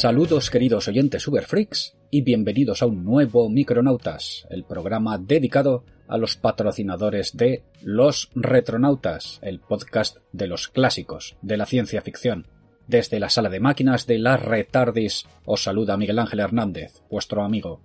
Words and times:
Saludos 0.00 0.48
queridos 0.48 0.88
oyentes 0.88 1.28
Uberfreaks 1.28 1.94
y 2.10 2.22
bienvenidos 2.22 2.80
a 2.80 2.86
un 2.86 3.04
nuevo 3.04 3.50
Micronautas, 3.50 4.46
el 4.48 4.64
programa 4.64 5.18
dedicado 5.18 5.84
a 6.08 6.16
los 6.16 6.36
patrocinadores 6.36 7.36
de 7.36 7.64
Los 7.82 8.30
Retronautas, 8.34 9.40
el 9.42 9.60
podcast 9.60 10.16
de 10.32 10.46
los 10.46 10.68
clásicos 10.68 11.36
de 11.42 11.58
la 11.58 11.66
ciencia 11.66 12.00
ficción. 12.00 12.46
Desde 12.86 13.20
la 13.20 13.28
sala 13.28 13.50
de 13.50 13.60
máquinas 13.60 14.06
de 14.06 14.18
la 14.18 14.38
Retardis 14.38 15.26
os 15.44 15.64
saluda 15.64 15.98
Miguel 15.98 16.18
Ángel 16.18 16.40
Hernández, 16.40 17.02
vuestro 17.10 17.42
amigo. 17.42 17.82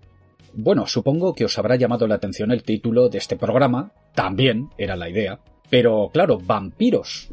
Bueno, 0.54 0.88
supongo 0.88 1.36
que 1.36 1.44
os 1.44 1.60
habrá 1.60 1.76
llamado 1.76 2.08
la 2.08 2.16
atención 2.16 2.54
el 2.54 2.64
título 2.64 3.10
de 3.10 3.18
este 3.18 3.36
programa, 3.36 3.92
también 4.14 4.70
era 4.78 4.96
la 4.96 5.10
idea, 5.10 5.42
pero 5.70 6.10
claro, 6.14 6.40
vampiros. 6.40 7.28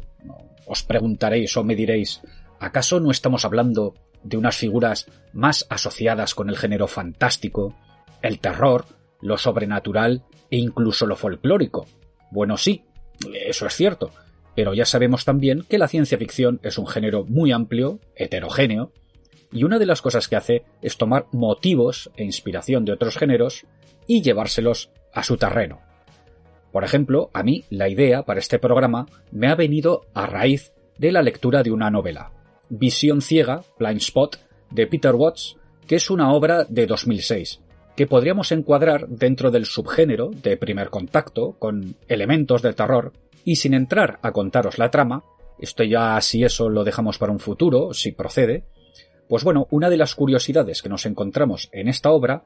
Os 0.67 0.83
preguntaréis 0.83 1.55
o 1.55 1.63
me 1.63 1.73
diréis, 1.73 2.19
¿acaso 2.59 2.99
no 2.99 3.11
estamos 3.11 3.45
hablando 3.45 3.93
de 4.23 4.37
unas 4.37 4.57
figuras 4.57 5.07
más 5.33 5.65
asociadas 5.69 6.35
con 6.35 6.49
el 6.49 6.57
género 6.57 6.87
fantástico, 6.87 7.75
el 8.21 8.39
terror, 8.39 8.85
lo 9.21 9.37
sobrenatural 9.37 10.23
e 10.49 10.57
incluso 10.57 11.05
lo 11.05 11.15
folclórico? 11.15 11.85
Bueno, 12.31 12.57
sí, 12.57 12.83
eso 13.33 13.67
es 13.67 13.75
cierto, 13.75 14.11
pero 14.55 14.73
ya 14.73 14.85
sabemos 14.85 15.25
también 15.25 15.63
que 15.67 15.77
la 15.77 15.87
ciencia 15.87 16.17
ficción 16.17 16.59
es 16.63 16.77
un 16.77 16.87
género 16.87 17.25
muy 17.25 17.51
amplio, 17.51 17.99
heterogéneo, 18.15 18.91
y 19.51 19.63
una 19.63 19.77
de 19.77 19.85
las 19.85 20.01
cosas 20.01 20.27
que 20.27 20.35
hace 20.35 20.63
es 20.81 20.97
tomar 20.97 21.27
motivos 21.31 22.09
e 22.17 22.23
inspiración 22.23 22.85
de 22.85 22.93
otros 22.93 23.17
géneros 23.17 23.65
y 24.07 24.21
llevárselos 24.21 24.89
a 25.13 25.23
su 25.23 25.37
terreno. 25.37 25.81
Por 26.71 26.83
ejemplo, 26.83 27.29
a 27.33 27.43
mí 27.43 27.65
la 27.69 27.87
idea 27.87 28.23
para 28.23 28.39
este 28.39 28.57
programa 28.57 29.05
me 29.31 29.47
ha 29.47 29.55
venido 29.55 30.07
a 30.15 30.25
raíz 30.25 30.73
de 30.97 31.11
la 31.11 31.21
lectura 31.21 31.61
de 31.61 31.71
una 31.71 31.91
novela, 31.91 32.31
Visión 32.75 33.21
ciega, 33.21 33.61
Blind 33.77 34.01
Spot, 34.01 34.35
de 34.71 34.87
Peter 34.87 35.13
Watts, 35.13 35.57
que 35.85 35.97
es 35.97 36.09
una 36.09 36.33
obra 36.33 36.65
de 36.67 36.87
2006, 36.87 37.61
que 37.95 38.07
podríamos 38.07 38.51
encuadrar 38.51 39.07
dentro 39.07 39.51
del 39.51 39.67
subgénero 39.67 40.31
de 40.31 40.57
primer 40.57 40.89
contacto, 40.89 41.55
con 41.59 41.95
elementos 42.07 42.63
de 42.63 42.73
terror, 42.73 43.13
y 43.45 43.57
sin 43.57 43.75
entrar 43.75 44.17
a 44.23 44.31
contaros 44.31 44.79
la 44.79 44.89
trama, 44.89 45.23
esto 45.59 45.83
ya 45.83 46.19
si 46.21 46.43
eso 46.43 46.67
lo 46.67 46.83
dejamos 46.83 47.19
para 47.19 47.31
un 47.31 47.39
futuro, 47.39 47.93
si 47.93 48.11
procede, 48.11 48.63
pues 49.29 49.43
bueno, 49.43 49.67
una 49.69 49.91
de 49.91 49.97
las 49.97 50.15
curiosidades 50.15 50.81
que 50.81 50.89
nos 50.89 51.05
encontramos 51.05 51.69
en 51.73 51.87
esta 51.87 52.09
obra 52.09 52.43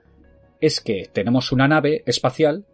es 0.59 0.81
que 0.81 1.09
tenemos 1.13 1.53
una 1.53 1.69
nave 1.69 2.03
espacial 2.05 2.65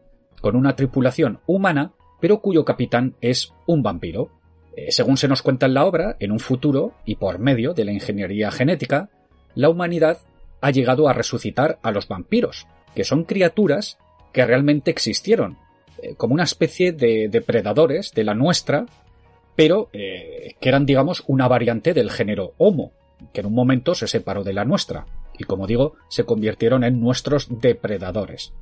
con 0.41 0.55
una 0.55 0.75
tripulación 0.75 1.39
humana, 1.45 1.93
pero 2.19 2.41
cuyo 2.41 2.65
capitán 2.65 3.15
es 3.21 3.53
un 3.67 3.83
vampiro. 3.83 4.31
Eh, 4.75 4.91
según 4.91 5.17
se 5.17 5.27
nos 5.27 5.41
cuenta 5.41 5.65
en 5.65 5.73
la 5.73 5.85
obra, 5.85 6.15
en 6.19 6.31
un 6.31 6.39
futuro, 6.39 6.93
y 7.05 7.15
por 7.15 7.39
medio 7.39 7.73
de 7.73 7.85
la 7.85 7.91
ingeniería 7.91 8.51
genética, 8.51 9.09
la 9.55 9.69
humanidad 9.69 10.19
ha 10.61 10.71
llegado 10.71 11.07
a 11.07 11.13
resucitar 11.13 11.79
a 11.83 11.91
los 11.91 12.07
vampiros, 12.07 12.67
que 12.95 13.03
son 13.03 13.23
criaturas 13.23 13.97
que 14.31 14.45
realmente 14.45 14.91
existieron, 14.91 15.57
eh, 16.01 16.15
como 16.15 16.33
una 16.33 16.43
especie 16.43 16.91
de 16.91 17.27
depredadores 17.29 18.13
de 18.13 18.23
la 18.23 18.33
nuestra, 18.33 18.85
pero 19.55 19.89
eh, 19.93 20.55
que 20.59 20.69
eran, 20.69 20.85
digamos, 20.85 21.23
una 21.27 21.47
variante 21.47 21.93
del 21.93 22.09
género 22.09 22.53
Homo, 22.57 22.93
que 23.31 23.41
en 23.41 23.47
un 23.47 23.53
momento 23.53 23.93
se 23.93 24.07
separó 24.07 24.43
de 24.43 24.53
la 24.53 24.65
nuestra, 24.65 25.05
y 25.37 25.43
como 25.43 25.67
digo, 25.67 25.95
se 26.09 26.25
convirtieron 26.25 26.83
en 26.83 26.99
nuestros 26.99 27.47
depredadores. 27.61 28.53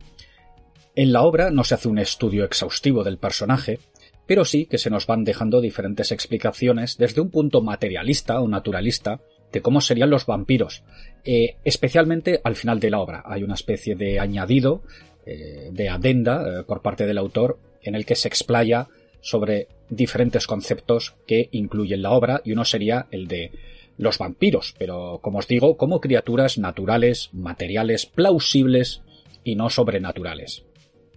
En 0.95 1.13
la 1.13 1.21
obra 1.21 1.51
no 1.51 1.63
se 1.63 1.75
hace 1.75 1.87
un 1.87 1.99
estudio 1.99 2.43
exhaustivo 2.43 3.03
del 3.03 3.17
personaje, 3.17 3.79
pero 4.27 4.45
sí 4.45 4.65
que 4.65 4.77
se 4.77 4.89
nos 4.89 5.07
van 5.07 5.23
dejando 5.23 5.61
diferentes 5.61 6.11
explicaciones 6.11 6.97
desde 6.97 7.21
un 7.21 7.29
punto 7.29 7.61
materialista 7.61 8.41
o 8.41 8.47
naturalista 8.47 9.21
de 9.51 9.61
cómo 9.61 9.81
serían 9.81 10.09
los 10.09 10.25
vampiros, 10.25 10.83
eh, 11.25 11.55
especialmente 11.63 12.41
al 12.43 12.55
final 12.55 12.79
de 12.79 12.89
la 12.89 12.99
obra. 12.99 13.23
Hay 13.25 13.43
una 13.43 13.55
especie 13.55 13.95
de 13.95 14.19
añadido, 14.19 14.83
eh, 15.25 15.69
de 15.71 15.89
adenda 15.89 16.43
eh, 16.61 16.63
por 16.63 16.81
parte 16.81 17.05
del 17.05 17.17
autor, 17.17 17.59
en 17.83 17.95
el 17.95 18.05
que 18.05 18.15
se 18.15 18.27
explaya 18.27 18.87
sobre 19.21 19.67
diferentes 19.89 20.47
conceptos 20.47 21.15
que 21.27 21.49
incluyen 21.51 22.01
la 22.01 22.11
obra, 22.11 22.41
y 22.43 22.53
uno 22.53 22.65
sería 22.65 23.07
el 23.11 23.27
de 23.27 23.51
los 23.97 24.17
vampiros, 24.17 24.73
pero 24.77 25.19
como 25.21 25.39
os 25.39 25.47
digo, 25.47 25.77
como 25.77 26.01
criaturas 26.01 26.57
naturales, 26.57 27.29
materiales, 27.33 28.05
plausibles 28.05 29.01
y 29.43 29.55
no 29.55 29.69
sobrenaturales. 29.69 30.63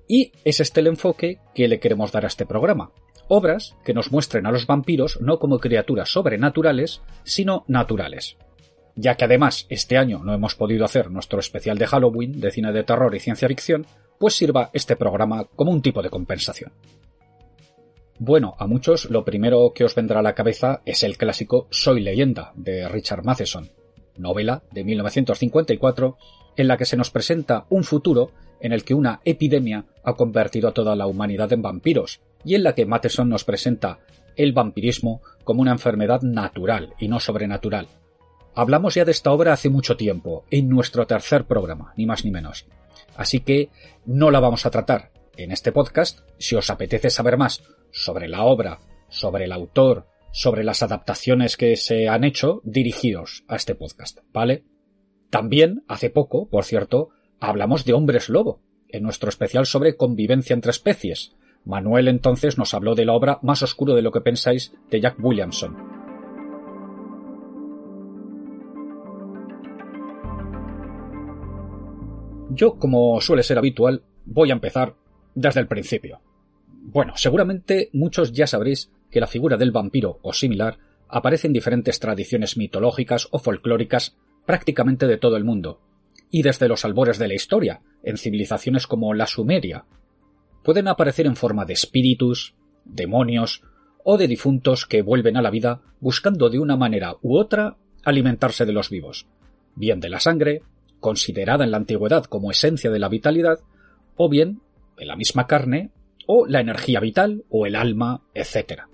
Y 0.06 0.32
es 0.44 0.60
este 0.60 0.80
el 0.80 0.88
enfoque 0.88 1.38
que 1.54 1.68
le 1.68 1.80
queremos 1.80 2.12
dar 2.12 2.24
a 2.24 2.28
este 2.28 2.46
programa. 2.46 2.92
Obras 3.28 3.74
que 3.84 3.94
nos 3.94 4.12
muestren 4.12 4.46
a 4.46 4.52
los 4.52 4.66
vampiros 4.66 5.18
no 5.20 5.38
como 5.38 5.58
criaturas 5.58 6.10
sobrenaturales, 6.10 7.00
sino 7.22 7.64
naturales. 7.68 8.36
Ya 8.96 9.16
que 9.16 9.24
además 9.24 9.66
este 9.70 9.96
año 9.96 10.22
no 10.22 10.34
hemos 10.34 10.54
podido 10.54 10.84
hacer 10.84 11.10
nuestro 11.10 11.40
especial 11.40 11.78
de 11.78 11.86
Halloween 11.86 12.40
de 12.40 12.50
cine 12.50 12.72
de 12.72 12.84
terror 12.84 13.14
y 13.14 13.20
ciencia 13.20 13.48
ficción, 13.48 13.86
pues 14.18 14.34
sirva 14.34 14.70
este 14.72 14.94
programa 14.94 15.44
como 15.56 15.72
un 15.72 15.82
tipo 15.82 16.02
de 16.02 16.10
compensación. 16.10 16.72
Bueno, 18.18 18.54
a 18.58 18.66
muchos 18.66 19.10
lo 19.10 19.24
primero 19.24 19.72
que 19.74 19.84
os 19.84 19.94
vendrá 19.94 20.20
a 20.20 20.22
la 20.22 20.34
cabeza 20.34 20.82
es 20.84 21.02
el 21.02 21.16
clásico 21.16 21.66
Soy 21.70 22.00
leyenda 22.00 22.52
de 22.54 22.88
Richard 22.88 23.24
Matheson, 23.24 23.70
novela 24.16 24.62
de 24.72 24.84
1954 24.84 26.16
en 26.56 26.68
la 26.68 26.76
que 26.76 26.84
se 26.84 26.96
nos 26.96 27.10
presenta 27.10 27.66
un 27.68 27.84
futuro 27.84 28.30
en 28.60 28.72
el 28.72 28.84
que 28.84 28.94
una 28.94 29.20
epidemia 29.24 29.84
ha 30.04 30.14
convertido 30.14 30.68
a 30.68 30.72
toda 30.72 30.96
la 30.96 31.06
humanidad 31.06 31.52
en 31.52 31.62
vampiros, 31.62 32.20
y 32.44 32.54
en 32.54 32.62
la 32.62 32.74
que 32.74 32.86
Matheson 32.86 33.28
nos 33.28 33.44
presenta 33.44 33.98
el 34.36 34.52
vampirismo 34.52 35.22
como 35.44 35.62
una 35.62 35.72
enfermedad 35.72 36.22
natural 36.22 36.94
y 36.98 37.08
no 37.08 37.20
sobrenatural. 37.20 37.88
Hablamos 38.54 38.94
ya 38.94 39.04
de 39.04 39.10
esta 39.10 39.32
obra 39.32 39.52
hace 39.52 39.68
mucho 39.68 39.96
tiempo, 39.96 40.44
en 40.50 40.68
nuestro 40.68 41.06
tercer 41.06 41.44
programa, 41.44 41.92
ni 41.96 42.06
más 42.06 42.24
ni 42.24 42.30
menos. 42.30 42.66
Así 43.16 43.40
que 43.40 43.70
no 44.06 44.30
la 44.30 44.40
vamos 44.40 44.64
a 44.64 44.70
tratar 44.70 45.10
en 45.36 45.50
este 45.50 45.72
podcast. 45.72 46.20
Si 46.38 46.54
os 46.54 46.70
apetece 46.70 47.10
saber 47.10 47.36
más 47.36 47.62
sobre 47.90 48.28
la 48.28 48.44
obra, 48.44 48.78
sobre 49.08 49.44
el 49.44 49.52
autor, 49.52 50.06
sobre 50.34 50.64
las 50.64 50.82
adaptaciones 50.82 51.56
que 51.56 51.76
se 51.76 52.08
han 52.08 52.24
hecho, 52.24 52.60
dirigidos 52.64 53.44
a 53.46 53.54
este 53.54 53.76
podcast, 53.76 54.18
¿vale? 54.32 54.64
También, 55.30 55.84
hace 55.86 56.10
poco, 56.10 56.48
por 56.48 56.64
cierto, 56.64 57.10
hablamos 57.38 57.84
de 57.84 57.92
hombres 57.92 58.28
lobo, 58.28 58.60
en 58.88 59.04
nuestro 59.04 59.28
especial 59.28 59.64
sobre 59.64 59.96
convivencia 59.96 60.52
entre 60.52 60.72
especies. 60.72 61.36
Manuel 61.64 62.08
entonces 62.08 62.58
nos 62.58 62.74
habló 62.74 62.96
de 62.96 63.04
la 63.04 63.12
obra 63.12 63.38
Más 63.42 63.62
oscuro 63.62 63.94
de 63.94 64.02
lo 64.02 64.10
que 64.10 64.22
pensáis 64.22 64.74
de 64.90 65.00
Jack 65.00 65.16
Williamson. 65.22 65.76
Yo, 72.50 72.74
como 72.80 73.20
suele 73.20 73.44
ser 73.44 73.58
habitual, 73.58 74.02
voy 74.24 74.50
a 74.50 74.54
empezar 74.54 74.96
desde 75.36 75.60
el 75.60 75.68
principio. 75.68 76.20
Bueno, 76.66 77.12
seguramente 77.16 77.88
muchos 77.92 78.32
ya 78.32 78.48
sabréis 78.48 78.90
que 79.14 79.20
la 79.20 79.28
figura 79.28 79.56
del 79.56 79.70
vampiro 79.70 80.18
o 80.22 80.32
similar 80.32 80.76
aparece 81.08 81.46
en 81.46 81.52
diferentes 81.52 82.00
tradiciones 82.00 82.56
mitológicas 82.56 83.28
o 83.30 83.38
folclóricas 83.38 84.16
prácticamente 84.44 85.06
de 85.06 85.18
todo 85.18 85.36
el 85.36 85.44
mundo, 85.44 85.80
y 86.32 86.42
desde 86.42 86.66
los 86.66 86.84
albores 86.84 87.16
de 87.20 87.28
la 87.28 87.34
historia, 87.34 87.80
en 88.02 88.18
civilizaciones 88.18 88.88
como 88.88 89.14
la 89.14 89.28
Sumeria. 89.28 89.84
Pueden 90.64 90.88
aparecer 90.88 91.26
en 91.26 91.36
forma 91.36 91.64
de 91.64 91.74
espíritus, 91.74 92.56
demonios 92.84 93.62
o 94.02 94.18
de 94.18 94.26
difuntos 94.26 94.84
que 94.84 95.02
vuelven 95.02 95.36
a 95.36 95.42
la 95.42 95.50
vida 95.50 95.82
buscando 96.00 96.50
de 96.50 96.58
una 96.58 96.76
manera 96.76 97.14
u 97.22 97.38
otra 97.38 97.76
alimentarse 98.02 98.66
de 98.66 98.72
los 98.72 98.90
vivos, 98.90 99.28
bien 99.76 100.00
de 100.00 100.08
la 100.08 100.18
sangre, 100.18 100.62
considerada 100.98 101.62
en 101.62 101.70
la 101.70 101.76
antigüedad 101.76 102.24
como 102.24 102.50
esencia 102.50 102.90
de 102.90 102.98
la 102.98 103.08
vitalidad, 103.08 103.60
o 104.16 104.28
bien 104.28 104.60
de 104.96 105.06
la 105.06 105.14
misma 105.14 105.46
carne, 105.46 105.92
o 106.26 106.48
la 106.48 106.58
energía 106.58 106.98
vital, 106.98 107.44
o 107.48 107.64
el 107.64 107.76
alma, 107.76 108.22
etc. 108.34 108.88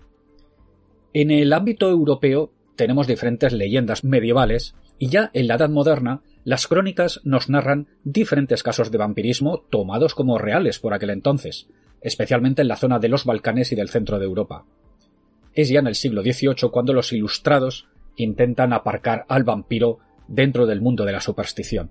En 1.12 1.30
el 1.30 1.52
ámbito 1.52 1.90
europeo 1.90 2.52
tenemos 2.76 3.06
diferentes 3.06 3.52
leyendas 3.52 4.04
medievales 4.04 4.74
y 4.98 5.08
ya 5.08 5.30
en 5.34 5.48
la 5.48 5.56
Edad 5.56 5.68
Moderna 5.68 6.22
las 6.44 6.68
crónicas 6.68 7.20
nos 7.24 7.48
narran 7.48 7.88
diferentes 8.04 8.62
casos 8.62 8.90
de 8.90 8.98
vampirismo 8.98 9.60
tomados 9.70 10.14
como 10.14 10.38
reales 10.38 10.78
por 10.78 10.94
aquel 10.94 11.10
entonces, 11.10 11.68
especialmente 12.00 12.62
en 12.62 12.68
la 12.68 12.76
zona 12.76 12.98
de 12.98 13.08
los 13.08 13.24
Balcanes 13.24 13.72
y 13.72 13.76
del 13.76 13.88
centro 13.88 14.18
de 14.18 14.24
Europa. 14.24 14.64
Es 15.52 15.68
ya 15.68 15.80
en 15.80 15.88
el 15.88 15.96
siglo 15.96 16.22
XVIII 16.22 16.70
cuando 16.70 16.92
los 16.92 17.12
ilustrados 17.12 17.88
intentan 18.16 18.72
aparcar 18.72 19.26
al 19.28 19.42
vampiro 19.42 19.98
dentro 20.28 20.64
del 20.64 20.80
mundo 20.80 21.04
de 21.04 21.12
la 21.12 21.20
superstición. 21.20 21.90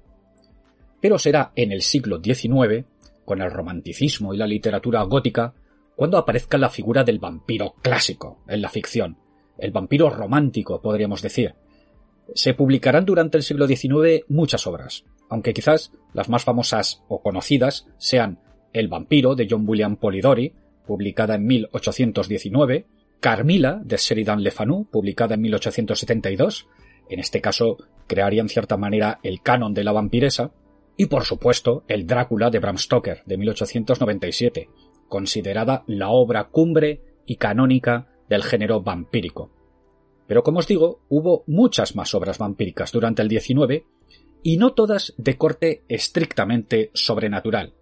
Pero 1.01 1.19
será 1.19 1.51
en 1.55 1.71
el 1.71 1.81
siglo 1.81 2.21
XIX, 2.23 2.85
con 3.25 3.41
el 3.41 3.51
romanticismo 3.51 4.33
y 4.33 4.37
la 4.37 4.47
literatura 4.47 5.01
gótica, 5.03 5.53
cuando 5.99 6.17
aparezca 6.17 6.57
la 6.57 6.69
figura 6.69 7.03
del 7.03 7.19
vampiro 7.19 7.75
clásico 7.81 8.39
en 8.47 8.61
la 8.61 8.69
ficción, 8.69 9.17
el 9.57 9.71
vampiro 9.71 10.09
romántico, 10.09 10.81
podríamos 10.81 11.21
decir, 11.21 11.55
se 12.33 12.53
publicarán 12.53 13.03
durante 13.03 13.35
el 13.35 13.43
siglo 13.43 13.67
XIX 13.67 14.23
muchas 14.29 14.65
obras, 14.65 15.03
aunque 15.29 15.53
quizás 15.53 15.91
las 16.13 16.29
más 16.29 16.45
famosas 16.45 17.03
o 17.09 17.21
conocidas 17.21 17.85
sean 17.97 18.39
El 18.71 18.87
vampiro 18.87 19.35
de 19.35 19.45
John 19.49 19.65
William 19.67 19.97
Polidori, 19.97 20.53
publicada 20.87 21.35
en 21.35 21.45
1819, 21.45 22.85
Carmila 23.19 23.81
de 23.83 23.97
Sheridan 23.97 24.41
Le 24.41 24.51
Fanu, 24.51 24.87
publicada 24.89 25.35
en 25.35 25.41
1872, 25.41 26.69
en 27.09 27.19
este 27.19 27.41
caso 27.41 27.75
crearía 28.07 28.39
en 28.41 28.47
cierta 28.47 28.77
manera 28.77 29.19
el 29.21 29.41
canon 29.41 29.73
de 29.73 29.83
la 29.83 29.91
vampiresa, 29.91 30.53
y 30.95 31.07
por 31.07 31.25
supuesto 31.25 31.83
el 31.89 32.07
Drácula 32.07 32.49
de 32.51 32.59
Bram 32.59 32.77
Stoker 32.77 33.21
de 33.25 33.35
1897, 33.35 34.69
considerada 35.09 35.83
la 35.87 36.09
obra 36.09 36.45
cumbre 36.45 37.01
y 37.25 37.35
canónica 37.35 38.07
del 38.29 38.43
género 38.43 38.81
vampírico. 38.81 39.51
Pero 40.27 40.43
como 40.43 40.59
os 40.59 40.67
digo, 40.67 41.01
hubo 41.09 41.43
muchas 41.47 41.95
más 41.95 42.13
obras 42.13 42.37
vampíricas 42.37 42.91
durante 42.91 43.21
el 43.21 43.29
XIX 43.29 43.83
y 44.43 44.57
no 44.57 44.73
todas 44.73 45.13
de 45.17 45.37
corte 45.37 45.83
estrictamente 45.89 46.91
sobrenatural. 46.93 47.73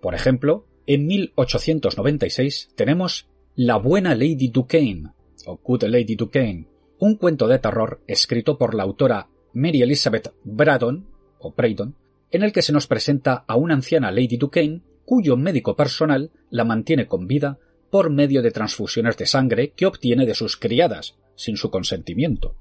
Por 0.00 0.14
ejemplo, 0.14 0.66
en 0.86 1.06
1896 1.06 2.70
tenemos 2.76 3.28
La 3.56 3.76
buena 3.76 4.14
Lady 4.14 4.48
Duquesne, 4.48 5.12
o 5.46 5.56
Good 5.56 5.84
Lady 5.84 6.14
Duquesne, 6.14 6.68
un 6.98 7.16
cuento 7.16 7.48
de 7.48 7.58
terror 7.58 8.02
escrito 8.06 8.58
por 8.58 8.74
la 8.74 8.82
autora 8.82 9.28
Mary 9.54 9.82
Elizabeth 9.82 10.32
Braddon, 10.44 11.06
o 11.38 11.52
Braydon, 11.52 11.96
en 12.30 12.42
el 12.42 12.52
que 12.52 12.62
se 12.62 12.72
nos 12.72 12.86
presenta 12.86 13.44
a 13.46 13.56
una 13.56 13.74
anciana 13.74 14.10
Lady 14.10 14.36
Duquesne 14.36 14.82
cuyo 15.04 15.36
médico 15.36 15.76
personal 15.76 16.30
la 16.50 16.64
mantiene 16.64 17.06
con 17.06 17.26
vida 17.26 17.58
por 17.90 18.10
medio 18.10 18.42
de 18.42 18.50
transfusiones 18.50 19.16
de 19.16 19.26
sangre 19.26 19.70
que 19.70 19.86
obtiene 19.86 20.26
de 20.26 20.34
sus 20.34 20.56
criadas, 20.56 21.16
sin 21.34 21.56
su 21.56 21.70
consentimiento. 21.70 22.56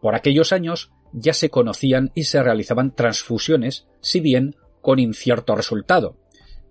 Por 0.00 0.14
aquellos 0.14 0.52
años 0.52 0.90
ya 1.12 1.34
se 1.34 1.50
conocían 1.50 2.10
y 2.14 2.24
se 2.24 2.42
realizaban 2.42 2.94
transfusiones, 2.94 3.86
si 4.00 4.20
bien 4.20 4.56
con 4.80 4.98
incierto 4.98 5.54
resultado, 5.54 6.16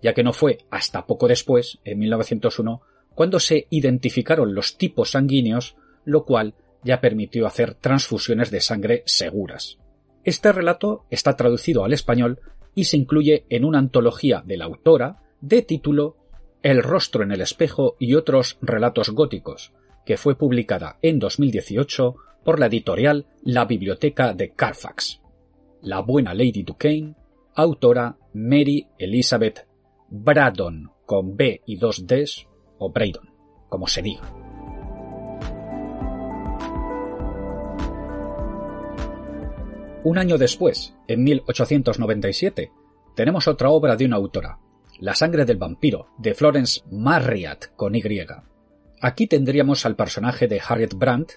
ya 0.02 0.14
que 0.14 0.24
no 0.24 0.34
fue 0.34 0.60
hasta 0.70 1.06
poco 1.06 1.28
después, 1.28 1.80
en 1.86 2.00
1901, 2.00 2.82
cuando 3.14 3.40
se 3.40 3.68
identificaron 3.70 4.56
los 4.56 4.78
tipos 4.78 5.12
sanguíneos, 5.12 5.76
lo 6.06 6.26
cual 6.26 6.56
ya 6.84 7.00
permitió 7.00 7.46
hacer 7.46 7.76
transfusiones 7.76 8.52
de 8.52 8.62
sangre 8.62 9.04
seguras. 9.06 9.78
Este 10.24 10.52
relato 10.52 11.06
está 11.10 11.36
traducido 11.36 11.84
al 11.84 11.94
español 11.94 12.40
y 12.74 12.86
se 12.86 12.98
incluye 12.98 13.46
en 13.50 13.66
una 13.66 13.80
antología 13.80 14.44
de 14.46 14.58
la 14.58 14.66
autora 14.66 15.22
de 15.42 15.62
título 15.62 16.18
El 16.64 16.84
rostro 16.84 17.24
en 17.24 17.32
el 17.32 17.42
espejo 17.42 17.96
y 17.98 18.14
otros 18.14 18.60
relatos 18.62 19.10
góticos, 19.10 19.74
que 20.06 20.18
fue 20.18 20.38
publicada 20.38 21.00
en 21.02 21.18
2018 21.18 22.16
por 22.44 22.60
la 22.60 22.68
editorial 22.68 23.26
La 23.44 23.66
Biblioteca 23.66 24.34
de 24.36 24.52
Carfax. 24.52 25.22
La 25.82 26.02
buena 26.02 26.36
Lady 26.36 26.62
Duquesne, 26.62 27.16
autora 27.56 28.16
Mary 28.34 28.88
Elizabeth 29.00 29.68
Braddon 30.10 30.92
con 31.08 31.36
B 31.36 31.62
y 31.66 31.78
dos 31.78 32.06
Ds 32.06 32.48
o 32.78 32.92
Braydon, 32.92 33.32
como 33.68 33.88
se 33.88 34.04
diga. 34.04 34.32
Un 40.04 40.18
año 40.18 40.38
después, 40.38 40.96
en 41.08 41.24
1897, 41.24 42.72
tenemos 43.16 43.48
otra 43.48 43.70
obra 43.70 43.96
de 43.96 44.06
una 44.06 44.18
autora, 44.18 44.60
La 45.02 45.16
sangre 45.16 45.46
del 45.46 45.58
vampiro, 45.58 46.10
de 46.20 46.36
Florence 46.36 46.82
Marriott 46.92 47.76
con 47.76 47.96
Y. 47.96 48.04
Aquí 49.02 49.26
tendríamos 49.26 49.84
al 49.88 49.96
personaje 49.96 50.48
de 50.48 50.62
Harriet 50.66 50.94
Brandt, 50.94 51.32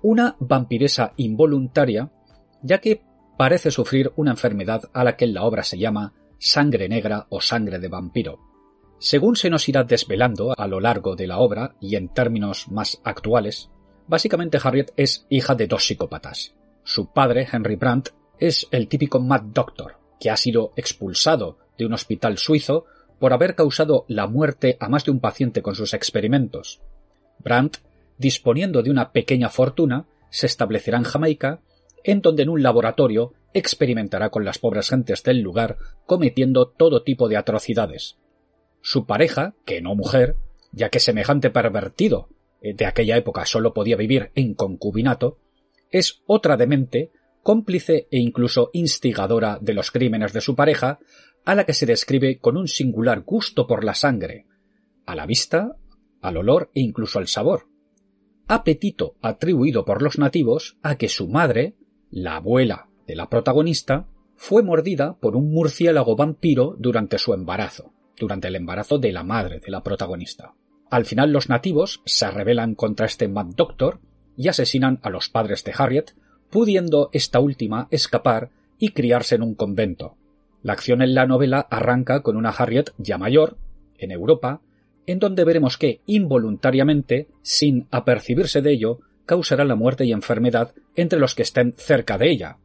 una 0.00 0.34
vampiresa 0.40 1.12
involuntaria, 1.18 2.10
ya 2.62 2.78
que 2.78 3.02
parece 3.36 3.70
sufrir 3.70 4.12
una 4.16 4.30
enfermedad 4.30 4.84
a 4.94 5.04
la 5.04 5.14
que 5.14 5.26
en 5.26 5.34
la 5.34 5.44
obra 5.44 5.62
se 5.62 5.76
llama 5.76 6.14
sangre 6.38 6.88
negra 6.88 7.26
o 7.28 7.42
sangre 7.42 7.78
de 7.78 7.88
vampiro. 7.88 8.38
Según 8.98 9.36
se 9.36 9.50
nos 9.50 9.68
irá 9.68 9.84
desvelando 9.84 10.54
a 10.56 10.66
lo 10.66 10.80
largo 10.80 11.16
de 11.16 11.26
la 11.26 11.36
obra 11.36 11.76
y 11.82 11.96
en 11.96 12.08
términos 12.08 12.68
más 12.70 13.02
actuales, 13.04 13.68
básicamente 14.06 14.58
Harriet 14.62 14.94
es 14.96 15.26
hija 15.28 15.54
de 15.54 15.66
dos 15.66 15.86
psicópatas, 15.86 16.54
su 16.82 17.12
padre, 17.12 17.46
Henry 17.52 17.76
Brandt, 17.76 18.14
es 18.38 18.66
el 18.70 18.88
típico 18.88 19.20
Mad 19.20 19.42
Doctor, 19.42 19.98
que 20.18 20.30
ha 20.30 20.36
sido 20.38 20.72
expulsado 20.76 21.58
de 21.78 21.86
un 21.86 21.92
hospital 21.92 22.38
suizo 22.38 22.84
por 23.18 23.32
haber 23.32 23.54
causado 23.54 24.04
la 24.08 24.26
muerte 24.26 24.76
a 24.80 24.88
más 24.88 25.04
de 25.04 25.10
un 25.10 25.20
paciente 25.20 25.62
con 25.62 25.74
sus 25.74 25.94
experimentos. 25.94 26.80
Brandt, 27.38 27.78
disponiendo 28.18 28.82
de 28.82 28.90
una 28.90 29.12
pequeña 29.12 29.48
fortuna, 29.48 30.06
se 30.30 30.46
establecerá 30.46 30.98
en 30.98 31.04
Jamaica, 31.04 31.60
en 32.04 32.20
donde 32.20 32.42
en 32.42 32.50
un 32.50 32.62
laboratorio 32.62 33.32
experimentará 33.52 34.30
con 34.30 34.44
las 34.44 34.58
pobres 34.58 34.90
gentes 34.90 35.22
del 35.22 35.40
lugar, 35.40 35.78
cometiendo 36.04 36.68
todo 36.68 37.02
tipo 37.02 37.28
de 37.28 37.36
atrocidades. 37.36 38.16
Su 38.82 39.06
pareja, 39.06 39.54
que 39.64 39.80
no 39.80 39.94
mujer, 39.94 40.36
ya 40.72 40.90
que 40.90 41.00
semejante 41.00 41.50
pervertido 41.50 42.28
de 42.60 42.86
aquella 42.86 43.16
época 43.16 43.46
solo 43.46 43.72
podía 43.72 43.96
vivir 43.96 44.30
en 44.34 44.54
concubinato, 44.54 45.38
es 45.90 46.22
otra 46.26 46.56
demente, 46.56 47.10
cómplice 47.42 48.08
e 48.10 48.18
incluso 48.18 48.70
instigadora 48.72 49.58
de 49.60 49.72
los 49.72 49.90
crímenes 49.90 50.32
de 50.32 50.40
su 50.40 50.54
pareja, 50.54 50.98
a 51.46 51.54
la 51.54 51.64
que 51.64 51.72
se 51.72 51.86
describe 51.86 52.38
con 52.38 52.56
un 52.56 52.68
singular 52.68 53.22
gusto 53.22 53.66
por 53.66 53.84
la 53.84 53.94
sangre, 53.94 54.46
a 55.06 55.14
la 55.14 55.26
vista, 55.26 55.76
al 56.20 56.36
olor 56.36 56.70
e 56.74 56.80
incluso 56.80 57.20
al 57.20 57.28
sabor. 57.28 57.68
Apetito 58.48 59.14
atribuido 59.22 59.84
por 59.84 60.02
los 60.02 60.18
nativos 60.18 60.76
a 60.82 60.96
que 60.96 61.08
su 61.08 61.28
madre, 61.28 61.76
la 62.10 62.36
abuela 62.36 62.88
de 63.06 63.14
la 63.14 63.30
protagonista, 63.30 64.08
fue 64.34 64.64
mordida 64.64 65.16
por 65.18 65.36
un 65.36 65.52
murciélago 65.52 66.16
vampiro 66.16 66.74
durante 66.78 67.16
su 67.16 67.32
embarazo, 67.32 67.92
durante 68.18 68.48
el 68.48 68.56
embarazo 68.56 68.98
de 68.98 69.12
la 69.12 69.22
madre 69.22 69.60
de 69.60 69.70
la 69.70 69.84
protagonista. 69.84 70.54
Al 70.90 71.04
final 71.04 71.32
los 71.32 71.48
nativos 71.48 72.02
se 72.06 72.28
rebelan 72.28 72.74
contra 72.74 73.06
este 73.06 73.28
Mad 73.28 73.54
Doctor 73.54 74.00
y 74.36 74.48
asesinan 74.48 74.98
a 75.02 75.10
los 75.10 75.28
padres 75.28 75.62
de 75.62 75.72
Harriet, 75.76 76.16
pudiendo 76.50 77.08
esta 77.12 77.38
última 77.38 77.86
escapar 77.92 78.50
y 78.78 78.90
criarse 78.90 79.36
en 79.36 79.42
un 79.42 79.54
convento. 79.54 80.16
La 80.66 80.72
acción 80.72 81.00
en 81.00 81.14
la 81.14 81.28
novela 81.28 81.68
arranca 81.70 82.22
con 82.22 82.36
una 82.36 82.50
Harriet 82.50 82.90
ya 82.98 83.18
mayor, 83.18 83.56
en 83.98 84.10
Europa, 84.10 84.62
en 85.06 85.20
donde 85.20 85.44
veremos 85.44 85.78
que, 85.78 86.00
involuntariamente, 86.06 87.28
sin 87.40 87.86
apercibirse 87.92 88.62
de 88.62 88.72
ello, 88.72 88.98
causará 89.26 89.64
la 89.64 89.76
muerte 89.76 90.04
y 90.04 90.10
enfermedad 90.10 90.74
entre 90.96 91.20
los 91.20 91.36
que 91.36 91.42
estén 91.42 91.72
cerca 91.76 92.18
de 92.18 92.32
ella, 92.32 92.56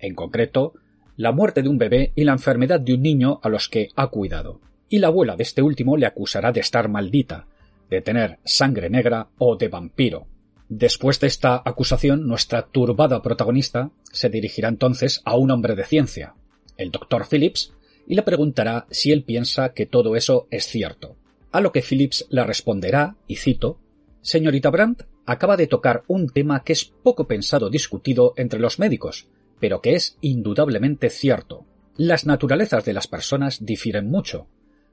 en 0.00 0.14
concreto, 0.14 0.74
la 1.16 1.32
muerte 1.32 1.62
de 1.62 1.70
un 1.70 1.78
bebé 1.78 2.12
y 2.14 2.24
la 2.24 2.32
enfermedad 2.32 2.78
de 2.78 2.92
un 2.92 3.00
niño 3.00 3.40
a 3.42 3.48
los 3.48 3.70
que 3.70 3.88
ha 3.96 4.08
cuidado. 4.08 4.60
Y 4.90 4.98
la 4.98 5.06
abuela 5.06 5.34
de 5.34 5.44
este 5.44 5.62
último 5.62 5.96
le 5.96 6.04
acusará 6.04 6.52
de 6.52 6.60
estar 6.60 6.90
maldita, 6.90 7.46
de 7.88 8.02
tener 8.02 8.38
sangre 8.44 8.90
negra 8.90 9.28
o 9.38 9.56
de 9.56 9.68
vampiro. 9.68 10.26
Después 10.68 11.20
de 11.20 11.28
esta 11.28 11.62
acusación, 11.64 12.28
nuestra 12.28 12.66
turbada 12.66 13.22
protagonista 13.22 13.92
se 14.12 14.28
dirigirá 14.28 14.68
entonces 14.68 15.22
a 15.24 15.36
un 15.36 15.50
hombre 15.50 15.74
de 15.74 15.86
ciencia, 15.86 16.34
el 16.76 16.90
doctor 16.90 17.26
Phillips, 17.28 17.72
y 18.06 18.14
le 18.14 18.22
preguntará 18.22 18.86
si 18.90 19.12
él 19.12 19.24
piensa 19.24 19.72
que 19.72 19.86
todo 19.86 20.16
eso 20.16 20.46
es 20.50 20.66
cierto. 20.66 21.16
A 21.52 21.60
lo 21.60 21.72
que 21.72 21.82
Phillips 21.82 22.26
le 22.30 22.44
responderá, 22.44 23.16
y 23.26 23.36
cito, 23.36 23.80
Señorita 24.20 24.70
Brandt 24.70 25.04
acaba 25.24 25.56
de 25.56 25.66
tocar 25.66 26.04
un 26.06 26.28
tema 26.28 26.62
que 26.62 26.72
es 26.72 26.84
poco 26.84 27.26
pensado 27.26 27.70
discutido 27.70 28.34
entre 28.36 28.60
los 28.60 28.78
médicos, 28.78 29.28
pero 29.58 29.80
que 29.80 29.94
es 29.94 30.18
indudablemente 30.20 31.10
cierto. 31.10 31.66
Las 31.96 32.26
naturalezas 32.26 32.84
de 32.84 32.92
las 32.92 33.06
personas 33.06 33.64
difieren 33.64 34.08
mucho. 34.08 34.48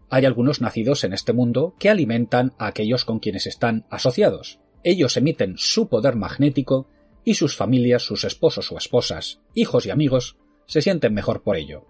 Hay 0.09 0.25
algunos 0.25 0.61
nacidos 0.61 1.03
en 1.03 1.13
este 1.13 1.33
mundo 1.33 1.75
que 1.79 1.89
alimentan 1.89 2.53
a 2.57 2.67
aquellos 2.67 3.05
con 3.05 3.19
quienes 3.19 3.45
están 3.45 3.85
asociados 3.89 4.59
ellos 4.83 5.17
emiten 5.17 5.55
su 5.57 5.87
poder 5.87 6.15
magnético 6.15 6.87
y 7.23 7.35
sus 7.35 7.55
familias, 7.55 8.03
sus 8.03 8.25
esposos 8.25 8.71
o 8.71 8.77
esposas, 8.77 9.39
hijos 9.53 9.85
y 9.85 9.89
amigos, 9.89 10.37
se 10.65 10.81
sienten 10.81 11.13
mejor 11.13 11.43
por 11.43 11.55
ello. 11.57 11.85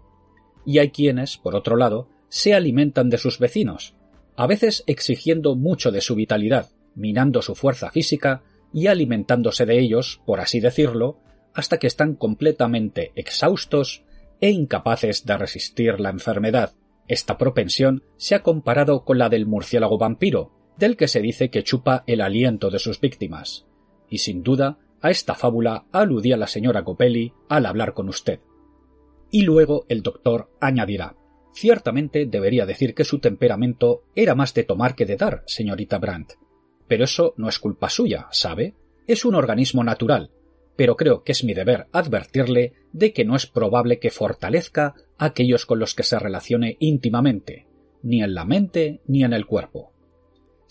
Y 0.66 0.80
hay 0.80 0.90
quienes, 0.90 1.38
por 1.38 1.56
otro 1.56 1.76
lado, 1.76 2.08
se 2.30 2.54
alimentan 2.54 3.10
de 3.10 3.18
sus 3.18 3.40
vecinos, 3.40 3.96
a 4.36 4.48
veces 4.48 4.84
exigiendo 4.88 5.56
mucho 5.56 5.92
de 5.92 6.02
su 6.02 6.16
vitalidad, 6.16 6.70
minando 6.96 7.42
su 7.42 7.56
fuerza 7.56 7.92
física 7.92 8.44
y 8.74 8.88
alimentándose 8.88 9.66
de 9.66 9.80
ellos, 9.80 10.22
por 10.26 10.40
así 10.40 10.60
decirlo, 10.60 11.20
hasta 11.54 11.78
que 11.78 11.88
están 11.88 12.16
completamente 12.16 13.12
exhaustos 13.16 14.04
e 14.42 14.50
incapaces 14.50 15.26
de 15.26 15.38
resistir 15.38 16.00
la 16.00 16.10
enfermedad. 16.10 16.74
Esta 17.08 17.38
propensión 17.38 18.04
se 18.18 18.36
ha 18.36 18.44
comparado 18.44 19.04
con 19.04 19.18
la 19.18 19.30
del 19.30 19.46
murciélago 19.46 19.98
vampiro, 19.98 20.52
del 20.78 20.98
que 20.98 21.08
se 21.08 21.22
dice 21.22 21.50
que 21.50 21.64
chupa 21.64 22.04
el 22.08 22.22
aliento 22.22 22.70
de 22.70 22.80
sus 22.80 23.00
víctimas. 23.00 23.66
Y 24.10 24.20
sin 24.20 24.42
duda, 24.42 24.80
a 25.02 25.12
esta 25.12 25.36
fábula 25.36 25.86
aludía 25.92 26.38
la 26.38 26.48
señora 26.48 26.84
Copelli 26.84 27.34
al 27.50 27.66
hablar 27.66 27.94
con 27.94 28.10
usted. 28.10 28.40
Y 29.34 29.42
luego 29.42 29.86
el 29.90 30.02
doctor 30.02 30.50
añadirá 30.62 31.18
Ciertamente 31.54 32.26
debería 32.26 32.66
decir 32.66 32.96
que 32.96 33.04
su 33.04 33.20
temperamento 33.20 34.06
era 34.16 34.34
más 34.34 34.54
de 34.54 34.64
tomar 34.64 34.96
que 34.96 35.06
de 35.06 35.18
dar, 35.18 35.44
señorita 35.46 36.00
Brandt. 36.00 36.34
Pero 36.88 37.04
eso 37.04 37.34
no 37.38 37.50
es 37.50 37.60
culpa 37.60 37.90
suya, 37.90 38.28
¿sabe? 38.32 38.74
Es 39.06 39.26
un 39.26 39.36
organismo 39.36 39.84
natural, 39.84 40.32
pero 40.76 40.96
creo 40.96 41.24
que 41.24 41.34
es 41.34 41.44
mi 41.44 41.54
deber 41.54 41.88
advertirle 41.92 42.74
de 42.92 43.14
que 43.14 43.26
no 43.26 43.36
es 43.36 43.46
probable 43.46 44.00
que 44.00 44.10
fortalezca 44.10 44.96
a 45.18 45.26
aquellos 45.26 45.68
con 45.68 45.78
los 45.78 45.94
que 45.94 46.04
se 46.04 46.18
relacione 46.18 46.78
íntimamente, 46.80 47.68
ni 48.02 48.24
en 48.24 48.34
la 48.34 48.46
mente 48.46 49.02
ni 49.06 49.24
en 49.24 49.34
el 49.34 49.46
cuerpo 49.46 49.94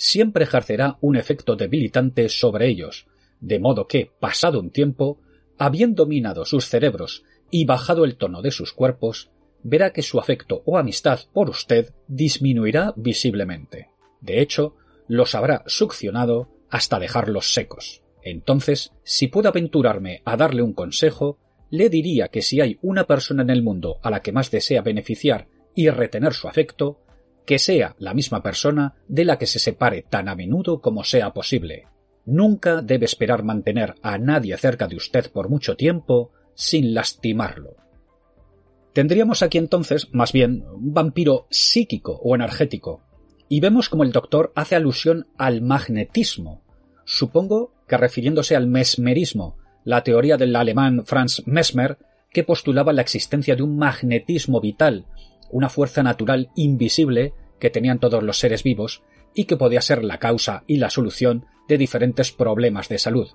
siempre 0.02 0.42
ejercerá 0.45 0.99
un 1.00 1.14
efecto 1.14 1.54
debilitante 1.54 2.28
sobre 2.28 2.66
ellos, 2.66 3.07
de 3.40 3.61
modo 3.61 3.87
que, 3.87 4.11
pasado 4.19 4.59
un 4.59 4.71
tiempo, 4.71 5.21
habiendo 5.59 6.07
minado 6.07 6.45
sus 6.45 6.69
cerebros 6.69 7.23
y 7.52 7.66
bajado 7.66 8.04
el 8.04 8.16
tono 8.16 8.40
de 8.40 8.50
sus 8.50 8.73
cuerpos, 8.73 9.30
verá 9.62 9.92
que 9.92 10.02
su 10.02 10.18
afecto 10.18 10.62
o 10.64 10.78
amistad 10.78 11.21
por 11.32 11.50
usted 11.50 11.92
disminuirá 12.09 12.94
visiblemente. 12.97 13.90
De 14.23 14.40
hecho, 14.40 14.75
los 15.06 15.35
habrá 15.35 15.62
succionado 15.66 16.49
hasta 16.71 16.99
dejarlos 16.99 17.52
secos. 17.52 18.02
Entonces, 18.23 18.92
si 19.04 19.28
puedo 19.28 19.50
aventurarme 19.50 20.23
a 20.25 20.37
darle 20.38 20.62
un 20.62 20.73
consejo, 20.73 21.38
le 21.68 21.90
diría 21.90 22.28
que 22.28 22.40
si 22.40 22.62
hay 22.62 22.78
una 22.80 23.06
persona 23.06 23.42
en 23.42 23.50
el 23.50 23.62
mundo 23.62 23.99
a 24.02 24.11
la 24.11 24.23
que 24.23 24.32
más 24.32 24.50
desea 24.50 24.80
beneficiar 24.80 25.49
y 25.75 25.90
retener 25.90 26.32
su 26.32 26.49
afecto, 26.49 27.00
que 27.44 27.59
sea 27.59 27.97
la 27.99 28.14
misma 28.14 28.42
persona 28.42 28.94
de 29.09 29.26
la 29.26 29.37
que 29.37 29.47
se 29.47 29.59
separe 29.59 30.06
tan 30.09 30.28
a 30.28 30.35
menudo 30.35 30.80
como 30.80 31.04
sea 31.04 31.35
posible. 31.35 31.87
Nunca 32.25 32.80
debe 32.80 33.04
esperar 33.04 33.42
mantener 33.42 33.94
a 34.00 34.16
nadie 34.16 34.56
cerca 34.56 34.87
de 34.87 34.97
usted 34.97 35.30
por 35.30 35.50
mucho 35.50 35.76
tiempo 35.76 36.32
sin 36.54 36.94
lastimarlo. 36.94 37.76
Tendríamos 38.92 39.42
aquí 39.42 39.59
entonces, 39.59 40.09
más 40.12 40.32
bien, 40.32 40.64
un 40.73 40.92
vampiro 40.92 41.47
psíquico 41.50 42.21
o 42.23 42.35
energético, 42.35 43.02
y 43.49 43.61
vemos 43.61 43.88
como 43.88 44.02
el 44.02 44.12
doctor 44.12 44.52
hace 44.54 44.76
alusión 44.76 45.26
al 45.37 45.62
magnetismo, 45.62 46.62
supongo 47.04 47.73
que 47.87 47.97
refiriéndose 47.97 48.56
al 48.56 48.66
mesmerismo, 48.66 49.56
la 49.85 50.02
teoría 50.02 50.37
del 50.37 50.56
alemán 50.56 51.04
Franz 51.04 51.42
Mesmer, 51.47 51.99
que 52.30 52.44
postulaba 52.44 52.92
la 52.92 53.02
existencia 53.02 53.56
de 53.56 53.62
un 53.62 53.76
magnetismo 53.76 54.61
vital, 54.61 55.06
una 55.50 55.68
fuerza 55.68 56.02
natural 56.02 56.50
invisible 56.56 57.35
que 57.59 57.71
tenían 57.71 57.99
todos 57.99 58.23
los 58.23 58.38
seres 58.38 58.62
vivos 58.62 59.02
y 59.35 59.44
que 59.44 59.56
podía 59.56 59.82
ser 59.82 60.02
la 60.02 60.18
causa 60.18 60.64
y 60.66 60.78
la 60.78 60.90
solución 60.90 61.47
de 61.68 61.78
diferentes 61.78 62.32
problemas 62.32 62.88
de 62.88 62.99
salud. 62.99 63.28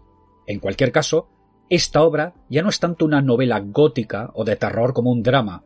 En 0.47 0.59
cualquier 0.59 0.91
caso, 0.91 1.29
esta 1.69 2.01
obra 2.03 2.33
ya 2.49 2.61
no 2.61 2.69
es 2.69 2.79
tanto 2.79 3.05
una 3.05 3.21
novela 3.21 3.59
gótica 3.59 4.31
o 4.33 4.45
de 4.45 4.55
terror 4.55 4.93
como 4.93 5.11
un 5.11 5.23
drama, 5.23 5.63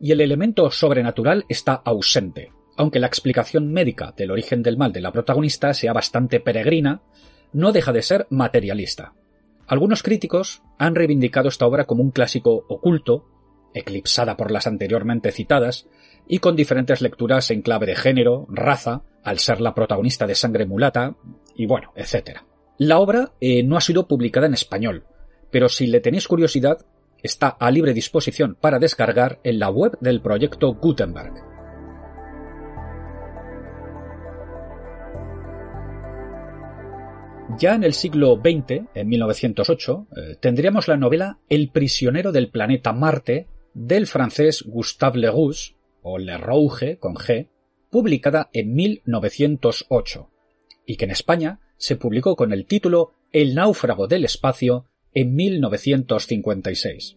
y 0.00 0.12
el 0.12 0.20
elemento 0.20 0.70
sobrenatural 0.70 1.44
está 1.48 1.74
ausente, 1.74 2.52
aunque 2.76 3.00
la 3.00 3.06
explicación 3.06 3.72
médica 3.72 4.12
del 4.16 4.30
origen 4.30 4.62
del 4.62 4.76
mal 4.76 4.92
de 4.92 5.00
la 5.00 5.12
protagonista 5.12 5.74
sea 5.74 5.92
bastante 5.92 6.40
peregrina, 6.40 7.02
no 7.52 7.72
deja 7.72 7.92
de 7.92 8.02
ser 8.02 8.26
materialista. 8.30 9.14
Algunos 9.66 10.02
críticos 10.02 10.62
han 10.78 10.94
reivindicado 10.94 11.48
esta 11.48 11.66
obra 11.66 11.86
como 11.86 12.02
un 12.02 12.10
clásico 12.10 12.64
oculto, 12.68 13.26
eclipsada 13.74 14.36
por 14.36 14.50
las 14.50 14.66
anteriormente 14.66 15.32
citadas, 15.32 15.88
y 16.28 16.38
con 16.38 16.56
diferentes 16.56 17.00
lecturas 17.00 17.50
en 17.50 17.62
clave 17.62 17.86
de 17.86 17.96
género, 17.96 18.46
raza, 18.48 19.02
al 19.24 19.38
ser 19.38 19.60
la 19.60 19.74
protagonista 19.74 20.26
de 20.26 20.34
sangre 20.34 20.66
mulata, 20.66 21.16
y 21.56 21.66
bueno, 21.66 21.92
etc. 21.96 22.40
La 22.78 22.98
obra 22.98 23.32
eh, 23.40 23.62
no 23.62 23.76
ha 23.76 23.80
sido 23.80 24.06
publicada 24.06 24.46
en 24.46 24.54
español, 24.54 25.04
pero 25.50 25.68
si 25.68 25.86
le 25.86 26.00
tenéis 26.00 26.28
curiosidad, 26.28 26.84
está 27.22 27.48
a 27.48 27.70
libre 27.70 27.94
disposición 27.94 28.56
para 28.60 28.78
descargar 28.78 29.40
en 29.44 29.58
la 29.58 29.70
web 29.70 29.98
del 30.00 30.20
proyecto 30.20 30.74
Gutenberg. 30.74 31.34
Ya 37.58 37.74
en 37.74 37.84
el 37.84 37.94
siglo 37.94 38.34
XX, 38.36 38.86
en 38.94 39.08
1908, 39.08 40.06
eh, 40.16 40.36
tendríamos 40.40 40.88
la 40.88 40.96
novela 40.96 41.38
El 41.48 41.70
prisionero 41.70 42.32
del 42.32 42.50
planeta 42.50 42.92
Marte 42.92 43.46
del 43.72 44.06
francés 44.06 44.64
Gustave 44.66 45.20
Leroux, 45.20 45.74
o 46.02 46.18
Le 46.18 46.36
Rouge 46.38 46.98
con 46.98 47.14
G, 47.14 47.48
publicada 47.90 48.50
en 48.52 48.74
1908, 48.74 50.30
y 50.86 50.96
que 50.96 51.04
en 51.04 51.10
España 51.12 51.60
se 51.78 51.96
publicó 51.96 52.36
con 52.36 52.52
el 52.52 52.66
título 52.66 53.12
El 53.32 53.54
náufrago 53.54 54.06
del 54.06 54.24
espacio 54.24 54.86
en 55.16 55.34
1956. 55.34 57.16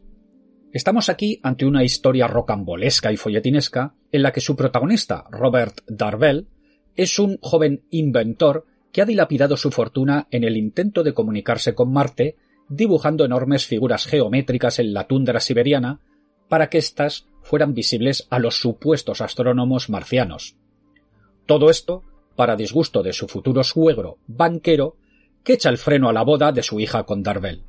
Estamos 0.71 1.09
aquí 1.09 1.41
ante 1.43 1.65
una 1.65 1.83
historia 1.83 2.27
rocambolesca 2.27 3.11
y 3.11 3.17
folletinesca 3.17 3.93
en 4.13 4.23
la 4.23 4.31
que 4.31 4.39
su 4.39 4.55
protagonista, 4.55 5.25
Robert 5.29 5.81
Darvel, 5.85 6.47
es 6.95 7.19
un 7.19 7.37
joven 7.41 7.83
inventor 7.89 8.65
que 8.93 9.01
ha 9.01 9.05
dilapidado 9.05 9.57
su 9.57 9.69
fortuna 9.69 10.29
en 10.31 10.45
el 10.45 10.55
intento 10.55 11.03
de 11.03 11.13
comunicarse 11.13 11.75
con 11.75 11.91
Marte, 11.91 12.37
dibujando 12.69 13.25
enormes 13.25 13.65
figuras 13.65 14.05
geométricas 14.05 14.79
en 14.79 14.93
la 14.93 15.05
tundra 15.05 15.41
siberiana 15.41 15.99
para 16.47 16.69
que 16.69 16.77
éstas 16.77 17.27
fueran 17.41 17.73
visibles 17.73 18.27
a 18.29 18.39
los 18.39 18.61
supuestos 18.61 19.19
astrónomos 19.19 19.89
marcianos. 19.89 20.55
Todo 21.45 21.69
esto 21.69 22.03
para 22.37 22.55
disgusto 22.55 23.03
de 23.03 23.11
su 23.11 23.27
futuro 23.27 23.61
suegro, 23.65 24.19
banquero, 24.25 24.95
que 25.43 25.53
echa 25.53 25.67
el 25.67 25.77
freno 25.77 26.07
a 26.07 26.13
la 26.13 26.23
boda 26.23 26.53
de 26.53 26.63
su 26.63 26.79
hija 26.79 27.03
con 27.03 27.23
Darvel. 27.23 27.65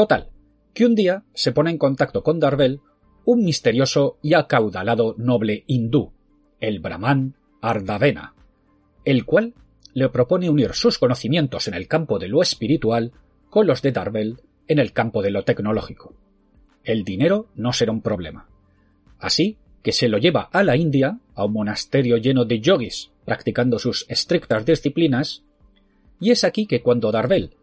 Total, 0.00 0.30
que 0.72 0.86
un 0.86 0.94
día 0.94 1.24
se 1.34 1.52
pone 1.52 1.70
en 1.70 1.76
contacto 1.76 2.22
con 2.22 2.40
Darvel 2.40 2.80
un 3.26 3.44
misterioso 3.44 4.16
y 4.22 4.32
acaudalado 4.32 5.14
noble 5.18 5.64
hindú, 5.66 6.14
el 6.58 6.80
Brahman 6.80 7.34
Ardavena, 7.60 8.34
el 9.04 9.26
cual 9.26 9.52
le 9.92 10.08
propone 10.08 10.48
unir 10.48 10.72
sus 10.72 10.98
conocimientos 10.98 11.68
en 11.68 11.74
el 11.74 11.86
campo 11.86 12.18
de 12.18 12.28
lo 12.28 12.40
espiritual 12.40 13.12
con 13.50 13.66
los 13.66 13.82
de 13.82 13.92
Darvel 13.92 14.40
en 14.68 14.78
el 14.78 14.94
campo 14.94 15.20
de 15.20 15.32
lo 15.32 15.44
tecnológico. 15.44 16.14
El 16.82 17.04
dinero 17.04 17.48
no 17.54 17.74
será 17.74 17.92
un 17.92 18.00
problema. 18.00 18.48
Así 19.18 19.58
que 19.82 19.92
se 19.92 20.08
lo 20.08 20.16
lleva 20.16 20.48
a 20.50 20.62
la 20.62 20.78
India, 20.78 21.18
a 21.34 21.44
un 21.44 21.52
monasterio 21.52 22.16
lleno 22.16 22.46
de 22.46 22.58
yogis 22.60 23.10
practicando 23.26 23.78
sus 23.78 24.06
estrictas 24.08 24.64
disciplinas, 24.64 25.42
y 26.18 26.30
es 26.30 26.42
aquí 26.42 26.64
que 26.64 26.80
cuando 26.80 27.12
Darvel 27.12 27.54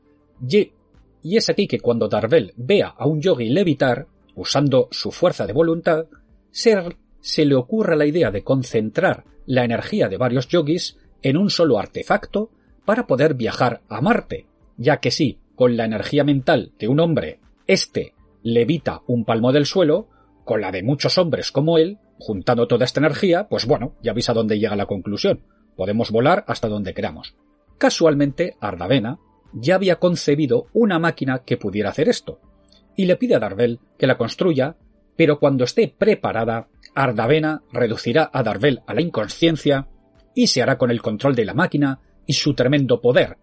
y 1.24 1.38
es 1.38 1.50
aquí 1.50 1.68
que 1.68 1.80
cuando 1.80 2.08
Darvel 2.08 2.54
vea 2.56 2.88
a 2.98 3.08
un 3.08 3.22
yogi 3.22 3.50
levitar, 3.50 4.08
usando 4.36 4.88
su 4.92 5.12
fuerza 5.12 5.46
de 5.46 5.54
voluntad, 5.54 6.06
se, 6.52 6.76
se 7.20 7.46
le 7.46 7.56
ocurre 7.56 7.96
la 7.96 8.06
idea 8.06 8.32
de 8.32 8.44
concentrar 8.44 9.26
la 9.46 9.64
energía 9.64 10.10
de 10.10 10.18
varios 10.18 10.48
yogis 10.48 10.98
en 11.22 11.38
un 11.38 11.50
solo 11.50 11.80
artefacto 11.80 12.52
para 12.86 13.08
poder 13.08 13.34
viajar 13.34 13.82
a 13.90 14.02
Marte, 14.02 14.46
ya 14.78 14.98
que 14.98 15.12
si, 15.12 15.40
con 15.56 15.76
la 15.76 15.86
energía 15.86 16.24
mental 16.24 16.72
de 16.78 16.88
un 16.88 17.00
hombre, 17.00 17.40
éste 17.66 18.14
levita 18.44 19.02
un 19.08 19.26
palmo 19.26 19.52
del 19.52 19.66
suelo, 19.66 20.08
con 20.46 20.62
la 20.62 20.72
de 20.72 20.84
muchos 20.84 21.18
hombres 21.18 21.52
como 21.52 21.78
él, 21.78 21.98
juntando 22.20 22.68
toda 22.68 22.86
esta 22.86 23.00
energía, 23.00 23.48
pues 23.50 23.66
bueno, 23.66 23.96
ya 24.02 24.14
veis 24.14 24.30
a 24.30 24.34
dónde 24.34 24.60
llega 24.60 24.76
la 24.76 24.86
conclusión. 24.86 25.42
Podemos 25.76 26.12
volar 26.12 26.46
hasta 26.48 26.70
donde 26.70 26.94
queramos. 26.94 27.36
Casualmente, 27.78 28.56
Ardavena 28.60 29.20
ya 29.54 29.75
había 29.75 29.98
concebido 29.98 30.68
una 30.74 31.00
máquina 31.00 31.44
que 31.46 31.58
pudiera 31.58 31.89
hacer 31.89 32.10
esto, 32.10 32.39
y 32.96 33.06
le 33.06 33.16
pide 33.16 33.36
a 33.36 33.39
Darvel 33.39 33.80
que 33.98 34.08
la 34.08 34.18
construya, 34.18 34.75
pero 35.16 35.39
cuando 35.39 35.63
esté 35.63 35.94
preparada, 35.96 36.68
Ardavena 36.96 37.63
reducirá 37.72 38.30
a 38.34 38.44
Darvel 38.44 38.82
a 38.88 38.94
la 38.94 39.01
inconsciencia 39.01 39.88
y 40.36 40.48
se 40.48 40.62
hará 40.62 40.77
con 40.77 40.92
el 40.92 41.01
control 41.01 41.36
de 41.36 41.46
la 41.46 41.54
máquina 41.54 42.00
y 42.25 42.34
su 42.34 42.54
tremendo 42.54 43.01
poder, 43.01 43.38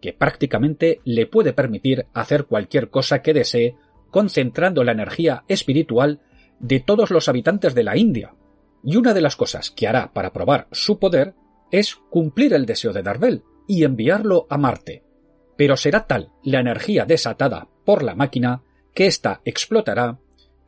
que 0.00 0.12
prácticamente 0.12 1.00
le 1.04 1.26
puede 1.26 1.52
permitir 1.52 2.06
hacer 2.12 2.44
cualquier 2.44 2.90
cosa 2.90 3.22
que 3.22 3.32
desee, 3.32 3.76
concentrando 4.10 4.84
la 4.84 4.92
energía 4.92 5.44
espiritual 5.48 6.20
de 6.58 6.80
todos 6.80 7.10
los 7.10 7.28
habitantes 7.28 7.74
de 7.74 7.84
la 7.84 7.96
India. 7.96 8.34
Y 8.82 8.96
una 8.96 9.14
de 9.14 9.22
las 9.22 9.36
cosas 9.36 9.70
que 9.70 9.88
hará 9.88 10.12
para 10.12 10.32
probar 10.32 10.68
su 10.72 10.98
poder 10.98 11.34
es 11.70 11.94
cumplir 12.10 12.52
el 12.52 12.66
deseo 12.66 12.92
de 12.92 13.02
Darvel 13.02 13.42
y 13.66 13.84
enviarlo 13.84 14.46
a 14.50 14.58
Marte, 14.58 15.03
pero 15.56 15.76
será 15.76 16.06
tal 16.06 16.30
la 16.42 16.60
energía 16.60 17.04
desatada 17.04 17.68
por 17.84 18.02
la 18.02 18.14
máquina 18.14 18.62
que 18.94 19.06
ésta 19.06 19.40
explotará 19.44 20.18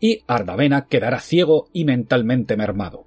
y 0.00 0.22
Ardavena 0.26 0.86
quedará 0.88 1.20
ciego 1.20 1.68
y 1.72 1.84
mentalmente 1.84 2.56
mermado. 2.56 3.06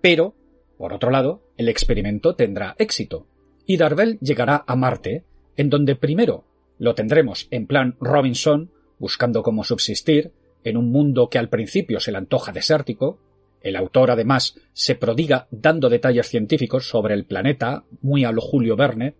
Pero, 0.00 0.34
por 0.78 0.92
otro 0.92 1.10
lado, 1.10 1.42
el 1.56 1.68
experimento 1.68 2.34
tendrá 2.36 2.76
éxito, 2.78 3.26
y 3.66 3.76
Darvel 3.76 4.18
llegará 4.20 4.64
a 4.66 4.76
Marte, 4.76 5.24
en 5.56 5.70
donde 5.70 5.96
primero 5.96 6.44
lo 6.78 6.94
tendremos 6.94 7.48
en 7.50 7.66
plan 7.66 7.96
Robinson, 8.00 8.70
buscando 8.98 9.42
cómo 9.42 9.64
subsistir, 9.64 10.32
en 10.64 10.76
un 10.76 10.90
mundo 10.90 11.28
que 11.28 11.38
al 11.38 11.48
principio 11.48 12.00
se 12.00 12.12
le 12.12 12.18
antoja 12.18 12.52
desértico, 12.52 13.18
el 13.60 13.76
autor 13.76 14.10
además 14.10 14.56
se 14.72 14.94
prodiga 14.94 15.46
dando 15.50 15.88
detalles 15.88 16.28
científicos 16.28 16.88
sobre 16.88 17.14
el 17.14 17.26
planeta, 17.26 17.84
muy 18.00 18.24
a 18.24 18.32
lo 18.32 18.40
Julio 18.40 18.76
Verne, 18.76 19.16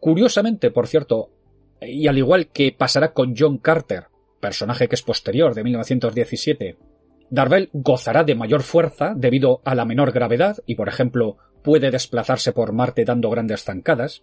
Curiosamente, 0.00 0.70
por 0.70 0.86
cierto, 0.86 1.30
y 1.80 2.06
al 2.06 2.18
igual 2.18 2.48
que 2.48 2.72
pasará 2.72 3.12
con 3.12 3.34
John 3.36 3.58
Carter, 3.58 4.06
personaje 4.40 4.88
que 4.88 4.94
es 4.94 5.02
posterior 5.02 5.54
de 5.54 5.64
1917, 5.64 6.76
Darvel 7.30 7.68
gozará 7.72 8.24
de 8.24 8.34
mayor 8.34 8.62
fuerza 8.62 9.12
debido 9.14 9.60
a 9.64 9.74
la 9.74 9.84
menor 9.84 10.12
gravedad 10.12 10.58
y, 10.66 10.76
por 10.76 10.88
ejemplo, 10.88 11.36
puede 11.62 11.90
desplazarse 11.90 12.52
por 12.52 12.72
Marte 12.72 13.04
dando 13.04 13.28
grandes 13.30 13.64
zancadas. 13.64 14.22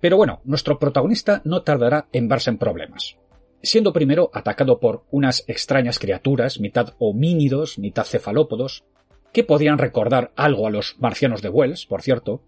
Pero 0.00 0.16
bueno, 0.16 0.40
nuestro 0.44 0.78
protagonista 0.78 1.42
no 1.44 1.62
tardará 1.62 2.08
en 2.12 2.28
verse 2.28 2.50
en 2.50 2.58
problemas. 2.58 3.16
Siendo 3.62 3.92
primero 3.92 4.30
atacado 4.32 4.80
por 4.80 5.04
unas 5.10 5.44
extrañas 5.46 5.98
criaturas, 5.98 6.58
mitad 6.58 6.94
homínidos, 6.98 7.78
mitad 7.78 8.04
cefalópodos, 8.04 8.84
que 9.32 9.44
podrían 9.44 9.78
recordar 9.78 10.32
algo 10.34 10.66
a 10.66 10.70
los 10.70 10.96
marcianos 10.98 11.42
de 11.42 11.50
Wells, 11.50 11.86
por 11.86 12.02
cierto, 12.02 12.42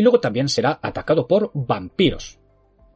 y 0.00 0.02
luego 0.02 0.18
también 0.18 0.48
será 0.48 0.80
atacado 0.80 1.28
por 1.28 1.50
vampiros. 1.52 2.38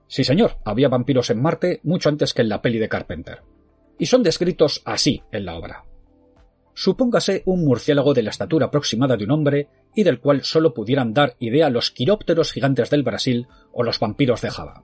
Sí, 0.06 0.24
señor, 0.24 0.56
había 0.64 0.88
vampiros 0.88 1.28
en 1.28 1.42
Marte 1.42 1.80
mucho 1.82 2.08
antes 2.08 2.32
que 2.32 2.40
en 2.40 2.48
la 2.48 2.62
peli 2.62 2.78
de 2.78 2.88
Carpenter. 2.88 3.42
Y 3.98 4.06
son 4.06 4.22
descritos 4.22 4.80
así 4.86 5.22
en 5.30 5.44
la 5.44 5.54
obra. 5.54 5.84
Supóngase 6.72 7.42
un 7.44 7.62
murciélago 7.62 8.14
de 8.14 8.22
la 8.22 8.30
estatura 8.30 8.66
aproximada 8.68 9.18
de 9.18 9.24
un 9.24 9.32
hombre 9.32 9.68
y 9.94 10.02
del 10.02 10.18
cual 10.18 10.44
solo 10.44 10.72
pudieran 10.72 11.12
dar 11.12 11.36
idea 11.40 11.68
los 11.68 11.90
quirópteros 11.90 12.52
gigantes 12.52 12.88
del 12.88 13.02
Brasil 13.02 13.48
o 13.74 13.82
los 13.82 14.00
vampiros 14.00 14.40
de 14.40 14.48
Java. 14.48 14.82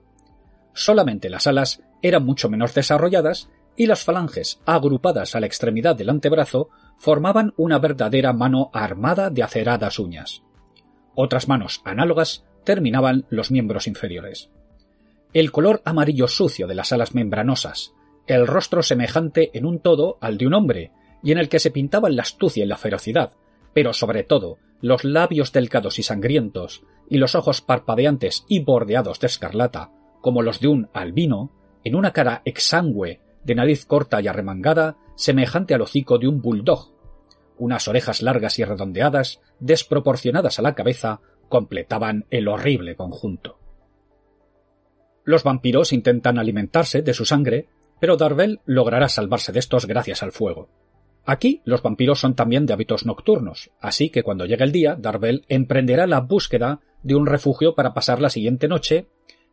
Solamente 0.75 1.27
las 1.27 1.47
alas 1.47 1.81
eran 2.03 2.23
mucho 2.23 2.49
menos 2.49 2.75
desarrolladas 2.75 3.49
y 3.75 3.87
las 3.87 4.03
falanges, 4.03 4.61
agrupadas 4.67 5.33
a 5.33 5.39
la 5.39 5.47
extremidad 5.47 5.95
del 5.95 6.11
antebrazo, 6.11 6.69
formaban 6.99 7.55
una 7.57 7.79
verdadera 7.79 8.31
mano 8.31 8.69
armada 8.73 9.31
de 9.31 9.41
aceradas 9.41 9.97
uñas. 9.97 10.43
Otras 11.15 11.47
manos 11.47 11.81
análogas 11.85 12.45
terminaban 12.63 13.25
los 13.29 13.51
miembros 13.51 13.87
inferiores. 13.87 14.49
El 15.33 15.51
color 15.51 15.81
amarillo 15.85 16.27
sucio 16.27 16.67
de 16.67 16.75
las 16.75 16.91
alas 16.91 17.15
membranosas, 17.15 17.93
el 18.27 18.47
rostro 18.47 18.83
semejante 18.83 19.49
en 19.53 19.65
un 19.65 19.79
todo 19.79 20.17
al 20.21 20.37
de 20.37 20.47
un 20.47 20.53
hombre, 20.53 20.91
y 21.23 21.31
en 21.31 21.37
el 21.37 21.49
que 21.49 21.59
se 21.59 21.71
pintaban 21.71 22.15
la 22.15 22.23
astucia 22.23 22.63
y 22.63 22.67
la 22.67 22.77
ferocidad, 22.77 23.31
pero 23.73 23.93
sobre 23.93 24.23
todo 24.23 24.57
los 24.81 25.03
labios 25.03 25.51
delgados 25.51 25.99
y 25.99 26.03
sangrientos, 26.03 26.83
y 27.09 27.17
los 27.17 27.35
ojos 27.35 27.61
parpadeantes 27.61 28.45
y 28.47 28.59
bordeados 28.59 29.19
de 29.19 29.27
escarlata, 29.27 29.91
como 30.21 30.41
los 30.41 30.59
de 30.59 30.67
un 30.67 30.89
albino, 30.93 31.51
en 31.83 31.95
una 31.95 32.11
cara 32.11 32.41
exangüe, 32.45 33.19
de 33.43 33.55
nariz 33.55 33.85
corta 33.85 34.21
y 34.21 34.27
arremangada, 34.27 34.97
semejante 35.15 35.73
al 35.73 35.81
hocico 35.81 36.17
de 36.17 36.27
un 36.27 36.41
bulldog. 36.41 36.91
Unas 37.57 37.87
orejas 37.87 38.21
largas 38.21 38.59
y 38.59 38.65
redondeadas, 38.65 39.41
desproporcionadas 39.59 40.59
a 40.59 40.61
la 40.61 40.75
cabeza, 40.75 41.21
completaban 41.49 42.25
el 42.29 42.47
horrible 42.47 42.95
conjunto. 42.95 43.59
Los 45.23 45.43
vampiros 45.43 45.93
intentan 45.93 46.39
alimentarse 46.39 47.01
de 47.01 47.13
su 47.13 47.25
sangre, 47.25 47.67
pero 47.99 48.17
Darvel 48.17 48.59
logrará 48.65 49.07
salvarse 49.09 49.51
de 49.51 49.59
estos 49.59 49.85
gracias 49.85 50.23
al 50.23 50.31
fuego. 50.31 50.69
Aquí 51.23 51.61
los 51.65 51.83
vampiros 51.83 52.19
son 52.19 52.33
también 52.33 52.65
de 52.65 52.73
hábitos 52.73 53.05
nocturnos, 53.05 53.69
así 53.79 54.09
que 54.09 54.23
cuando 54.23 54.45
llegue 54.45 54.63
el 54.63 54.71
día, 54.71 54.95
Darvel 54.95 55.45
emprenderá 55.49 56.07
la 56.07 56.19
búsqueda 56.19 56.79
de 57.03 57.13
un 57.15 57.27
refugio 57.27 57.75
para 57.75 57.93
pasar 57.93 58.19
la 58.19 58.29
siguiente 58.29 58.67
noche, 58.67 59.07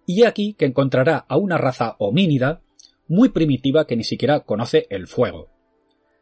y 0.07 0.25
aquí 0.25 0.55
que 0.55 0.65
encontrará 0.65 1.27
a 1.29 1.37
una 1.37 1.59
raza 1.59 1.97
homínida 1.99 2.63
muy 3.07 3.29
primitiva 3.29 3.87
que 3.87 3.97
ni 3.97 4.05
siquiera 4.05 4.41
conoce 4.41 4.87
el 4.89 5.07
fuego. 5.07 5.51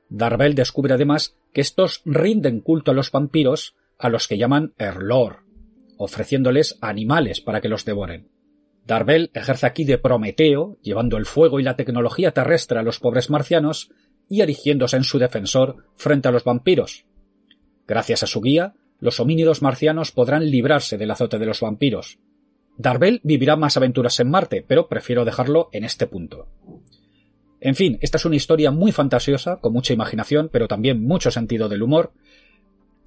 Darvel 0.09 0.55
descubre 0.55 0.95
además 0.95 1.37
que 1.53 1.61
estos 1.61 2.03
rinden 2.05 2.61
culto 2.61 2.91
a 2.91 2.95
los 2.95 3.11
vampiros 3.11 3.75
a 3.99 4.09
los 4.09 4.29
que 4.29 4.39
llaman 4.39 4.75
Erlor, 4.79 5.45
ofreciéndoles 5.97 6.79
animales 6.81 7.41
para 7.41 7.61
que 7.61 7.69
los 7.69 7.85
devoren. 7.85 8.29
Darvel 8.87 9.31
ejerce 9.35 9.67
aquí 9.67 9.85
de 9.85 9.99
Prometeo, 9.99 10.79
llevando 10.81 11.17
el 11.17 11.27
fuego 11.27 11.59
y 11.59 11.65
la 11.65 11.77
tecnología 11.77 12.31
terrestre 12.31 12.79
a 12.79 12.83
los 12.83 13.01
pobres 13.01 13.31
marcianos 13.31 13.91
y 14.29 14.43
erigiéndose 14.43 14.97
en 14.97 15.05
su 15.05 15.19
defensor 15.19 15.87
frente 15.97 16.29
a 16.29 16.31
los 16.31 16.45
vampiros. 16.45 17.05
Gracias 17.87 18.23
a 18.23 18.27
su 18.27 18.41
guía, 18.41 18.75
los 19.01 19.19
homínidos 19.19 19.63
marcianos 19.63 20.13
podrán 20.13 20.51
librarse 20.51 20.99
del 20.99 21.11
azote 21.11 21.39
de 21.39 21.47
los 21.47 21.61
vampiros. 21.61 22.19
Darvel 22.79 23.21
vivirá 23.25 23.57
más 23.57 23.77
aventuras 23.77 24.21
en 24.21 24.31
Marte, 24.31 24.65
pero 24.67 24.89
prefiero 24.89 25.25
dejarlo 25.25 25.69
en 25.73 25.85
este 25.85 26.07
punto. 26.07 26.49
En 27.67 27.75
fin, 27.75 27.99
esta 28.01 28.17
es 28.17 28.25
una 28.25 28.37
historia 28.37 28.71
muy 28.71 28.93
fantasiosa, 28.93 29.57
con 29.57 29.73
mucha 29.73 29.93
imaginación, 29.93 30.49
pero 30.53 30.69
también 30.69 31.03
mucho 31.03 31.33
sentido 31.33 31.69
del 31.69 31.83
humor. 31.83 32.13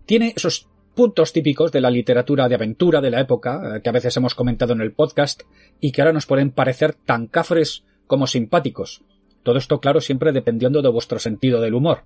Tiene 0.05 0.33
esos 0.35 0.67
puntos 0.93 1.31
típicos 1.31 1.71
de 1.71 1.79
la 1.79 1.89
literatura 1.89 2.49
de 2.49 2.55
aventura 2.55 2.99
de 2.99 3.09
la 3.09 3.21
época, 3.21 3.77
eh, 3.77 3.81
que 3.81 3.87
a 3.87 3.93
veces 3.93 4.17
hemos 4.17 4.35
comentado 4.35 4.73
en 4.73 4.81
el 4.81 4.91
podcast, 4.91 5.43
y 5.79 5.93
que 5.93 6.01
ahora 6.01 6.11
nos 6.11 6.25
pueden 6.25 6.51
parecer 6.51 6.93
tan 6.93 7.27
cafres 7.27 7.85
como 8.05 8.27
simpáticos. 8.27 9.01
Todo 9.43 9.57
esto, 9.57 9.79
claro, 9.79 10.01
siempre 10.01 10.33
dependiendo 10.33 10.81
de 10.81 10.89
vuestro 10.89 11.19
sentido 11.19 11.61
del 11.61 11.75
humor. 11.75 12.03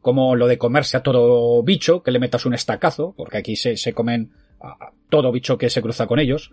Como 0.00 0.36
lo 0.36 0.46
de 0.46 0.56
comerse 0.56 0.96
a 0.96 1.02
todo 1.02 1.62
bicho, 1.64 2.02
que 2.02 2.12
le 2.12 2.18
metas 2.18 2.46
un 2.46 2.54
estacazo, 2.54 3.12
porque 3.14 3.36
aquí 3.36 3.56
se, 3.56 3.76
se 3.76 3.92
comen 3.92 4.32
a 4.58 4.92
todo 5.10 5.30
bicho 5.32 5.58
que 5.58 5.68
se 5.68 5.82
cruza 5.82 6.06
con 6.06 6.18
ellos. 6.18 6.50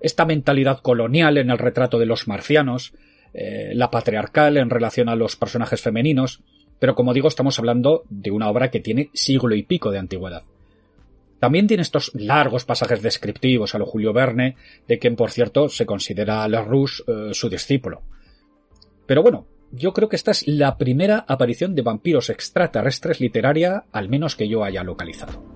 Esta 0.00 0.24
mentalidad 0.24 0.80
colonial 0.80 1.38
en 1.38 1.50
el 1.50 1.58
retrato 1.58 2.00
de 2.00 2.06
los 2.06 2.26
marcianos, 2.26 2.94
eh, 3.38 3.72
la 3.74 3.90
patriarcal 3.90 4.56
en 4.56 4.70
relación 4.70 5.10
a 5.10 5.14
los 5.14 5.36
personajes 5.36 5.82
femeninos, 5.82 6.40
pero 6.78 6.94
como 6.94 7.12
digo, 7.12 7.28
estamos 7.28 7.58
hablando 7.58 8.04
de 8.08 8.30
una 8.30 8.48
obra 8.48 8.70
que 8.70 8.80
tiene 8.80 9.10
siglo 9.12 9.54
y 9.54 9.62
pico 9.62 9.90
de 9.90 9.98
antigüedad. 9.98 10.42
También 11.38 11.66
tiene 11.66 11.82
estos 11.82 12.12
largos 12.14 12.64
pasajes 12.64 13.02
descriptivos 13.02 13.74
a 13.74 13.78
lo 13.78 13.84
Julio 13.84 14.14
Verne, 14.14 14.56
de 14.88 14.98
quien 14.98 15.16
por 15.16 15.30
cierto 15.30 15.68
se 15.68 15.84
considera 15.84 16.44
a 16.44 16.48
Rouge 16.48 17.02
eh, 17.06 17.34
su 17.34 17.50
discípulo. 17.50 18.00
Pero 19.04 19.22
bueno, 19.22 19.46
yo 19.70 19.92
creo 19.92 20.08
que 20.08 20.16
esta 20.16 20.30
es 20.30 20.48
la 20.48 20.78
primera 20.78 21.26
aparición 21.28 21.74
de 21.74 21.82
vampiros 21.82 22.30
extraterrestres 22.30 23.20
literaria, 23.20 23.84
al 23.92 24.08
menos 24.08 24.34
que 24.34 24.48
yo 24.48 24.64
haya 24.64 24.82
localizado. 24.82 25.55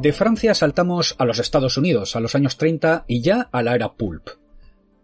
De 0.00 0.12
Francia 0.12 0.54
saltamos 0.54 1.16
a 1.18 1.24
los 1.24 1.38
Estados 1.38 1.78
Unidos, 1.78 2.16
a 2.16 2.20
los 2.20 2.34
años 2.34 2.58
30 2.58 3.06
y 3.08 3.22
ya 3.22 3.48
a 3.50 3.62
la 3.62 3.74
era 3.74 3.94
pulp. 3.94 4.28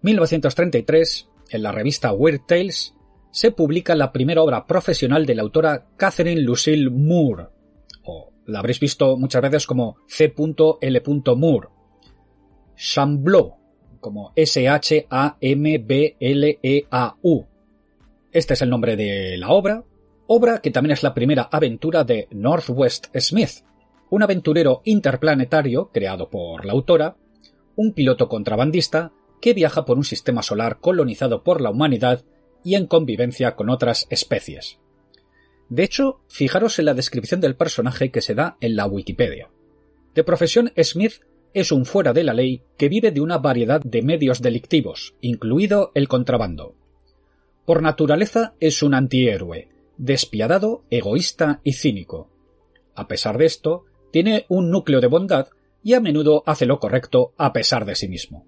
1933, 0.02 1.28
en 1.48 1.62
la 1.62 1.72
revista 1.72 2.12
Weird 2.12 2.42
Tales, 2.46 2.94
se 3.30 3.52
publica 3.52 3.94
la 3.94 4.12
primera 4.12 4.42
obra 4.42 4.66
profesional 4.66 5.24
de 5.24 5.34
la 5.34 5.42
autora 5.42 5.86
Catherine 5.96 6.42
Lucille 6.42 6.90
Moore, 6.90 7.46
o 8.04 8.32
la 8.46 8.58
habréis 8.58 8.80
visto 8.80 9.16
muchas 9.16 9.40
veces 9.40 9.66
como 9.66 9.96
C.L. 10.06 11.02
Moore. 11.36 11.68
Chamblot, 12.76 13.54
como 13.98 14.32
S-H-A-M-B-L-E-A-U. 14.36 15.06
Este 18.30 18.54
es 18.54 18.62
el 18.62 18.70
nombre 18.70 18.96
de 18.96 19.38
la 19.38 19.48
obra, 19.48 19.84
obra 20.26 20.60
que 20.60 20.70
también 20.70 20.92
es 20.92 21.02
la 21.02 21.14
primera 21.14 21.48
aventura 21.50 22.04
de 22.04 22.28
Northwest 22.30 23.06
Smith, 23.18 23.64
un 24.12 24.22
aventurero 24.22 24.82
interplanetario 24.84 25.88
creado 25.90 26.28
por 26.28 26.66
la 26.66 26.74
autora, 26.74 27.16
un 27.76 27.94
piloto 27.94 28.28
contrabandista 28.28 29.10
que 29.40 29.54
viaja 29.54 29.86
por 29.86 29.96
un 29.96 30.04
sistema 30.04 30.42
solar 30.42 30.80
colonizado 30.80 31.42
por 31.42 31.62
la 31.62 31.70
humanidad 31.70 32.22
y 32.62 32.74
en 32.74 32.86
convivencia 32.86 33.56
con 33.56 33.70
otras 33.70 34.06
especies. 34.10 34.78
De 35.70 35.82
hecho, 35.82 36.20
fijaros 36.28 36.78
en 36.78 36.84
la 36.84 36.92
descripción 36.92 37.40
del 37.40 37.56
personaje 37.56 38.10
que 38.10 38.20
se 38.20 38.34
da 38.34 38.58
en 38.60 38.76
la 38.76 38.84
Wikipedia. 38.84 39.48
De 40.14 40.24
profesión, 40.24 40.74
Smith 40.76 41.22
es 41.54 41.72
un 41.72 41.86
fuera 41.86 42.12
de 42.12 42.24
la 42.24 42.34
ley 42.34 42.64
que 42.76 42.90
vive 42.90 43.12
de 43.12 43.22
una 43.22 43.38
variedad 43.38 43.80
de 43.80 44.02
medios 44.02 44.42
delictivos, 44.42 45.14
incluido 45.22 45.90
el 45.94 46.08
contrabando. 46.08 46.74
Por 47.64 47.80
naturaleza 47.80 48.56
es 48.60 48.82
un 48.82 48.92
antihéroe, 48.92 49.70
despiadado, 49.96 50.84
egoísta 50.90 51.62
y 51.64 51.72
cínico. 51.72 52.28
A 52.94 53.08
pesar 53.08 53.38
de 53.38 53.46
esto, 53.46 53.86
tiene 54.12 54.46
un 54.48 54.70
núcleo 54.70 55.00
de 55.00 55.08
bondad 55.08 55.48
y 55.82 55.94
a 55.94 56.00
menudo 56.00 56.44
hace 56.46 56.66
lo 56.66 56.78
correcto 56.78 57.32
a 57.36 57.52
pesar 57.52 57.84
de 57.84 57.96
sí 57.96 58.06
mismo. 58.06 58.46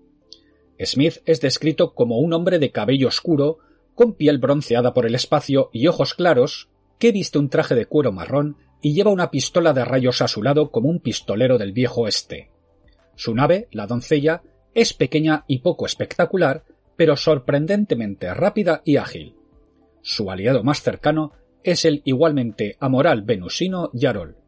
Smith 0.78 1.22
es 1.24 1.40
descrito 1.40 1.94
como 1.94 2.18
un 2.18 2.32
hombre 2.32 2.58
de 2.58 2.70
cabello 2.70 3.08
oscuro, 3.08 3.58
con 3.94 4.14
piel 4.14 4.38
bronceada 4.38 4.92
por 4.92 5.06
el 5.06 5.14
espacio 5.14 5.70
y 5.72 5.86
ojos 5.86 6.14
claros, 6.14 6.68
que 6.98 7.12
viste 7.12 7.38
un 7.38 7.48
traje 7.48 7.74
de 7.74 7.86
cuero 7.86 8.12
marrón 8.12 8.56
y 8.80 8.92
lleva 8.92 9.10
una 9.10 9.30
pistola 9.30 9.72
de 9.72 9.84
rayos 9.84 10.20
a 10.20 10.28
su 10.28 10.42
lado 10.42 10.70
como 10.70 10.88
un 10.88 11.00
pistolero 11.00 11.58
del 11.58 11.72
viejo 11.72 12.02
oeste. 12.02 12.50
Su 13.16 13.34
nave, 13.34 13.68
la 13.72 13.86
doncella, 13.86 14.42
es 14.74 14.92
pequeña 14.92 15.44
y 15.46 15.60
poco 15.60 15.86
espectacular, 15.86 16.64
pero 16.96 17.16
sorprendentemente 17.16 18.32
rápida 18.34 18.82
y 18.84 18.96
ágil. 18.96 19.36
Su 20.02 20.30
aliado 20.30 20.62
más 20.62 20.82
cercano 20.82 21.32
es 21.62 21.84
el 21.84 22.02
igualmente 22.04 22.76
amoral 22.78 23.22
venusino 23.22 23.90
Yarol. 23.94 24.43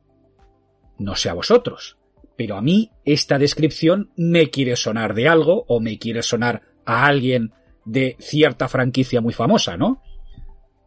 No 0.98 1.14
sé 1.16 1.28
a 1.28 1.34
vosotros, 1.34 1.98
pero 2.36 2.56
a 2.56 2.62
mí 2.62 2.92
esta 3.04 3.38
descripción 3.38 4.10
me 4.16 4.50
quiere 4.50 4.76
sonar 4.76 5.14
de 5.14 5.28
algo 5.28 5.64
o 5.68 5.80
me 5.80 5.98
quiere 5.98 6.22
sonar 6.22 6.62
a 6.84 7.06
alguien 7.06 7.52
de 7.84 8.16
cierta 8.18 8.68
franquicia 8.68 9.20
muy 9.20 9.32
famosa, 9.32 9.76
¿no? 9.76 10.02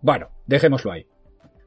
Bueno, 0.02 0.30
dejémoslo 0.46 0.92
ahí. 0.92 1.08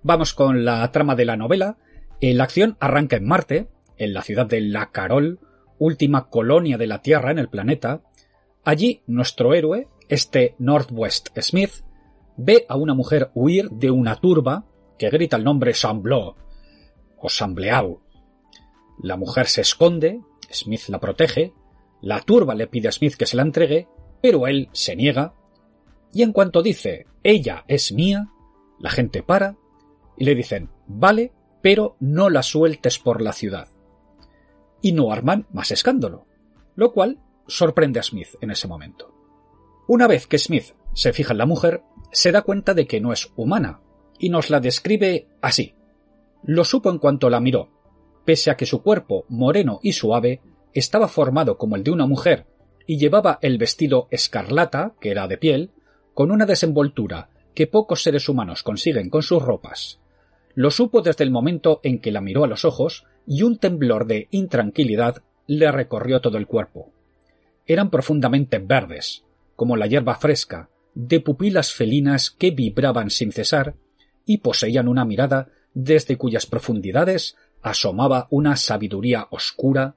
Vamos 0.02 0.34
con 0.34 0.64
la 0.64 0.90
trama 0.90 1.14
de 1.14 1.24
la 1.24 1.36
novela. 1.36 1.78
Eh, 2.20 2.34
la 2.34 2.44
acción 2.44 2.76
arranca 2.80 3.16
en 3.16 3.26
Marte, 3.26 3.68
en 3.96 4.14
la 4.14 4.22
ciudad 4.22 4.46
de 4.46 4.60
La 4.60 4.90
Carol, 4.90 5.40
última 5.78 6.28
colonia 6.28 6.78
de 6.78 6.86
la 6.86 7.02
Tierra 7.02 7.30
en 7.30 7.38
el 7.38 7.48
planeta. 7.48 8.02
Allí 8.64 9.02
nuestro 9.06 9.54
héroe, 9.54 9.88
este 10.08 10.54
Northwest 10.58 11.28
Smith, 11.40 11.84
ve 12.36 12.64
a 12.68 12.76
una 12.76 12.94
mujer 12.94 13.30
huir 13.34 13.68
de 13.70 13.90
una 13.90 14.16
turba 14.16 14.64
que 14.98 15.10
grita 15.10 15.36
el 15.36 15.44
nombre 15.44 15.74
Samblot 15.74 16.36
o 17.18 17.28
Sambleau. 17.28 18.02
La 19.02 19.16
mujer 19.16 19.46
se 19.46 19.60
esconde, 19.60 20.20
Smith 20.50 20.88
la 20.88 21.00
protege, 21.00 21.52
la 22.00 22.20
turba 22.20 22.54
le 22.54 22.66
pide 22.66 22.88
a 22.88 22.92
Smith 22.92 23.16
que 23.16 23.26
se 23.26 23.36
la 23.36 23.42
entregue 23.42 23.88
pero 24.22 24.46
él 24.46 24.70
se 24.72 24.96
niega, 24.96 25.34
y 26.14 26.22
en 26.22 26.32
cuanto 26.32 26.62
dice 26.62 27.06
ella 27.22 27.64
es 27.66 27.92
mía, 27.92 28.30
la 28.78 28.88
gente 28.88 29.22
para 29.22 29.56
y 30.16 30.24
le 30.24 30.34
dicen 30.34 30.70
vale, 30.86 31.32
pero 31.60 31.96
no 32.00 32.30
la 32.30 32.42
sueltes 32.42 32.98
por 32.98 33.20
la 33.20 33.32
ciudad. 33.32 33.68
y 34.84 34.90
no 34.92 35.12
arman 35.12 35.46
más 35.52 35.70
escándalo, 35.70 36.26
lo 36.74 36.92
cual 36.92 37.20
sorprende 37.46 38.00
a 38.00 38.02
Smith 38.02 38.30
en 38.40 38.50
ese 38.50 38.66
momento. 38.66 39.14
Una 39.86 40.08
vez 40.08 40.26
que 40.26 40.38
Smith 40.38 40.74
se 40.92 41.12
fija 41.12 41.30
en 41.32 41.38
la 41.38 41.46
mujer, 41.46 41.84
se 42.10 42.32
da 42.32 42.42
cuenta 42.42 42.74
de 42.74 42.88
que 42.88 43.00
no 43.00 43.12
es 43.12 43.32
humana, 43.36 43.80
y 44.18 44.28
nos 44.28 44.50
la 44.50 44.58
describe 44.58 45.28
así. 45.40 45.76
Lo 46.42 46.64
supo 46.64 46.90
en 46.90 46.98
cuanto 46.98 47.30
la 47.30 47.38
miró, 47.38 47.70
pese 48.24 48.50
a 48.50 48.56
que 48.56 48.66
su 48.66 48.82
cuerpo, 48.82 49.24
moreno 49.28 49.80
y 49.82 49.92
suave, 49.92 50.40
estaba 50.74 51.08
formado 51.08 51.58
como 51.58 51.76
el 51.76 51.84
de 51.84 51.90
una 51.90 52.06
mujer 52.06 52.46
y 52.86 52.98
llevaba 52.98 53.38
el 53.42 53.58
vestido 53.58 54.08
escarlata, 54.10 54.94
que 55.00 55.10
era 55.10 55.28
de 55.28 55.38
piel, 55.38 55.70
con 56.14 56.30
una 56.30 56.46
desenvoltura 56.46 57.28
que 57.54 57.66
pocos 57.66 58.02
seres 58.02 58.28
humanos 58.28 58.62
consiguen 58.62 59.10
con 59.10 59.22
sus 59.22 59.42
ropas. 59.42 60.00
Lo 60.54 60.70
supo 60.70 61.00
desde 61.02 61.24
el 61.24 61.30
momento 61.30 61.80
en 61.82 61.98
que 61.98 62.12
la 62.12 62.20
miró 62.20 62.44
a 62.44 62.48
los 62.48 62.64
ojos 62.64 63.04
y 63.26 63.42
un 63.42 63.58
temblor 63.58 64.06
de 64.06 64.28
intranquilidad 64.30 65.22
le 65.46 65.70
recorrió 65.70 66.20
todo 66.20 66.38
el 66.38 66.46
cuerpo. 66.46 66.90
Eran 67.66 67.90
profundamente 67.90 68.58
verdes, 68.58 69.24
como 69.56 69.76
la 69.76 69.86
hierba 69.86 70.16
fresca, 70.16 70.68
de 70.94 71.20
pupilas 71.20 71.72
felinas 71.72 72.30
que 72.30 72.50
vibraban 72.50 73.10
sin 73.10 73.32
cesar 73.32 73.74
y 74.26 74.38
poseían 74.38 74.88
una 74.88 75.04
mirada 75.04 75.48
desde 75.74 76.16
cuyas 76.16 76.46
profundidades 76.46 77.36
asomaba 77.62 78.26
una 78.30 78.56
sabiduría 78.56 79.28
oscura, 79.30 79.96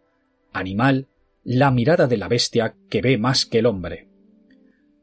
animal, 0.53 1.07
la 1.43 1.71
mirada 1.71 2.07
de 2.07 2.17
la 2.17 2.27
bestia 2.27 2.75
que 2.89 3.01
ve 3.01 3.17
más 3.17 3.45
que 3.45 3.59
el 3.59 3.65
hombre. 3.65 4.07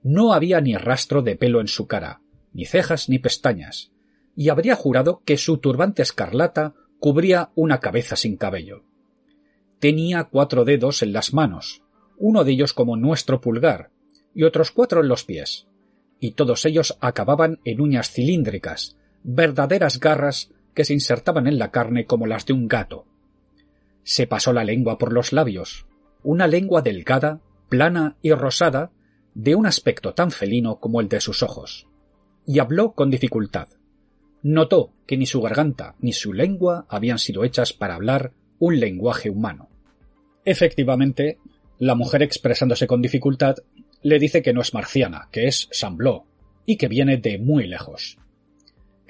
No 0.02 0.32
había 0.32 0.60
ni 0.60 0.76
rastro 0.76 1.22
de 1.22 1.36
pelo 1.36 1.60
en 1.60 1.68
su 1.68 1.86
cara, 1.86 2.20
ni 2.52 2.64
cejas 2.64 3.08
ni 3.08 3.18
pestañas, 3.18 3.92
y 4.34 4.48
habría 4.48 4.76
jurado 4.76 5.22
que 5.24 5.36
su 5.36 5.58
turbante 5.58 6.02
escarlata 6.02 6.74
cubría 6.98 7.50
una 7.54 7.78
cabeza 7.80 8.16
sin 8.16 8.36
cabello. 8.36 8.84
Tenía 9.78 10.24
cuatro 10.24 10.64
dedos 10.64 11.02
en 11.02 11.12
las 11.12 11.34
manos, 11.34 11.82
uno 12.16 12.44
de 12.44 12.52
ellos 12.52 12.72
como 12.72 12.96
nuestro 12.96 13.40
pulgar, 13.40 13.90
y 14.34 14.44
otros 14.44 14.70
cuatro 14.70 15.00
en 15.00 15.08
los 15.08 15.24
pies, 15.24 15.66
y 16.20 16.32
todos 16.32 16.64
ellos 16.64 16.96
acababan 17.00 17.60
en 17.64 17.80
uñas 17.80 18.10
cilíndricas, 18.10 18.96
verdaderas 19.24 19.98
garras 19.98 20.51
que 20.74 20.84
se 20.84 20.94
insertaban 20.94 21.46
en 21.46 21.58
la 21.58 21.70
carne 21.70 22.06
como 22.06 22.26
las 22.26 22.46
de 22.46 22.52
un 22.52 22.68
gato. 22.68 23.06
Se 24.04 24.26
pasó 24.26 24.52
la 24.52 24.64
lengua 24.64 24.98
por 24.98 25.12
los 25.12 25.32
labios, 25.32 25.86
una 26.22 26.46
lengua 26.46 26.82
delgada, 26.82 27.40
plana 27.68 28.16
y 28.22 28.32
rosada, 28.32 28.90
de 29.34 29.54
un 29.54 29.66
aspecto 29.66 30.14
tan 30.14 30.30
felino 30.30 30.78
como 30.78 31.00
el 31.00 31.08
de 31.08 31.20
sus 31.20 31.42
ojos, 31.42 31.86
y 32.46 32.58
habló 32.58 32.92
con 32.92 33.10
dificultad. 33.10 33.68
Notó 34.42 34.92
que 35.06 35.16
ni 35.16 35.26
su 35.26 35.40
garganta 35.40 35.94
ni 36.00 36.12
su 36.12 36.32
lengua 36.32 36.86
habían 36.88 37.18
sido 37.18 37.44
hechas 37.44 37.72
para 37.72 37.94
hablar 37.94 38.32
un 38.58 38.78
lenguaje 38.80 39.30
humano. 39.30 39.68
Efectivamente, 40.44 41.38
la 41.78 41.94
mujer 41.94 42.22
expresándose 42.22 42.86
con 42.86 43.00
dificultad 43.00 43.56
le 44.02 44.18
dice 44.18 44.42
que 44.42 44.52
no 44.52 44.60
es 44.60 44.74
marciana, 44.74 45.28
que 45.30 45.46
es 45.46 45.68
Sambló, 45.70 46.26
y 46.66 46.76
que 46.76 46.88
viene 46.88 47.16
de 47.16 47.38
muy 47.38 47.66
lejos. 47.66 48.18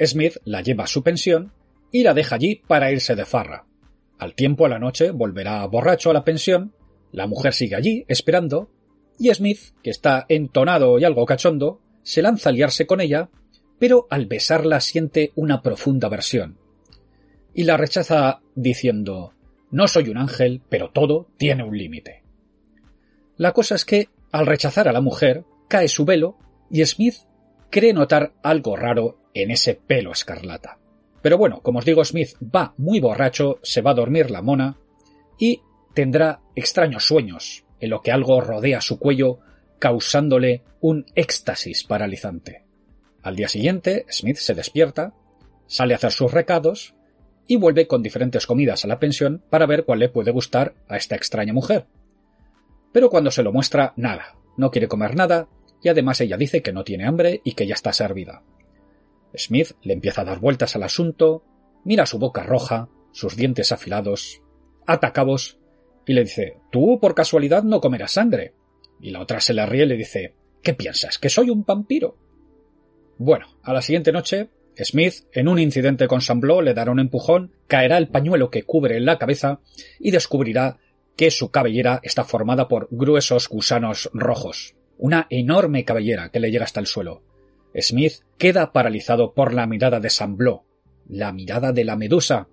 Smith 0.07 0.37
la 0.45 0.63
lleva 0.63 0.85
a 0.85 0.89
su 0.89 1.03
pensión 1.03 1.53
y 1.91 2.03
la 2.03 2.15
deja 2.15 2.37
allí 2.37 2.63
para 2.67 2.91
irse 2.91 3.15
de 3.15 3.25
farra. 3.25 3.67
Al 4.19 4.35
tiempo 4.35 4.67
a 4.67 4.69
la 4.69 4.79
noche 4.79 5.11
volverá 5.11 5.67
borracho 5.67 6.11
a 6.11 6.15
la 6.15 6.25
pensión, 6.25 6.75
la 7.11 7.27
mujer 7.27 7.53
sigue 7.53 7.77
allí 7.77 8.05
esperando, 8.09 8.71
y 9.19 9.33
Smith, 9.35 9.75
que 9.83 9.91
está 9.91 10.25
entonado 10.29 10.99
y 10.99 11.05
algo 11.05 11.27
cachondo, 11.27 11.81
se 12.03 12.23
lanza 12.23 12.49
a 12.49 12.53
liarse 12.53 12.87
con 12.87 13.01
ella, 13.01 13.29
pero 13.79 14.07
al 14.11 14.27
besarla 14.27 14.81
siente 14.81 15.33
una 15.35 15.63
profunda 15.63 16.07
aversión. 16.07 16.59
Y 17.55 17.65
la 17.65 17.77
rechaza 17.77 18.41
diciendo 18.55 19.35
No 19.71 19.87
soy 19.89 20.09
un 20.09 20.19
ángel, 20.19 20.63
pero 20.69 20.91
todo 20.91 21.29
tiene 21.37 21.65
un 21.65 21.77
límite. 21.77 22.23
La 23.37 23.53
cosa 23.53 23.75
es 23.75 23.85
que, 23.85 24.09
al 24.31 24.47
rechazar 24.47 24.89
a 24.89 24.93
la 24.93 25.01
mujer, 25.01 25.45
cae 25.69 25.89
su 25.89 26.05
velo 26.05 26.39
y 26.71 26.85
Smith 26.85 27.17
cree 27.73 27.95
notar 27.95 28.35
algo 28.43 28.77
raro 28.77 29.19
en 29.33 29.51
ese 29.51 29.75
pelo 29.75 30.13
escarlata. 30.13 30.79
Pero 31.23 31.39
bueno, 31.39 31.63
como 31.63 31.79
os 31.79 31.85
digo, 31.87 32.05
Smith 32.05 32.37
va 32.43 32.75
muy 32.77 33.01
borracho, 33.01 33.59
se 33.63 33.81
va 33.81 33.93
a 33.93 33.95
dormir 33.95 34.31
la 34.31 34.43
mona 34.43 34.77
y 35.39 35.63
tendrá 35.95 36.43
extraños 36.55 37.07
sueños, 37.07 37.65
en 37.81 37.89
lo 37.91 38.03
que 38.03 38.13
algo 38.13 38.41
rodea 38.43 38.83
su 38.83 38.99
cuello, 38.99 39.39
causándole 39.79 40.63
un 40.81 41.07
éxtasis 41.15 41.85
paralizante. 41.85 42.65
Al 43.23 43.37
día 43.37 43.49
siguiente, 43.49 44.05
Smith 44.11 44.37
se 44.37 44.55
despierta, 44.55 45.15
sale 45.67 45.95
a 45.95 45.97
hacer 45.97 46.13
sus 46.13 46.31
recados 46.31 46.95
y 47.47 47.57
vuelve 47.57 47.87
con 47.87 48.03
diferentes 48.03 48.47
comidas 48.47 48.85
a 48.85 48.89
la 48.89 48.99
pensión 48.99 49.43
para 49.49 49.67
ver 49.67 49.87
cuál 49.87 50.01
le 50.01 50.11
puede 50.11 50.31
gustar 50.31 50.75
a 50.89 50.99
esta 50.99 51.17
extraña 51.17 51.55
mujer. 51.55 51.87
Pero 52.93 53.09
cuando 53.09 53.31
se 53.31 53.43
lo 53.43 53.51
muestra, 53.51 53.95
nada, 53.97 54.37
no 54.59 54.71
quiere 54.71 54.89
comer 54.89 55.17
nada 55.17 55.49
y 55.83 55.89
además 55.89 56.21
ella 56.21 56.37
dice 56.37 56.63
que 56.63 56.73
no 56.73 56.85
tiene 56.85 57.07
hambre 57.07 57.41
y 57.45 57.53
que 57.53 57.67
ya 57.67 57.75
está 57.75 57.93
servida. 57.93 58.43
Smith 59.37 59.73
le 59.83 59.95
empieza 59.95 60.23
a 60.23 60.25
dar 60.25 60.39
vueltas 60.39 60.77
al 60.77 60.83
asunto, 60.83 61.45
mira 61.85 62.07
su 62.07 62.19
boca 62.19 62.43
roja, 62.43 62.89
sus 63.13 63.37
dientes 63.37 63.73
afilados, 63.73 64.43
atacabos, 64.87 65.59
y 66.07 66.15
le 66.15 66.25
dice 66.25 66.57
Tú 66.71 66.99
por 67.01 67.15
casualidad 67.15 67.63
no 67.63 67.81
comerás 67.81 68.13
sangre. 68.13 68.55
Y 69.01 69.11
la 69.11 69.21
otra 69.21 69.41
se 69.41 69.55
le 69.55 69.67
ríe 69.67 69.85
y 69.85 69.87
le 69.87 69.97
dice 69.97 70.35
¿Qué 70.63 70.75
piensas? 70.75 71.19
¿Que 71.19 71.29
soy 71.29 71.51
un 71.51 71.65
vampiro? 71.65 72.17
Bueno, 73.19 73.47
a 73.63 73.73
la 73.73 73.83
siguiente 73.83 74.13
noche, 74.13 74.51
Smith, 74.77 75.27
en 75.33 75.49
un 75.49 75.59
incidente 75.59 76.09
con 76.09 76.21
Sambló, 76.21 76.63
le 76.63 76.75
dará 76.75 76.91
un 76.91 77.01
empujón, 77.01 77.53
caerá 77.67 77.99
el 77.99 78.09
pañuelo 78.09 78.51
que 78.51 78.63
cubre 78.63 79.01
la 79.01 79.19
cabeza 79.19 79.61
y 80.01 80.11
descubrirá 80.11 80.79
que 81.17 81.31
su 81.31 81.51
cabellera 81.51 82.01
está 82.03 82.25
formada 82.25 82.69
por 82.69 82.89
gruesos 82.91 83.49
gusanos 83.49 84.11
rojos. 84.13 84.75
Una 84.99 85.27
enorme 85.31 85.85
cabellera 85.85 86.31
que 86.31 86.41
le 86.41 86.51
llega 86.51 86.65
hasta 86.65 86.81
el 86.81 86.87
suelo. 86.87 87.23
Smith 87.75 88.15
queda 88.39 88.73
paralizado 88.73 89.33
por 89.35 89.55
la 89.55 89.67
mirada 89.67 90.01
de 90.01 90.11
Sambló, 90.11 90.65
la 91.09 91.33
mirada 91.33 91.73
de 91.73 91.85
la 91.85 91.97
medusa. 91.97 92.49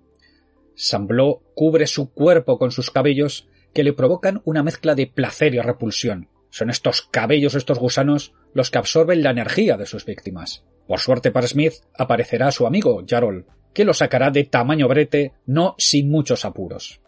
Sambló 0.74 1.42
cubre 1.54 1.86
su 1.86 2.12
cuerpo 2.12 2.58
con 2.58 2.70
sus 2.70 2.90
cabellos 2.90 3.48
que 3.72 3.84
le 3.84 3.92
provocan 3.92 4.40
una 4.44 4.62
mezcla 4.62 4.94
de 4.94 5.06
placer 5.06 5.54
y 5.54 5.60
repulsión. 5.60 6.28
Son 6.50 6.70
estos 6.70 7.02
cabellos, 7.02 7.54
estos 7.54 7.78
gusanos, 7.78 8.34
los 8.54 8.70
que 8.70 8.78
absorben 8.78 9.22
la 9.22 9.30
energía 9.30 9.76
de 9.76 9.86
sus 9.86 10.04
víctimas. 10.04 10.64
Por 10.88 10.98
suerte 10.98 11.30
para 11.30 11.46
Smith 11.46 11.74
aparecerá 11.96 12.50
su 12.50 12.66
amigo, 12.66 13.04
Jarol, 13.06 13.46
que 13.72 13.84
lo 13.84 13.94
sacará 13.94 14.30
de 14.30 14.44
tamaño 14.44 14.88
brete, 14.88 15.34
no 15.46 15.76
sin 15.78 16.10
muchos 16.10 16.44
apuros. 16.44 17.00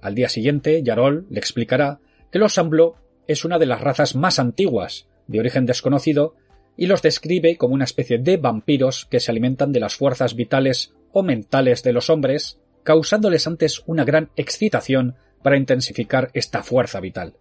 Al 0.00 0.16
día 0.16 0.28
siguiente, 0.28 0.82
Yarol 0.82 1.26
le 1.30 1.38
explicará 1.38 2.00
que 2.32 2.40
los 2.40 2.54
Sambló 2.54 2.96
es 3.26 3.44
una 3.44 3.58
de 3.58 3.66
las 3.66 3.80
razas 3.80 4.14
más 4.14 4.38
antiguas, 4.38 5.08
de 5.26 5.40
origen 5.40 5.66
desconocido, 5.66 6.34
y 6.76 6.86
los 6.86 7.02
describe 7.02 7.56
como 7.56 7.74
una 7.74 7.84
especie 7.84 8.18
de 8.18 8.36
vampiros 8.36 9.06
que 9.06 9.20
se 9.20 9.30
alimentan 9.30 9.72
de 9.72 9.80
las 9.80 9.96
fuerzas 9.96 10.34
vitales 10.34 10.94
o 11.12 11.22
mentales 11.22 11.82
de 11.82 11.92
los 11.92 12.10
hombres, 12.10 12.60
causándoles 12.82 13.46
antes 13.46 13.82
una 13.86 14.04
gran 14.04 14.30
excitación 14.36 15.16
para 15.42 15.56
intensificar 15.56 16.30
esta 16.34 16.62
fuerza 16.62 17.00
vital. 17.00 17.34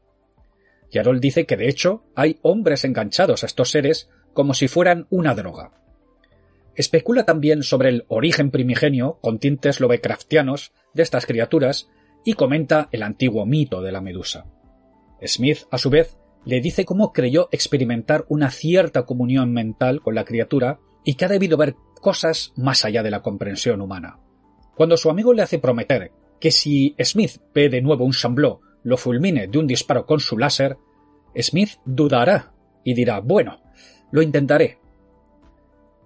Yarol 0.91 1.22
dice 1.22 1.46
que 1.46 1.58
de 1.58 1.70
hecho 1.70 2.04
hay 2.15 2.38
hombres 2.41 2.84
enganchados 2.84 3.44
a 3.44 3.46
estos 3.46 3.72
seres 3.72 4.10
como 4.34 4.54
si 4.54 4.67
fueran 4.67 5.08
una 5.10 5.34
droga. 5.34 5.72
Especula 6.76 7.26
también 7.26 7.63
sobre 7.63 7.89
el 7.89 8.06
origen 8.08 8.52
primigenio, 8.52 9.20
con 9.22 9.39
tintes 9.39 9.80
lovecraftianos, 9.80 10.72
de 10.94 11.04
estas 11.04 11.26
criaturas 11.26 11.89
y 12.26 12.34
comenta 12.34 12.89
el 12.91 13.04
antiguo 13.04 13.46
mito 13.46 13.82
de 13.82 13.91
la 13.91 14.02
medusa. 14.02 14.46
Smith, 15.26 15.60
a 15.70 15.78
su 15.78 15.90
vez, 15.90 16.18
le 16.46 16.62
dice 16.62 16.86
cómo 16.86 17.14
creyó 17.14 17.50
experimentar 17.52 18.26
una 18.28 18.50
cierta 18.50 19.06
comunión 19.06 19.54
mental 19.54 20.02
con 20.02 20.16
la 20.16 20.26
criatura 20.26 20.80
y 21.04 21.16
que 21.16 21.26
ha 21.26 21.30
debido 21.30 21.58
ver 21.58 21.76
cosas 22.02 22.54
más 22.56 22.84
allá 22.86 23.04
de 23.04 23.12
la 23.12 23.22
comprensión 23.22 23.82
humana. 23.82 24.20
Cuando 24.76 24.98
su 24.98 25.10
amigo 25.10 25.34
le 25.34 25.44
hace 25.44 25.60
prometer 25.60 26.12
que 26.40 26.52
si 26.52 26.96
Smith 27.00 27.40
ve 27.54 27.70
de 27.70 27.82
nuevo 27.82 28.04
un 28.04 28.14
chambló 28.14 28.62
lo 28.84 28.98
fulmine 28.98 29.48
de 29.48 29.60
un 29.60 29.68
disparo 29.68 30.06
con 30.06 30.20
su 30.20 30.38
láser, 30.38 30.78
Smith 31.40 31.78
dudará 31.86 32.52
y 32.84 32.96
dirá 32.96 33.20
bueno, 33.20 33.62
lo 34.12 34.22
intentaré. 34.22 34.80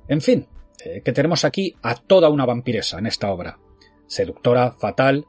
En 0.08 0.22
fin, 0.22 0.48
eh, 0.84 1.02
que 1.02 1.14
tenemos 1.14 1.46
aquí 1.46 1.74
a 1.82 1.96
toda 1.96 2.30
una 2.30 2.46
vampiresa 2.46 3.00
en 3.00 3.08
esta 3.08 3.32
obra. 3.32 3.58
Seductora, 4.08 4.72
fatal. 4.72 5.26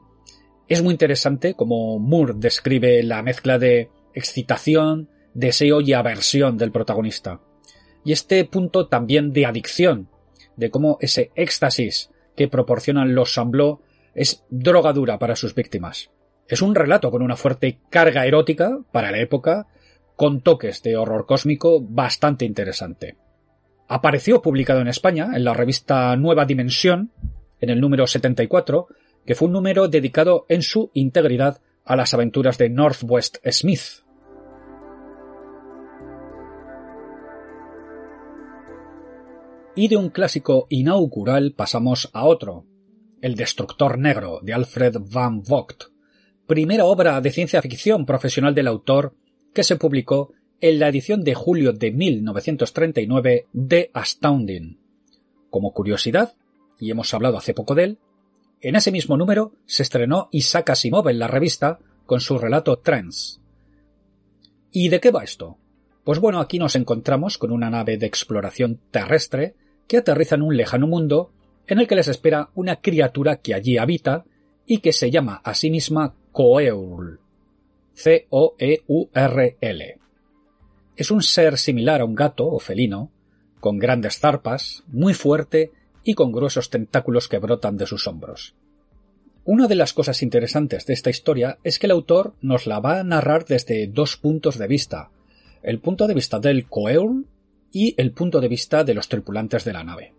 Es 0.67 0.83
muy 0.83 0.93
interesante 0.93 1.53
como 1.53 1.97
Moore 1.97 2.33
describe 2.35 3.01
la 3.03 3.21
mezcla 3.21 3.57
de 3.57 3.89
excitación, 4.13 5.09
deseo 5.33 5.79
y 5.79 5.93
aversión 5.93 6.57
del 6.57 6.71
protagonista. 6.71 7.39
Y 8.03 8.11
este 8.11 8.43
punto 8.45 8.87
también 8.87 9.31
de 9.31 9.45
adicción, 9.45 10.09
de 10.57 10.69
cómo 10.69 10.97
ese 10.99 11.31
éxtasis 11.35 12.09
que 12.35 12.49
proporcionan 12.49 13.15
los 13.15 13.33
Sambló 13.33 13.81
es 14.13 14.43
drogadura 14.49 15.19
para 15.19 15.35
sus 15.35 15.55
víctimas. 15.55 16.09
Es 16.47 16.61
un 16.61 16.75
relato 16.75 17.11
con 17.11 17.21
una 17.21 17.37
fuerte 17.37 17.79
carga 17.89 18.25
erótica 18.25 18.77
para 18.91 19.11
la 19.11 19.19
época, 19.19 19.67
con 20.15 20.41
toques 20.41 20.81
de 20.83 20.97
horror 20.97 21.25
cósmico 21.25 21.79
bastante 21.81 22.43
interesante. 22.43 23.15
Apareció 23.87 24.41
publicado 24.41 24.81
en 24.81 24.87
España 24.87 25.29
en 25.33 25.45
la 25.45 25.53
revista 25.53 26.15
Nueva 26.17 26.45
Dimensión, 26.45 27.11
en 27.61 27.69
el 27.69 27.79
número 27.79 28.07
74, 28.07 28.87
que 29.27 29.35
fue 29.35 29.47
un 29.47 29.53
número 29.53 29.89
dedicado 29.89 30.45
en 30.47 30.61
su 30.61 30.89
integridad 30.93 31.61
a 31.83 31.97
las 31.97 32.13
aventuras 32.13 32.57
de 32.57 32.69
Northwest 32.69 33.37
Smith. 33.51 34.03
Y 39.75 39.89
de 39.89 39.97
un 39.97 40.09
clásico 40.09 40.65
inaugural 40.69 41.53
pasamos 41.53 42.09
a 42.13 42.25
otro, 42.25 42.65
El 43.21 43.35
Destructor 43.35 43.99
Negro 43.99 44.39
de 44.41 44.53
Alfred 44.53 44.95
Van 45.11 45.43
Vogt, 45.43 45.83
primera 46.47 46.85
obra 46.85 47.19
de 47.19 47.29
ciencia 47.29 47.61
ficción 47.61 48.05
profesional 48.05 48.55
del 48.55 48.67
autor 48.67 49.13
que 49.53 49.63
se 49.63 49.75
publicó 49.75 50.31
en 50.61 50.79
la 50.79 50.87
edición 50.87 51.23
de 51.23 51.35
julio 51.35 51.73
de 51.73 51.91
1939 51.91 53.47
de 53.51 53.91
Astounding. 53.93 54.79
Como 55.49 55.73
curiosidad, 55.73 56.33
y 56.79 56.91
hemos 56.91 57.13
hablado 57.13 57.37
hace 57.37 57.53
poco 57.53 57.75
de 57.75 57.83
él, 57.83 57.99
en 58.61 58.75
ese 58.75 58.91
mismo 58.91 59.17
número 59.17 59.53
se 59.65 59.83
estrenó 59.83 60.29
Isaac 60.31 60.71
Asimov 60.71 61.09
en 61.09 61.19
la 61.19 61.27
revista 61.27 61.79
con 62.05 62.21
su 62.21 62.37
relato 62.37 62.77
Trends. 62.77 63.41
¿Y 64.71 64.89
de 64.89 64.99
qué 64.99 65.11
va 65.11 65.23
esto? 65.23 65.57
Pues 66.03 66.19
bueno, 66.19 66.39
aquí 66.39 66.57
nos 66.57 66.75
encontramos 66.75 67.37
con 67.37 67.51
una 67.51 67.69
nave 67.69 67.97
de 67.97 68.05
exploración 68.05 68.79
terrestre 68.91 69.55
que 69.87 69.97
aterriza 69.97 70.35
en 70.35 70.41
un 70.41 70.57
lejano 70.57 70.87
mundo 70.87 71.31
en 71.67 71.79
el 71.79 71.87
que 71.87 71.95
les 71.95 72.07
espera 72.07 72.49
una 72.55 72.77
criatura 72.77 73.37
que 73.37 73.53
allí 73.53 73.77
habita 73.77 74.25
y 74.65 74.79
que 74.79 74.93
se 74.93 75.11
llama 75.11 75.41
a 75.43 75.53
sí 75.53 75.69
misma 75.69 76.15
Coeurl. 76.31 77.19
C-O-E-U-R-L. 77.93 79.99
Es 80.95 81.11
un 81.11 81.21
ser 81.21 81.57
similar 81.57 82.01
a 82.01 82.05
un 82.05 82.15
gato 82.15 82.47
o 82.47 82.59
felino, 82.59 83.11
con 83.59 83.79
grandes 83.79 84.19
zarpas, 84.19 84.83
muy 84.87 85.13
fuerte 85.13 85.71
y 86.07 86.13
con 86.13 86.31
gruesos 86.31 86.69
tentáculos 86.69 87.27
que 87.27 87.37
brotan 87.37 87.75
de 87.75 87.85
sus 87.85 88.07
hombros. 88.07 88.55
Una 89.43 89.67
de 89.67 89.75
las 89.75 89.91
cosas 89.91 90.23
interesantes 90.23 90.85
de 90.85 90.93
esta 90.93 91.09
historia 91.09 91.59
es 91.65 91.79
que 91.79 91.87
el 91.87 91.91
autor 91.91 92.33
nos 92.41 92.65
la 92.65 92.79
va 92.79 93.01
a 93.01 93.03
narrar 93.03 93.43
desde 93.43 93.87
dos 93.87 94.15
puntos 94.15 94.57
de 94.57 94.67
vista, 94.67 95.11
el 95.63 95.79
punto 95.79 96.07
de 96.07 96.13
vista 96.13 96.39
del 96.39 96.67
Coeul 96.67 97.27
y 97.73 97.93
el 97.97 98.13
punto 98.13 98.39
de 98.39 98.47
vista 98.47 98.85
de 98.85 98.93
los 98.93 99.09
tripulantes 99.09 99.65
de 99.65 99.73
la 99.73 99.83
nave. 99.83 100.13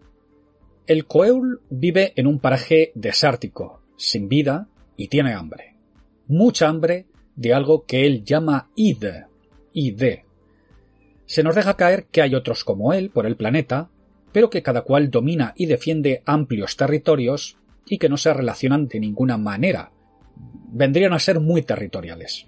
El 0.86 1.06
Coeul 1.06 1.62
vive 1.70 2.12
en 2.16 2.26
un 2.26 2.38
paraje 2.38 2.92
desértico, 2.94 3.80
sin 3.96 4.28
vida 4.28 4.68
y 4.94 5.08
tiene 5.08 5.32
hambre. 5.32 5.74
Mucha 6.26 6.68
hambre 6.68 7.06
de 7.34 7.54
algo 7.54 7.86
que 7.86 8.04
él 8.04 8.24
llama 8.24 8.68
id, 8.76 9.04
id, 9.72 10.02
se 11.24 11.42
nos 11.42 11.54
deja 11.54 11.76
caer 11.76 12.06
que 12.10 12.22
hay 12.22 12.34
otros 12.34 12.64
como 12.64 12.92
él 12.92 13.10
por 13.10 13.26
el 13.26 13.36
planeta, 13.36 13.90
pero 14.32 14.50
que 14.50 14.62
cada 14.62 14.82
cual 14.82 15.10
domina 15.10 15.54
y 15.56 15.66
defiende 15.66 16.22
amplios 16.26 16.76
territorios 16.76 17.56
y 17.86 17.98
que 17.98 18.08
no 18.08 18.16
se 18.16 18.32
relacionan 18.32 18.88
de 18.88 19.00
ninguna 19.00 19.36
manera. 19.38 19.92
Vendrían 20.70 21.12
a 21.12 21.18
ser 21.18 21.40
muy 21.40 21.62
territoriales. 21.62 22.46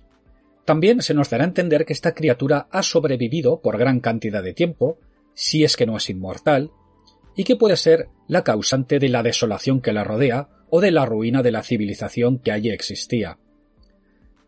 También 0.65 1.03
se 1.03 1.15
nos 1.15 1.31
dará 1.31 1.45
a 1.45 1.49
entender 1.49 1.85
que 1.85 1.93
esta 1.93 2.15
criatura 2.15 2.69
ha 2.71 2.83
sobrevivido 2.83 3.61
por 3.61 3.79
gran 3.79 4.01
cantidad 4.01 4.43
de 4.43 4.53
tiempo, 4.53 4.99
si 5.35 5.65
es 5.65 5.77
que 5.77 5.87
no 5.87 5.97
es 5.97 6.11
inmortal, 6.11 6.71
y 7.35 7.45
que 7.45 7.57
puede 7.57 7.77
ser 7.77 8.09
la 8.29 8.45
causante 8.45 8.99
de 8.99 9.09
la 9.09 9.23
desolación 9.23 9.81
que 9.81 9.93
la 9.93 10.05
rodea 10.05 10.49
o 10.69 10.81
de 10.81 10.91
la 10.91 11.07
ruina 11.07 11.43
de 11.43 11.51
la 11.51 11.63
civilización 11.63 12.39
que 12.39 12.53
allí 12.53 12.71
existía. 12.71 13.39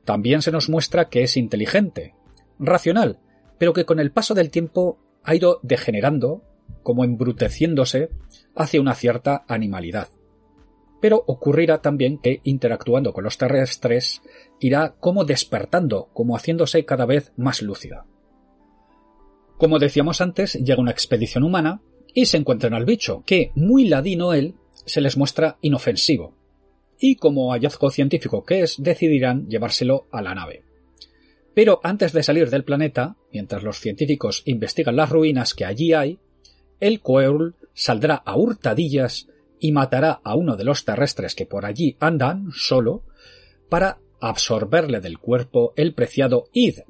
También 0.05 0.42
se 0.42 0.53
nos 0.53 0.68
muestra 0.68 1.09
que 1.09 1.23
es 1.23 1.37
inteligente, 1.37 2.14
racional, 2.59 3.18
pero 3.59 3.73
que 3.73 3.85
con 3.85 4.01
el 4.01 4.12
paso 4.12 4.35
del 4.35 4.51
tiempo 4.51 4.99
ha 5.23 5.35
ido 5.35 5.61
degenerando, 5.62 6.42
como 6.83 7.05
embruteciéndose, 7.05 8.11
hacia 8.55 8.81
una 8.81 8.95
cierta 8.95 9.45
animalidad. 9.49 10.09
Pero 11.01 11.25
ocurrirá 11.27 11.83
también 11.83 12.19
que, 12.19 12.41
interactuando 12.45 13.13
con 13.13 13.25
los 13.25 13.39
terrestres, 13.39 14.23
irá 14.61 14.95
como 15.01 15.25
despertando, 15.25 16.11
como 16.13 16.37
haciéndose 16.37 16.85
cada 16.85 17.07
vez 17.07 17.33
más 17.37 17.63
lúcida. 17.63 18.07
Como 19.59 19.79
decíamos 19.79 20.21
antes, 20.21 20.55
llega 20.55 20.81
una 20.81 20.91
expedición 20.91 21.45
humana 21.45 21.83
y 22.15 22.27
se 22.27 22.37
encuentran 22.37 22.75
al 22.75 22.85
bicho, 22.85 23.23
que, 23.27 23.53
muy 23.55 23.89
ladino 23.89 24.33
él, 24.33 24.55
se 24.87 25.01
les 25.01 25.17
muestra 25.17 25.59
inofensivo. 25.61 26.37
Y 26.99 27.17
como 27.17 27.53
hallazgo 27.53 27.91
científico 27.91 28.45
que 28.45 28.63
es, 28.63 28.77
decidirán 28.81 29.49
llevárselo 29.49 30.07
a 30.13 30.23
la 30.23 30.35
nave. 30.35 30.65
Pero 31.55 31.81
antes 31.83 32.13
de 32.13 32.23
salir 32.23 32.49
del 32.51 32.65
planeta, 32.65 33.17
mientras 33.33 33.63
los 33.63 33.79
científicos 33.79 34.43
investigan 34.47 34.97
las 34.97 35.11
ruinas 35.11 35.55
que 35.55 35.65
allí 35.65 35.93
hay, 35.93 36.19
el 36.83 37.01
Coeurl 37.01 37.55
saldrá 37.75 38.16
a 38.16 38.37
hurtadillas 38.37 39.29
y 39.61 39.71
matará 39.71 40.21
a 40.25 40.35
uno 40.35 40.57
de 40.57 40.64
los 40.64 40.85
terrestres 40.85 41.37
que 41.37 41.47
por 41.47 41.64
allí 41.64 41.97
andan 42.01 42.51
solo 42.53 43.05
para 43.68 43.99
absorberle 44.21 45.01
del 45.01 45.18
cuerpo 45.18 45.73
el 45.77 45.95
preciado 45.95 46.49
id, 46.53 46.81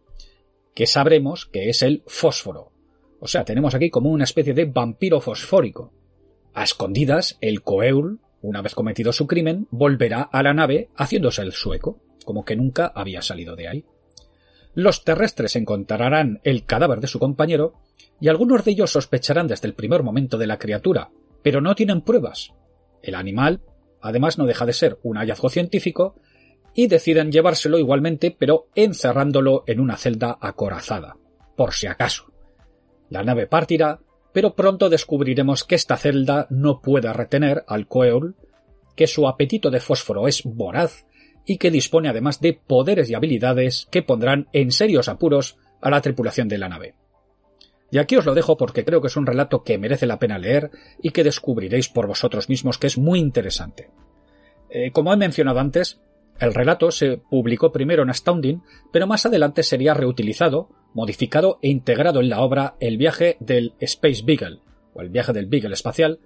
que 0.75 0.87
sabremos 0.87 1.45
que 1.45 1.69
es 1.69 1.83
el 1.83 2.03
fósforo. 2.07 2.73
O 3.21 3.29
sea, 3.29 3.45
tenemos 3.45 3.75
aquí 3.75 3.91
como 3.91 4.11
una 4.11 4.25
especie 4.25 4.55
de 4.55 4.65
vampiro 4.65 5.21
fosfórico. 5.21 5.93
A 6.55 6.65
escondidas, 6.65 7.37
el 7.43 7.61
Coeurl, 7.61 8.19
una 8.41 8.63
vez 8.63 8.75
cometido 8.75 9.13
su 9.13 9.27
crimen, 9.27 9.69
volverá 9.71 10.23
a 10.23 10.43
la 10.43 10.55
nave 10.55 10.89
haciéndose 10.97 11.43
el 11.43 11.53
sueco, 11.53 12.01
como 12.25 12.47
que 12.47 12.57
nunca 12.57 12.91
había 12.95 13.21
salido 13.21 13.57
de 13.57 13.69
ahí. 13.69 13.85
Los 14.75 15.05
terrestres 15.05 15.57
encontrarán 15.57 16.41
el 16.45 16.65
cadáver 16.65 17.01
de 17.01 17.07
su 17.07 17.19
compañero 17.19 17.75
y 18.21 18.29
algunos 18.29 18.65
de 18.65 18.73
ellos 18.73 18.93
sospecharán 18.93 19.47
desde 19.47 19.69
el 19.69 19.75
primer 19.75 20.03
momento 20.03 20.39
de 20.39 20.47
la 20.47 20.59
criatura, 20.59 21.11
pero 21.43 21.61
no 21.61 21.75
tienen 21.75 22.01
pruebas. 22.01 22.53
El 23.03 23.15
animal, 23.15 23.61
además, 24.01 24.39
no 24.39 24.47
deja 24.47 24.65
de 24.65 24.73
ser 24.73 24.99
un 25.03 25.17
hallazgo 25.17 25.51
científico 25.51 26.15
y 26.75 26.87
deciden 26.87 27.33
llevárselo 27.33 27.79
igualmente, 27.79 28.35
pero 28.37 28.69
encerrándolo 28.75 29.65
en 29.67 29.81
una 29.81 29.97
celda 29.97 30.39
acorazada, 30.41 31.17
por 31.57 31.75
si 31.75 31.87
acaso. 31.87 32.33
La 33.11 33.23
nave 33.23 33.47
partirá, 33.47 34.01
pero 34.33 34.55
pronto 34.55 34.89
descubriremos 34.89 35.65
que 35.65 35.75
esta 35.75 35.99
celda 35.99 36.47
no 36.49 36.81
puede 36.81 37.13
retener 37.13 37.65
al 37.67 37.87
Coeul, 37.87 38.37
que 38.97 39.07
su 39.07 39.29
apetito 39.29 39.71
de 39.71 39.81
fósforo 39.81 40.29
es 40.29 40.43
voraz 40.45 41.07
y 41.47 41.59
que 41.59 41.71
dispone 41.71 42.09
además 42.09 42.41
de 42.41 42.53
poderes 42.55 43.11
y 43.11 43.15
habilidades 43.15 43.89
que 43.91 44.03
pondrán 44.03 44.49
en 44.53 44.71
serios 44.71 45.09
apuros 45.09 45.59
a 45.81 45.91
la 45.91 46.01
tripulación 46.01 46.49
de 46.49 46.59
la 46.59 46.69
nave. 46.69 46.95
Y 47.91 47.99
aquí 47.99 48.17
os 48.17 48.25
lo 48.25 48.35
dejo 48.35 48.57
porque 48.57 48.85
creo 48.85 49.01
que 49.03 49.09
es 49.09 49.17
un 49.17 49.27
relato 49.27 49.65
que 49.65 49.77
merece 49.77 50.07
la 50.07 50.19
pena 50.19 50.39
leer 50.39 50.71
y 51.03 51.11
que 51.11 51.25
descubriréis 51.25 51.89
por 51.89 52.07
vosotros 52.07 52.49
mismos 52.49 52.79
que 52.79 52.87
es 52.87 52.97
muy 52.97 53.19
interesante. 53.19 53.91
Eh, 54.71 54.93
como 54.93 55.13
he 55.13 55.17
mencionado 55.17 55.61
antes, 55.61 56.01
el 56.41 56.55
relato 56.55 56.91
se 56.91 57.19
publicó 57.19 57.71
primero 57.71 58.03
en 58.03 58.11
Astounding, 58.11 58.63
pero 58.91 59.07
más 59.07 59.27
adelante 59.27 59.63
sería 59.63 59.93
reutilizado, 59.93 60.71
modificado 60.95 61.59
e 61.61 61.69
integrado 61.69 62.21
en 62.21 62.31
la 62.31 62.41
obra 62.41 62.77
El 62.81 62.97
viaje 62.97 63.37
del 63.41 63.75
Space 63.81 64.23
Beagle, 64.25 64.61
o 64.95 65.03
el 65.03 65.11
viaje 65.11 65.35
del 65.35 65.47
Beagle 65.47 65.75
espacial, 65.75 66.19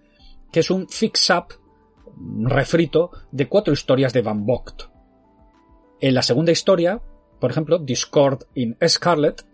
que 0.52 0.60
es 0.60 0.70
un 0.70 0.88
fix-up 0.88 1.54
refrito 2.42 3.10
de 3.32 3.48
cuatro 3.48 3.72
historias 3.72 4.12
de 4.12 4.22
Van 4.22 4.46
Vogt, 4.46 4.84
en 6.00 6.14
la 6.14 6.22
segunda 6.22 6.52
historia, 6.52 7.00
por 7.40 7.50
ejemplo, 7.50 7.78
Discord 7.78 8.44
in 8.54 8.76
Scarlet, 8.86 9.44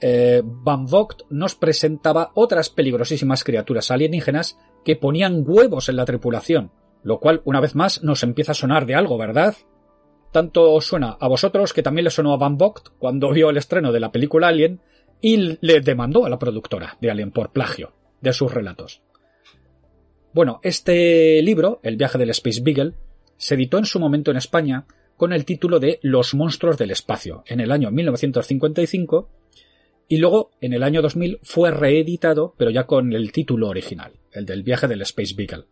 eh, 0.00 0.42
Van 0.44 0.86
Vogt 0.86 1.22
nos 1.30 1.54
presentaba 1.54 2.30
otras 2.34 2.70
peligrosísimas 2.70 3.44
criaturas 3.44 3.90
alienígenas 3.90 4.58
que 4.84 4.96
ponían 4.96 5.44
huevos 5.46 5.88
en 5.88 5.96
la 5.96 6.06
tripulación, 6.06 6.72
lo 7.02 7.20
cual 7.20 7.42
una 7.44 7.60
vez 7.60 7.74
más 7.74 8.02
nos 8.02 8.22
empieza 8.22 8.52
a 8.52 8.54
sonar 8.54 8.86
de 8.86 8.94
algo, 8.94 9.18
¿verdad? 9.18 9.54
Tanto 10.32 10.72
os 10.72 10.86
suena 10.86 11.16
a 11.20 11.28
vosotros 11.28 11.72
que 11.72 11.82
también 11.82 12.04
le 12.04 12.10
sonó 12.10 12.32
a 12.32 12.38
Van 12.38 12.56
Vogt 12.56 12.88
cuando 12.98 13.30
vio 13.30 13.50
el 13.50 13.56
estreno 13.56 13.92
de 13.92 14.00
la 14.00 14.12
película 14.12 14.48
Alien 14.48 14.80
y 15.20 15.58
le 15.60 15.80
demandó 15.80 16.24
a 16.24 16.30
la 16.30 16.38
productora 16.38 16.96
de 17.00 17.10
Alien 17.10 17.30
por 17.30 17.52
plagio 17.52 17.92
de 18.20 18.32
sus 18.32 18.52
relatos. 18.52 19.02
Bueno, 20.32 20.60
este 20.62 21.42
libro, 21.42 21.80
El 21.82 21.96
viaje 21.96 22.16
del 22.16 22.30
Space 22.30 22.60
Beagle, 22.62 22.94
se 23.36 23.54
editó 23.54 23.78
en 23.78 23.84
su 23.84 23.98
momento 23.98 24.30
en 24.30 24.36
España 24.36 24.86
con 25.20 25.34
el 25.34 25.44
título 25.44 25.80
de 25.80 25.98
Los 26.00 26.32
monstruos 26.32 26.78
del 26.78 26.92
espacio 26.92 27.42
en 27.44 27.60
el 27.60 27.72
año 27.72 27.90
1955 27.90 29.28
y 30.08 30.16
luego 30.16 30.50
en 30.62 30.72
el 30.72 30.82
año 30.82 31.02
2000 31.02 31.40
fue 31.42 31.70
reeditado 31.70 32.54
pero 32.56 32.70
ya 32.70 32.86
con 32.86 33.12
el 33.12 33.30
título 33.30 33.68
original, 33.68 34.14
el 34.32 34.46
del 34.46 34.62
viaje 34.62 34.88
del 34.88 35.02
Space 35.02 35.34
Beagle. 35.36 35.66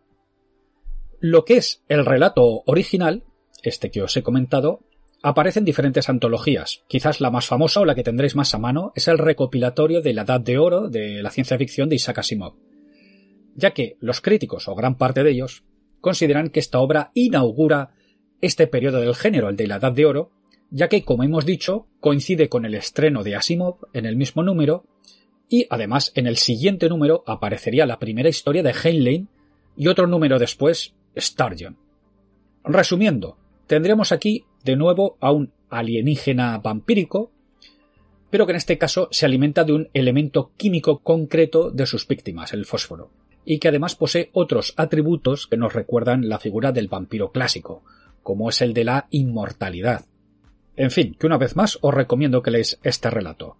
Lo 1.19 1.45
que 1.45 1.57
es 1.57 1.83
el 1.87 2.05
relato 2.05 2.61
original, 2.67 3.23
este 3.63 3.89
que 3.89 4.03
os 4.03 4.15
he 4.15 4.21
comentado, 4.21 4.81
aparece 5.23 5.57
en 5.57 5.65
diferentes 5.65 6.09
antologías. 6.09 6.83
Quizás 6.87 7.19
la 7.19 7.31
más 7.31 7.47
famosa 7.47 7.79
o 7.79 7.85
la 7.85 7.95
que 7.95 8.03
tendréis 8.03 8.35
más 8.35 8.53
a 8.53 8.59
mano 8.59 8.91
es 8.93 9.07
el 9.07 9.17
recopilatorio 9.17 10.03
de 10.03 10.13
la 10.13 10.21
Edad 10.21 10.41
de 10.41 10.59
Oro 10.59 10.89
de 10.89 11.23
la 11.23 11.31
ciencia 11.31 11.57
ficción 11.57 11.89
de 11.89 11.95
Isaac 11.95 12.19
Asimov, 12.19 12.53
ya 13.55 13.71
que 13.71 13.97
los 13.99 14.21
críticos, 14.21 14.67
o 14.67 14.75
gran 14.75 14.95
parte 14.99 15.23
de 15.23 15.31
ellos, 15.31 15.63
consideran 16.01 16.49
que 16.51 16.59
esta 16.59 16.77
obra 16.77 17.09
inaugura 17.15 17.95
este 18.41 18.67
periodo 18.67 18.99
del 18.99 19.15
género, 19.15 19.49
el 19.49 19.55
de 19.55 19.67
la 19.67 19.77
Edad 19.77 19.91
de 19.91 20.05
Oro, 20.05 20.31
ya 20.71 20.87
que, 20.87 21.03
como 21.03 21.23
hemos 21.23 21.45
dicho, 21.45 21.87
coincide 21.99 22.49
con 22.49 22.65
el 22.65 22.75
estreno 22.75 23.23
de 23.23 23.35
Asimov 23.35 23.77
en 23.93 24.05
el 24.05 24.15
mismo 24.15 24.43
número, 24.43 24.85
y 25.49 25.65
además 25.69 26.11
en 26.15 26.27
el 26.27 26.37
siguiente 26.37 26.89
número 26.89 27.23
aparecería 27.25 27.85
la 27.85 27.99
primera 27.99 28.29
historia 28.29 28.61
de 28.61 28.73
Heinlein 28.73 29.29
y 29.75 29.87
otro 29.87 30.05
número 30.05 30.37
después, 30.37 30.93
Sturgeon. 31.17 31.77
Resumiendo, 32.63 33.37
tendremos 33.65 34.11
aquí 34.11 34.45
de 34.63 34.75
nuevo 34.75 35.17
a 35.19 35.31
un 35.31 35.51
alienígena 35.69 36.59
vampírico, 36.59 37.31
pero 38.29 38.45
que 38.45 38.51
en 38.51 38.57
este 38.57 38.77
caso 38.77 39.07
se 39.11 39.25
alimenta 39.25 39.63
de 39.63 39.73
un 39.73 39.89
elemento 39.93 40.51
químico 40.55 40.99
concreto 40.99 41.71
de 41.71 41.87
sus 41.87 42.07
víctimas, 42.07 42.53
el 42.53 42.65
fósforo, 42.65 43.09
y 43.43 43.57
que 43.57 43.69
además 43.69 43.95
posee 43.95 44.29
otros 44.33 44.73
atributos 44.77 45.47
que 45.47 45.57
nos 45.57 45.73
recuerdan 45.73 46.29
la 46.29 46.37
figura 46.37 46.71
del 46.71 46.89
vampiro 46.89 47.31
clásico, 47.31 47.83
como 48.23 48.49
es 48.49 48.61
el 48.61 48.73
de 48.73 48.83
la 48.83 49.07
inmortalidad. 49.09 50.05
En 50.75 50.91
fin, 50.91 51.15
que 51.19 51.27
una 51.27 51.37
vez 51.37 51.55
más 51.55 51.77
os 51.81 51.93
recomiendo 51.93 52.41
que 52.41 52.51
leáis 52.51 52.79
este 52.83 53.09
relato. 53.09 53.57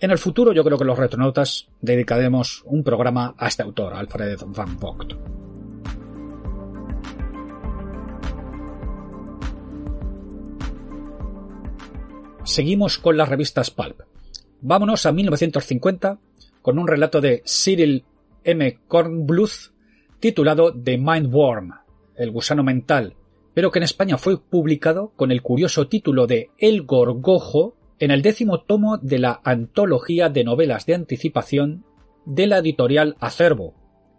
En 0.00 0.10
el 0.10 0.18
futuro 0.18 0.52
yo 0.52 0.62
creo 0.62 0.78
que 0.78 0.84
los 0.84 0.98
retronautas 0.98 1.66
dedicaremos 1.80 2.62
un 2.66 2.84
programa 2.84 3.34
a 3.36 3.48
este 3.48 3.62
autor, 3.62 3.94
Alfred 3.94 4.38
van 4.46 4.78
Vogt. 4.78 5.14
Seguimos 12.44 12.98
con 12.98 13.16
las 13.16 13.28
revistas 13.28 13.70
Pulp. 13.70 14.00
Vámonos 14.60 15.04
a 15.04 15.12
1950 15.12 16.18
con 16.62 16.78
un 16.78 16.88
relato 16.88 17.20
de 17.20 17.42
Cyril 17.44 18.04
M. 18.44 18.78
Kornbluth 18.88 19.72
titulado 20.20 20.72
The 20.72 20.96
Mindworm, 20.96 21.72
el 22.16 22.30
gusano 22.30 22.62
mental, 22.62 23.14
pero 23.54 23.70
que 23.70 23.78
en 23.78 23.84
España 23.84 24.18
fue 24.18 24.40
publicado 24.40 25.12
con 25.16 25.32
el 25.32 25.42
curioso 25.42 25.88
título 25.88 26.26
de 26.26 26.50
El 26.58 26.82
Gorgojo 26.82 27.76
en 27.98 28.10
el 28.10 28.22
décimo 28.22 28.60
tomo 28.60 28.98
de 28.98 29.18
la 29.18 29.40
antología 29.44 30.28
de 30.28 30.44
novelas 30.44 30.86
de 30.86 30.94
anticipación 30.94 31.84
de 32.24 32.46
la 32.46 32.58
editorial 32.58 33.16
Acervo, 33.20 33.74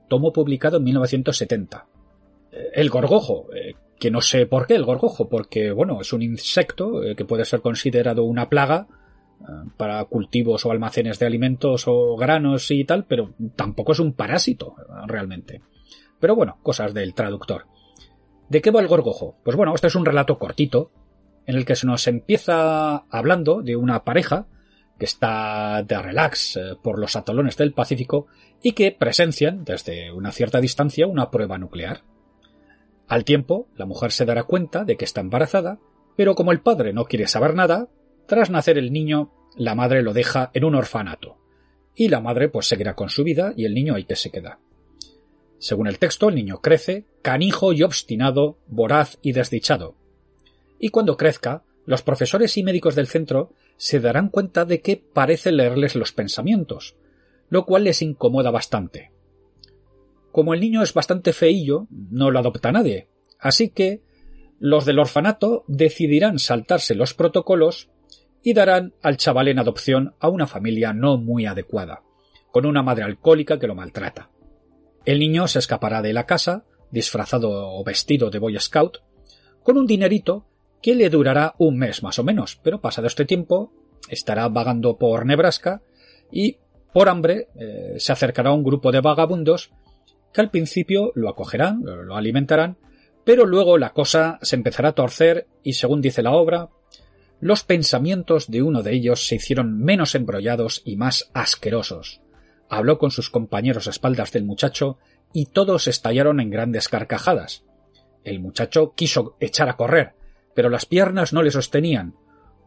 tomo 0.08 0.34
publicado 0.34 0.78
en 0.78 0.84
1970. 0.84 1.88
El 2.74 2.90
gorgojo, 2.90 3.48
eh, 3.54 3.76
que 4.00 4.12
no 4.12 4.22
sé 4.22 4.46
por 4.46 4.66
qué 4.66 4.76
el 4.76 4.84
gorgojo, 4.84 5.30
porque 5.30 5.72
bueno, 5.72 6.02
es 6.02 6.12
un 6.14 6.22
insecto 6.22 7.04
eh, 7.04 7.16
que 7.16 7.26
puede 7.26 7.46
ser 7.46 7.62
considerado 7.62 8.24
una 8.24 8.50
plaga 8.50 8.88
eh, 9.42 9.44
para 9.78 10.04
cultivos 10.06 10.66
o 10.66 10.72
almacenes 10.72 11.20
de 11.20 11.28
alimentos 11.28 11.84
o 11.88 12.18
granos 12.18 12.72
y 12.72 12.84
tal, 12.86 13.06
pero 13.06 13.34
tampoco 13.56 13.92
es 13.92 14.00
un 14.00 14.14
parásito 14.14 14.76
realmente. 15.06 15.62
Pero 16.20 16.36
bueno, 16.36 16.58
cosas 16.64 16.94
del 16.94 17.14
traductor. 17.14 17.66
¿De 18.50 18.62
qué 18.62 18.72
va 18.72 18.82
el 18.82 18.88
gorgojo? 18.88 19.36
Pues 19.44 19.56
bueno, 19.56 19.76
este 19.76 19.88
es 19.88 19.96
un 19.96 20.06
relato 20.06 20.40
cortito 20.40 20.92
en 21.46 21.56
el 21.56 21.66
que 21.66 21.76
se 21.76 21.86
nos 21.88 22.08
empieza 22.08 23.06
hablando 23.10 23.62
de 23.62 23.76
una 23.76 24.04
pareja 24.04 24.48
que 24.98 25.06
está 25.06 25.84
de 25.84 26.02
relax 26.02 26.60
por 26.84 27.00
los 27.00 27.16
atolones 27.16 27.58
del 27.58 27.74
Pacífico 27.74 28.28
y 28.62 28.74
que 28.74 28.92
presencian 28.92 29.64
desde 29.64 30.12
una 30.12 30.32
cierta 30.32 30.60
distancia 30.60 31.08
una 31.08 31.32
prueba 31.32 31.58
nuclear. 31.58 32.02
Al 33.08 33.24
tiempo, 33.24 33.68
la 33.76 33.86
mujer 33.86 34.12
se 34.12 34.26
dará 34.26 34.44
cuenta 34.44 34.84
de 34.84 34.98
que 34.98 35.06
está 35.06 35.22
embarazada, 35.22 35.80
pero 36.16 36.36
como 36.36 36.52
el 36.52 36.62
padre 36.62 36.92
no 36.92 37.06
quiere 37.06 37.28
saber 37.28 37.56
nada, 37.56 37.88
tras 38.28 38.50
nacer 38.50 38.78
el 38.78 38.92
niño, 38.92 39.32
la 39.56 39.74
madre 39.74 40.04
lo 40.04 40.14
deja 40.14 40.52
en 40.54 40.66
un 40.66 40.76
orfanato. 40.76 41.38
Y 41.96 42.10
la 42.10 42.20
madre 42.20 42.50
pues 42.50 42.68
seguirá 42.68 42.96
con 42.96 43.10
su 43.10 43.24
vida 43.24 43.54
y 43.56 43.66
el 43.66 43.74
niño 43.74 43.96
ahí 43.96 44.06
que 44.06 44.16
se 44.16 44.32
queda. 44.32 44.60
Según 45.60 45.88
el 45.88 46.00
texto, 46.00 46.30
el 46.30 46.36
niño 46.36 46.62
crece, 46.62 47.06
canijo 47.22 47.74
y 47.74 47.84
obstinado, 47.84 48.58
voraz 48.68 49.20
y 49.22 49.34
desdichado. 49.34 49.96
Y 50.80 50.90
cuando 50.90 51.18
crezca, 51.18 51.64
los 51.86 52.02
profesores 52.02 52.58
y 52.58 52.64
médicos 52.64 52.96
del 52.96 53.08
centro 53.08 53.52
se 53.78 54.00
darán 54.00 54.30
cuenta 54.30 54.66
de 54.66 54.82
que 54.82 54.98
parece 54.98 55.52
leerles 55.52 55.96
los 55.96 56.14
pensamientos, 56.14 56.96
lo 57.50 57.66
cual 57.66 57.84
les 57.84 58.02
incomoda 58.02 58.52
bastante. 58.52 59.12
Como 60.32 60.54
el 60.54 60.62
niño 60.62 60.82
es 60.82 60.94
bastante 60.94 61.34
feillo, 61.34 61.88
no 61.90 62.32
lo 62.32 62.40
adopta 62.40 62.72
nadie. 62.72 63.08
Así 63.40 63.70
que 63.70 64.02
los 64.60 64.86
del 64.86 65.00
orfanato 65.00 65.64
decidirán 65.68 66.40
saltarse 66.40 66.96
los 66.96 67.14
protocolos 67.14 67.90
y 68.44 68.54
darán 68.54 68.94
al 69.02 69.18
chaval 69.18 69.48
en 69.48 69.60
adopción 69.60 70.14
a 70.20 70.30
una 70.30 70.48
familia 70.48 70.94
no 70.94 71.18
muy 71.18 71.46
adecuada, 71.46 72.04
con 72.52 72.66
una 72.66 72.84
madre 72.84 73.04
alcohólica 73.04 73.60
que 73.60 73.68
lo 73.68 73.76
maltrata. 73.76 74.30
El 75.06 75.20
niño 75.20 75.48
se 75.48 75.60
escapará 75.60 76.02
de 76.02 76.14
la 76.14 76.26
casa, 76.26 76.66
disfrazado 76.92 77.52
o 77.52 77.84
vestido 77.84 78.30
de 78.30 78.40
Boy 78.40 78.60
Scout, 78.60 79.00
con 79.64 79.78
un 79.78 79.88
dinerito 79.88 80.46
que 80.82 80.96
le 80.96 81.10
durará 81.10 81.56
un 81.58 81.78
mes 81.78 82.04
más 82.04 82.20
o 82.20 82.24
menos, 82.24 82.60
pero 82.64 82.82
pasado 82.82 83.08
este 83.08 83.26
tiempo 83.26 83.72
estará 84.10 84.48
vagando 84.50 84.98
por 84.98 85.26
Nebraska 85.26 85.82
y, 86.32 86.58
por 86.94 87.10
hambre, 87.10 87.48
eh, 87.56 87.96
se 87.98 88.12
acercará 88.12 88.50
a 88.50 88.54
un 88.54 88.64
grupo 88.64 88.92
de 88.92 89.02
vagabundos 89.02 89.72
que 90.34 90.42
al 90.42 90.52
principio 90.52 91.12
lo 91.16 91.30
acogerán, 91.30 91.82
lo 91.84 92.16
alimentarán, 92.16 92.78
pero 93.24 93.46
luego 93.46 93.78
la 93.78 93.94
cosa 93.94 94.40
se 94.42 94.56
empezará 94.56 94.90
a 94.90 94.96
torcer 94.96 95.48
y, 95.64 95.74
según 95.74 96.02
dice 96.02 96.22
la 96.22 96.32
obra, 96.32 96.70
los 97.40 97.64
pensamientos 97.64 98.50
de 98.50 98.62
uno 98.62 98.84
de 98.84 98.94
ellos 98.94 99.26
se 99.26 99.36
hicieron 99.36 99.78
menos 99.78 100.14
embrollados 100.16 100.82
y 100.86 100.98
más 100.98 101.30
asquerosos. 101.34 102.22
Habló 102.70 103.00
con 103.00 103.12
sus 103.12 103.30
compañeros 103.30 103.88
a 103.88 103.90
espaldas 103.90 104.32
del 104.32 104.46
muchacho 104.46 104.98
y 105.34 105.48
todos 105.48 105.88
estallaron 105.88 106.40
en 106.40 106.50
grandes 106.50 106.88
carcajadas. 106.88 107.64
El 108.24 108.40
muchacho 108.40 108.94
quiso 108.96 109.36
echar 109.40 109.70
a 109.70 109.76
correr, 109.76 110.14
pero 110.54 110.70
las 110.70 110.86
piernas 110.86 111.34
no 111.34 111.42
le 111.42 111.52
sostenían. 111.52 112.16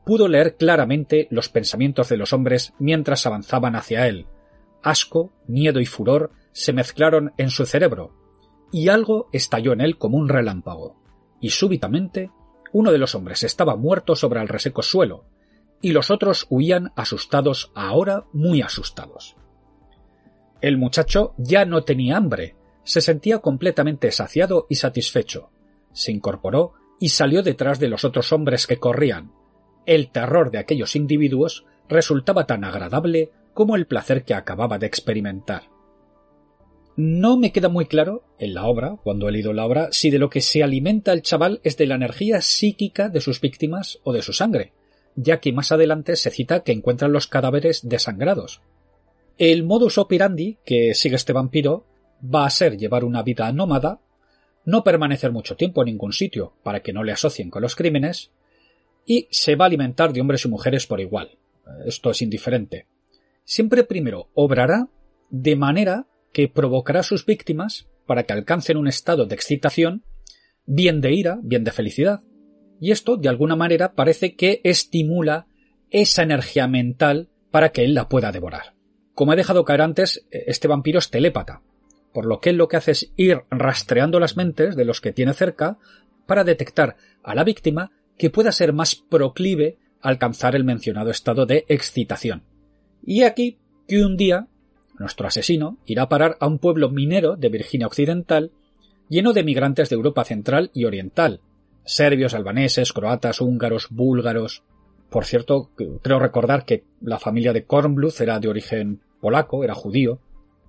Pudo 0.04 0.26
leer 0.26 0.56
claramente 0.56 1.28
los 1.30 1.48
pensamientos 1.48 2.08
de 2.08 2.16
los 2.16 2.32
hombres 2.32 2.72
mientras 2.78 3.26
avanzaban 3.26 3.76
hacia 3.76 4.08
él. 4.08 4.26
Asco, 4.82 5.32
miedo 5.46 5.80
y 5.80 5.86
furor 5.86 6.32
se 6.52 6.72
mezclaron 6.72 7.32
en 7.38 7.50
su 7.50 7.66
cerebro, 7.66 8.12
y 8.72 8.88
algo 8.88 9.28
estalló 9.32 9.72
en 9.72 9.80
él 9.80 9.98
como 9.98 10.18
un 10.18 10.28
relámpago, 10.28 10.96
y 11.40 11.50
súbitamente 11.50 12.30
uno 12.72 12.90
de 12.90 12.98
los 12.98 13.14
hombres 13.14 13.42
estaba 13.44 13.76
muerto 13.76 14.16
sobre 14.16 14.40
el 14.40 14.48
reseco 14.48 14.82
suelo, 14.82 15.24
y 15.80 15.92
los 15.92 16.10
otros 16.10 16.46
huían 16.48 16.92
asustados, 16.96 17.70
ahora 17.74 18.24
muy 18.32 18.62
asustados. 18.62 19.36
El 20.62 20.78
muchacho 20.78 21.34
ya 21.36 21.64
no 21.64 21.82
tenía 21.82 22.16
hambre, 22.16 22.54
se 22.84 23.00
sentía 23.00 23.40
completamente 23.40 24.12
saciado 24.12 24.66
y 24.70 24.76
satisfecho. 24.76 25.50
Se 25.92 26.12
incorporó 26.12 26.74
y 27.00 27.08
salió 27.08 27.42
detrás 27.42 27.80
de 27.80 27.88
los 27.88 28.04
otros 28.04 28.32
hombres 28.32 28.68
que 28.68 28.78
corrían. 28.78 29.32
El 29.86 30.10
terror 30.12 30.52
de 30.52 30.58
aquellos 30.58 30.94
individuos 30.94 31.66
resultaba 31.88 32.46
tan 32.46 32.62
agradable 32.62 33.32
como 33.54 33.74
el 33.74 33.86
placer 33.86 34.24
que 34.24 34.34
acababa 34.34 34.78
de 34.78 34.86
experimentar. 34.86 35.64
No 36.94 37.36
me 37.36 37.50
queda 37.50 37.68
muy 37.68 37.86
claro 37.86 38.22
en 38.38 38.54
la 38.54 38.66
obra, 38.66 38.98
cuando 39.02 39.28
he 39.28 39.32
leído 39.32 39.52
la 39.52 39.64
obra, 39.64 39.88
si 39.90 40.10
de 40.10 40.18
lo 40.18 40.30
que 40.30 40.40
se 40.40 40.62
alimenta 40.62 41.12
el 41.12 41.22
chaval 41.22 41.60
es 41.64 41.76
de 41.76 41.86
la 41.86 41.96
energía 41.96 42.40
psíquica 42.40 43.08
de 43.08 43.20
sus 43.20 43.40
víctimas 43.40 43.98
o 44.04 44.12
de 44.12 44.22
su 44.22 44.32
sangre, 44.32 44.74
ya 45.16 45.40
que 45.40 45.52
más 45.52 45.72
adelante 45.72 46.14
se 46.14 46.30
cita 46.30 46.62
que 46.62 46.72
encuentran 46.72 47.12
los 47.12 47.26
cadáveres 47.26 47.88
desangrados. 47.88 48.60
El 49.38 49.64
modus 49.64 49.98
operandi 49.98 50.58
que 50.64 50.94
sigue 50.94 51.16
este 51.16 51.32
vampiro 51.32 51.86
va 52.22 52.46
a 52.46 52.50
ser 52.50 52.76
llevar 52.76 53.04
una 53.04 53.22
vida 53.22 53.50
nómada, 53.52 54.00
no 54.64 54.84
permanecer 54.84 55.32
mucho 55.32 55.56
tiempo 55.56 55.82
en 55.82 55.86
ningún 55.86 56.12
sitio 56.12 56.54
para 56.62 56.80
que 56.80 56.92
no 56.92 57.02
le 57.02 57.12
asocien 57.12 57.50
con 57.50 57.62
los 57.62 57.74
crímenes, 57.74 58.30
y 59.04 59.26
se 59.30 59.56
va 59.56 59.64
a 59.64 59.66
alimentar 59.66 60.12
de 60.12 60.20
hombres 60.20 60.44
y 60.44 60.48
mujeres 60.48 60.86
por 60.86 61.00
igual. 61.00 61.38
Esto 61.86 62.10
es 62.10 62.22
indiferente. 62.22 62.86
Siempre 63.44 63.84
primero 63.84 64.28
obrará 64.34 64.88
de 65.30 65.56
manera 65.56 66.06
que 66.32 66.48
provocará 66.48 67.00
a 67.00 67.04
sus 67.04 67.26
víctimas 67.26 67.88
para 68.06 68.24
que 68.24 68.32
alcancen 68.32 68.76
un 68.76 68.88
estado 68.88 69.26
de 69.26 69.34
excitación, 69.34 70.04
bien 70.66 71.00
de 71.00 71.12
ira, 71.12 71.38
bien 71.42 71.64
de 71.64 71.72
felicidad. 71.72 72.22
Y 72.80 72.90
esto, 72.90 73.16
de 73.16 73.28
alguna 73.28 73.56
manera, 73.56 73.94
parece 73.94 74.34
que 74.34 74.60
estimula 74.64 75.46
esa 75.90 76.22
energía 76.22 76.68
mental 76.68 77.28
para 77.50 77.70
que 77.70 77.84
él 77.84 77.94
la 77.94 78.08
pueda 78.08 78.32
devorar. 78.32 78.74
Como 79.14 79.32
he 79.32 79.36
dejado 79.36 79.64
caer 79.64 79.82
antes, 79.82 80.26
este 80.30 80.68
vampiro 80.68 80.98
es 80.98 81.10
telépata, 81.10 81.62
por 82.12 82.26
lo 82.26 82.40
que 82.40 82.50
él 82.50 82.56
lo 82.56 82.68
que 82.68 82.76
hace 82.76 82.92
es 82.92 83.12
ir 83.16 83.42
rastreando 83.50 84.20
las 84.20 84.36
mentes 84.36 84.76
de 84.76 84.84
los 84.84 85.00
que 85.00 85.12
tiene 85.12 85.34
cerca 85.34 85.78
para 86.26 86.44
detectar 86.44 86.96
a 87.22 87.34
la 87.34 87.44
víctima 87.44 87.90
que 88.16 88.30
pueda 88.30 88.52
ser 88.52 88.72
más 88.72 88.94
proclive 88.94 89.78
a 90.00 90.08
alcanzar 90.08 90.56
el 90.56 90.64
mencionado 90.64 91.10
estado 91.10 91.46
de 91.46 91.64
excitación. 91.68 92.42
Y 93.04 93.22
aquí 93.22 93.58
que 93.88 94.04
un 94.04 94.16
día 94.16 94.48
nuestro 94.98 95.26
asesino 95.26 95.78
irá 95.86 96.04
a 96.04 96.08
parar 96.08 96.36
a 96.40 96.46
un 96.46 96.58
pueblo 96.58 96.90
minero 96.90 97.36
de 97.36 97.48
Virginia 97.48 97.86
Occidental 97.86 98.52
lleno 99.08 99.32
de 99.32 99.42
migrantes 99.42 99.90
de 99.90 99.96
Europa 99.96 100.24
Central 100.24 100.70
y 100.72 100.84
Oriental, 100.84 101.40
serbios, 101.84 102.34
albaneses, 102.34 102.92
croatas, 102.92 103.40
húngaros, 103.40 103.88
búlgaros. 103.90 104.62
Por 105.12 105.26
cierto, 105.26 105.70
creo 106.02 106.18
recordar 106.18 106.64
que 106.64 106.84
la 107.02 107.18
familia 107.18 107.52
de 107.52 107.66
Kornbluth 107.66 108.18
era 108.22 108.40
de 108.40 108.48
origen 108.48 109.02
polaco, 109.20 109.62
era 109.62 109.74
judío. 109.74 110.20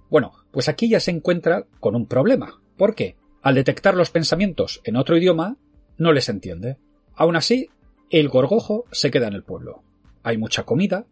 Bueno, 0.10 0.34
pues 0.52 0.68
aquí 0.68 0.89
ya 0.89 1.00
se 1.00 1.12
encuentra 1.12 1.66
con 1.80 1.96
un 1.96 2.08
problema. 2.08 2.62
¿Por 2.78 2.94
qué? 2.94 3.16
Al 3.41 3.56
detectar 3.56 3.96
los 3.96 4.10
pensamientos 4.10 4.82
en 4.84 4.98
otro 4.98 5.18
idioma, 5.18 5.56
no 5.98 6.12
les 6.12 6.28
entiende. 6.28 6.78
Aún 7.16 7.38
así, 7.38 7.70
el 8.10 8.28
gorgojo 8.28 8.84
se 8.91 9.12
queda 9.12 9.28
en 9.28 9.34
el 9.34 9.44
pueblo. 9.44 9.82
Hay 10.24 10.38
mucha 10.38 10.64
comida, 10.64 11.06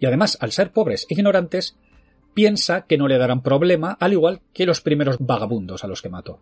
y 0.00 0.06
además, 0.06 0.36
al 0.40 0.50
ser 0.50 0.72
pobres 0.72 1.06
e 1.08 1.14
ignorantes, 1.14 1.76
piensa 2.34 2.86
que 2.86 2.98
no 2.98 3.06
le 3.06 3.18
darán 3.18 3.42
problema, 3.42 3.96
al 4.00 4.14
igual 4.14 4.40
que 4.52 4.66
los 4.66 4.80
primeros 4.80 5.18
vagabundos 5.20 5.84
a 5.84 5.86
los 5.86 6.02
que 6.02 6.08
mató. 6.08 6.40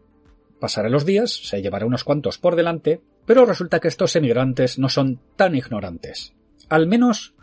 Pasará 0.59 0.89
los 0.89 1.05
días, 1.05 1.31
se 1.31 1.61
llevará 1.61 1.85
unos 1.85 2.05
cuantos 2.05 2.39
por 2.39 2.57
delante, 2.57 3.03
Pero 3.27 3.47
resulta 3.47 3.81
que 3.81 3.89
estos 3.89 4.17
emigrantes 4.17 4.79
no 4.79 4.89
son 4.89 5.21
tan 5.37 5.55
ignorantes. 5.55 6.35
Al 6.69 6.87
menos 6.87 7.35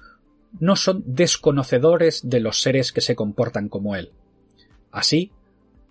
no 0.60 0.76
son 0.76 1.04
desconocedores 1.06 2.28
de 2.28 2.40
los 2.40 2.62
seres 2.62 2.92
que 2.92 3.02
se 3.02 3.16
comportan 3.16 3.70
como 3.70 3.96
él. 3.96 4.12
Así, 4.92 5.32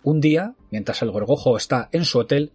un 0.03 0.19
día, 0.19 0.55
mientras 0.71 1.01
el 1.01 1.11
gorgojo 1.11 1.57
está 1.57 1.89
en 1.91 2.05
su 2.05 2.19
hotel, 2.19 2.51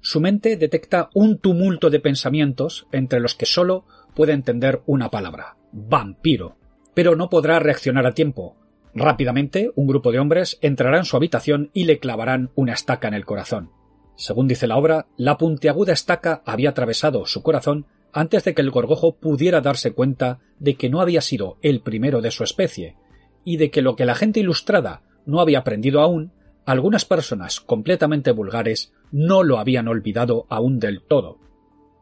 su 0.00 0.20
mente 0.20 0.56
detecta 0.56 1.10
un 1.14 1.38
tumulto 1.38 1.90
de 1.90 2.00
pensamientos 2.00 2.86
entre 2.92 3.20
los 3.20 3.34
que 3.34 3.46
solo 3.46 3.84
puede 4.14 4.32
entender 4.32 4.82
una 4.86 5.10
palabra 5.10 5.56
vampiro. 5.72 6.56
Pero 6.94 7.16
no 7.16 7.28
podrá 7.28 7.58
reaccionar 7.58 8.06
a 8.06 8.12
tiempo. 8.12 8.56
Rápidamente, 8.94 9.70
un 9.74 9.86
grupo 9.86 10.12
de 10.12 10.18
hombres 10.18 10.58
entrará 10.62 10.98
en 10.98 11.04
su 11.04 11.16
habitación 11.16 11.70
y 11.74 11.84
le 11.84 11.98
clavarán 11.98 12.50
una 12.54 12.72
estaca 12.72 13.08
en 13.08 13.14
el 13.14 13.26
corazón. 13.26 13.70
Según 14.16 14.48
dice 14.48 14.66
la 14.66 14.76
obra, 14.76 15.06
la 15.16 15.36
puntiaguda 15.36 15.92
estaca 15.92 16.42
había 16.44 16.70
atravesado 16.70 17.26
su 17.26 17.42
corazón 17.42 17.86
antes 18.12 18.44
de 18.44 18.54
que 18.54 18.62
el 18.62 18.70
gorgojo 18.70 19.16
pudiera 19.16 19.60
darse 19.60 19.92
cuenta 19.92 20.40
de 20.58 20.74
que 20.76 20.88
no 20.88 21.00
había 21.00 21.20
sido 21.20 21.58
el 21.60 21.82
primero 21.82 22.22
de 22.22 22.30
su 22.30 22.44
especie, 22.44 22.96
y 23.44 23.58
de 23.58 23.70
que 23.70 23.82
lo 23.82 23.94
que 23.94 24.06
la 24.06 24.14
gente 24.14 24.40
ilustrada 24.40 25.02
no 25.26 25.40
había 25.40 25.58
aprendido 25.60 26.00
aún, 26.00 26.32
algunas 26.64 27.04
personas 27.04 27.60
completamente 27.60 28.32
vulgares 28.32 28.92
no 29.12 29.42
lo 29.44 29.58
habían 29.58 29.86
olvidado 29.86 30.46
aún 30.48 30.80
del 30.80 31.02
todo. 31.02 31.38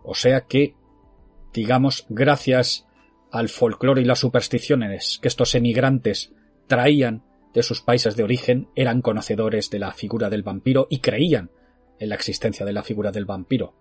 O 0.03 0.15
sea 0.15 0.43
que, 0.43 0.75
digamos, 1.53 2.07
gracias 2.09 2.87
al 3.31 3.49
folclore 3.49 4.03
y 4.03 4.05
las 4.05 4.21
supersticiones 4.21 5.19
que 5.21 5.29
estos 5.29 5.55
emigrantes 5.55 6.33
traían 6.67 7.25
de 7.53 7.63
sus 7.63 7.83
países 7.83 8.17
de 8.17 8.23
origen, 8.23 8.69
eran 8.75 9.03
conocedores 9.03 9.69
de 9.71 9.81
la 9.81 9.93
figura 9.93 10.31
del 10.31 10.43
vampiro 10.43 10.87
y 10.91 11.01
creían 11.01 11.51
en 11.99 12.09
la 12.09 12.15
existencia 12.15 12.67
de 12.67 12.73
la 12.73 12.83
figura 12.83 13.13
del 13.13 13.25
vampiro. 13.25 13.75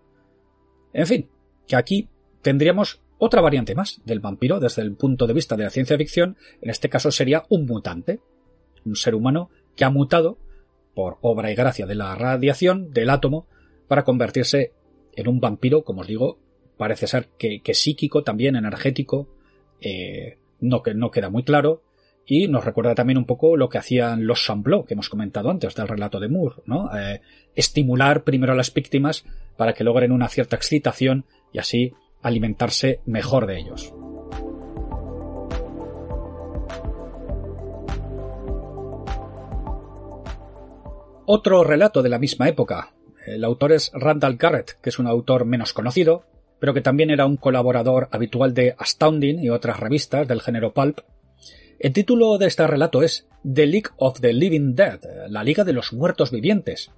En 0.93 1.07
fin, 1.07 1.29
que 1.67 1.75
aquí 1.75 2.09
tendríamos 2.41 3.01
otra 3.17 3.41
variante 3.41 3.75
más 3.75 4.01
del 4.05 4.19
vampiro 4.19 4.59
desde 4.59 4.81
el 4.81 4.95
punto 4.95 5.27
de 5.27 5.33
vista 5.33 5.55
de 5.55 5.63
la 5.63 5.69
ciencia 5.69 5.97
ficción, 5.97 6.37
en 6.61 6.69
este 6.69 6.89
caso 6.89 7.11
sería 7.11 7.45
un 7.49 7.65
mutante, 7.65 8.19
un 8.85 8.95
ser 8.95 9.15
humano 9.15 9.49
que 9.75 9.85
ha 9.85 9.89
mutado 9.89 10.37
por 10.93 11.17
obra 11.21 11.51
y 11.51 11.55
gracia 11.55 11.85
de 11.85 11.95
la 11.95 12.15
radiación 12.15 12.91
del 12.91 13.09
átomo 13.09 13.47
para 13.87 14.03
convertirse 14.03 14.73
en 15.15 15.27
un 15.27 15.39
vampiro, 15.39 15.83
como 15.83 16.01
os 16.01 16.07
digo, 16.07 16.37
parece 16.77 17.07
ser 17.07 17.29
que, 17.37 17.61
psíquico, 17.73 18.23
también 18.23 18.55
energético, 18.55 19.29
eh, 19.79 20.37
no, 20.59 20.81
no 20.95 21.11
queda 21.11 21.29
muy 21.29 21.43
claro, 21.43 21.81
y 22.25 22.47
nos 22.47 22.63
recuerda 22.63 22.95
también 22.95 23.17
un 23.17 23.25
poco 23.25 23.57
lo 23.57 23.69
que 23.69 23.77
hacían 23.77 24.25
los 24.25 24.43
Chamblot, 24.43 24.87
que 24.87 24.93
hemos 24.93 25.09
comentado 25.09 25.49
antes 25.49 25.75
del 25.75 25.87
relato 25.87 26.19
de 26.19 26.29
Moore, 26.29 26.61
¿no? 26.65 26.89
Eh, 26.97 27.21
estimular 27.55 28.23
primero 28.23 28.53
a 28.53 28.55
las 28.55 28.73
víctimas 28.73 29.25
para 29.57 29.73
que 29.73 29.83
logren 29.83 30.11
una 30.11 30.29
cierta 30.29 30.55
excitación 30.55 31.25
y 31.51 31.59
así 31.59 31.93
alimentarse 32.21 33.01
mejor 33.05 33.45
de 33.45 33.59
ellos. 33.59 33.93
Otro 41.25 41.63
relato 41.63 42.01
de 42.01 42.09
la 42.09 42.19
misma 42.19 42.49
época. 42.49 42.93
El 43.25 43.45
autor 43.45 43.71
es 43.71 43.91
Randall 43.93 44.35
Garrett, 44.35 44.79
que 44.81 44.89
es 44.89 44.99
un 44.99 45.07
autor 45.07 45.45
menos 45.45 45.71
conocido, 45.71 46.25
pero 46.59 46.73
que 46.73 46.81
también 46.81 47.09
era 47.09 47.25
un 47.25 47.37
colaborador 47.37 48.09
habitual 48.11 48.53
de 48.53 48.75
Astounding 48.77 49.39
y 49.41 49.49
otras 49.49 49.79
revistas 49.79 50.27
del 50.27 50.41
género 50.41 50.73
pulp. 50.73 50.99
El 51.83 51.91
título 51.91 52.37
de 52.37 52.47
este 52.47 52.65
relato 52.65 53.03
es 53.03 53.27
The 53.43 53.65
League 53.65 53.89
of 53.97 54.21
the 54.21 54.31
Living 54.31 54.73
Dead, 54.73 55.01
la 55.27 55.43
Liga 55.43 55.65
de 55.65 55.73
los 55.73 55.91
Muertos 55.91 56.31
Vivientes, 56.31 56.91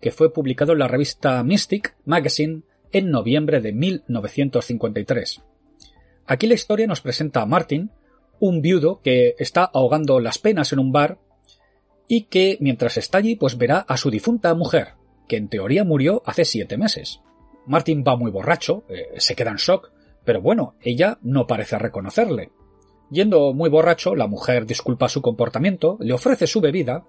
que 0.00 0.12
fue 0.12 0.32
publicado 0.32 0.74
en 0.74 0.78
la 0.78 0.86
revista 0.86 1.42
Mystic 1.42 1.96
Magazine 2.04 2.62
en 2.92 3.10
noviembre 3.10 3.60
de 3.60 3.72
1953. 3.72 5.42
Aquí 6.24 6.46
la 6.46 6.54
historia 6.54 6.86
nos 6.86 7.00
presenta 7.00 7.42
a 7.42 7.46
Martin, 7.46 7.90
un 8.38 8.62
viudo 8.62 9.00
que 9.02 9.34
está 9.40 9.64
ahogando 9.64 10.20
las 10.20 10.38
penas 10.38 10.72
en 10.72 10.78
un 10.78 10.92
bar 10.92 11.18
y 12.06 12.26
que 12.26 12.58
mientras 12.60 12.96
está 12.96 13.18
allí 13.18 13.34
pues 13.34 13.58
verá 13.58 13.78
a 13.78 13.96
su 13.96 14.08
difunta 14.08 14.54
mujer, 14.54 14.90
que 15.26 15.36
en 15.36 15.48
teoría 15.48 15.82
murió 15.82 16.22
hace 16.24 16.44
siete 16.44 16.78
meses. 16.78 17.22
Martin 17.66 18.04
va 18.06 18.14
muy 18.14 18.30
borracho, 18.30 18.84
eh, 18.88 19.14
se 19.16 19.34
queda 19.34 19.50
en 19.50 19.56
shock, 19.56 19.90
pero 20.24 20.40
bueno, 20.40 20.76
ella 20.80 21.18
no 21.22 21.48
parece 21.48 21.76
reconocerle. 21.76 22.52
Yendo 23.10 23.54
muy 23.54 23.70
borracho, 23.70 24.14
la 24.14 24.26
mujer 24.26 24.66
disculpa 24.66 25.08
su 25.08 25.22
comportamiento, 25.22 25.96
le 26.00 26.12
ofrece 26.12 26.46
su 26.46 26.60
bebida 26.60 27.06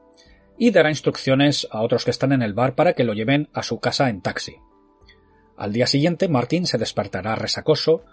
y 0.57 0.71
dará 0.71 0.89
instrucciones 0.89 1.67
a 1.71 1.81
otros 1.81 2.05
que 2.05 2.11
están 2.11 2.31
en 2.31 2.41
el 2.41 2.53
bar 2.53 2.75
para 2.75 2.93
que 2.93 3.03
lo 3.03 3.13
lleven 3.13 3.49
a 3.53 3.63
su 3.63 3.79
casa 3.79 4.09
en 4.09 4.21
taxi. 4.21 4.57
Al 5.57 5.73
día 5.73 5.87
siguiente, 5.87 6.29
Martín 6.29 6.65
se 6.65 6.77
despertará 6.77 7.35
resacoso, 7.35 8.03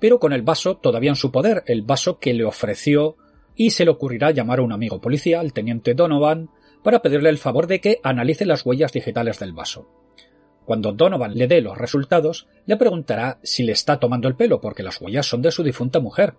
pero 0.00 0.20
con 0.20 0.32
el 0.32 0.42
vaso 0.42 0.76
todavía 0.76 1.10
en 1.10 1.16
su 1.16 1.32
poder, 1.32 1.64
el 1.66 1.82
vaso 1.82 2.18
que 2.18 2.34
le 2.34 2.44
ofreció, 2.44 3.16
y 3.56 3.70
se 3.70 3.84
le 3.84 3.90
ocurrirá 3.90 4.30
llamar 4.30 4.58
a 4.58 4.62
un 4.62 4.72
amigo 4.72 5.00
policía, 5.00 5.40
el 5.40 5.52
teniente 5.52 5.94
Donovan, 5.94 6.50
para 6.82 7.02
pedirle 7.02 7.30
el 7.30 7.38
favor 7.38 7.66
de 7.66 7.80
que 7.80 8.00
analice 8.02 8.44
las 8.44 8.64
huellas 8.64 8.92
digitales 8.92 9.38
del 9.38 9.52
vaso. 9.52 9.88
Cuando 10.64 10.92
Donovan 10.92 11.34
le 11.34 11.46
dé 11.46 11.60
los 11.60 11.76
resultados, 11.76 12.46
le 12.66 12.76
preguntará 12.76 13.38
si 13.42 13.64
le 13.64 13.72
está 13.72 13.98
tomando 13.98 14.28
el 14.28 14.36
pelo, 14.36 14.60
porque 14.60 14.82
las 14.82 15.00
huellas 15.00 15.26
son 15.26 15.42
de 15.42 15.50
su 15.50 15.62
difunta 15.62 16.00
mujer. 16.00 16.34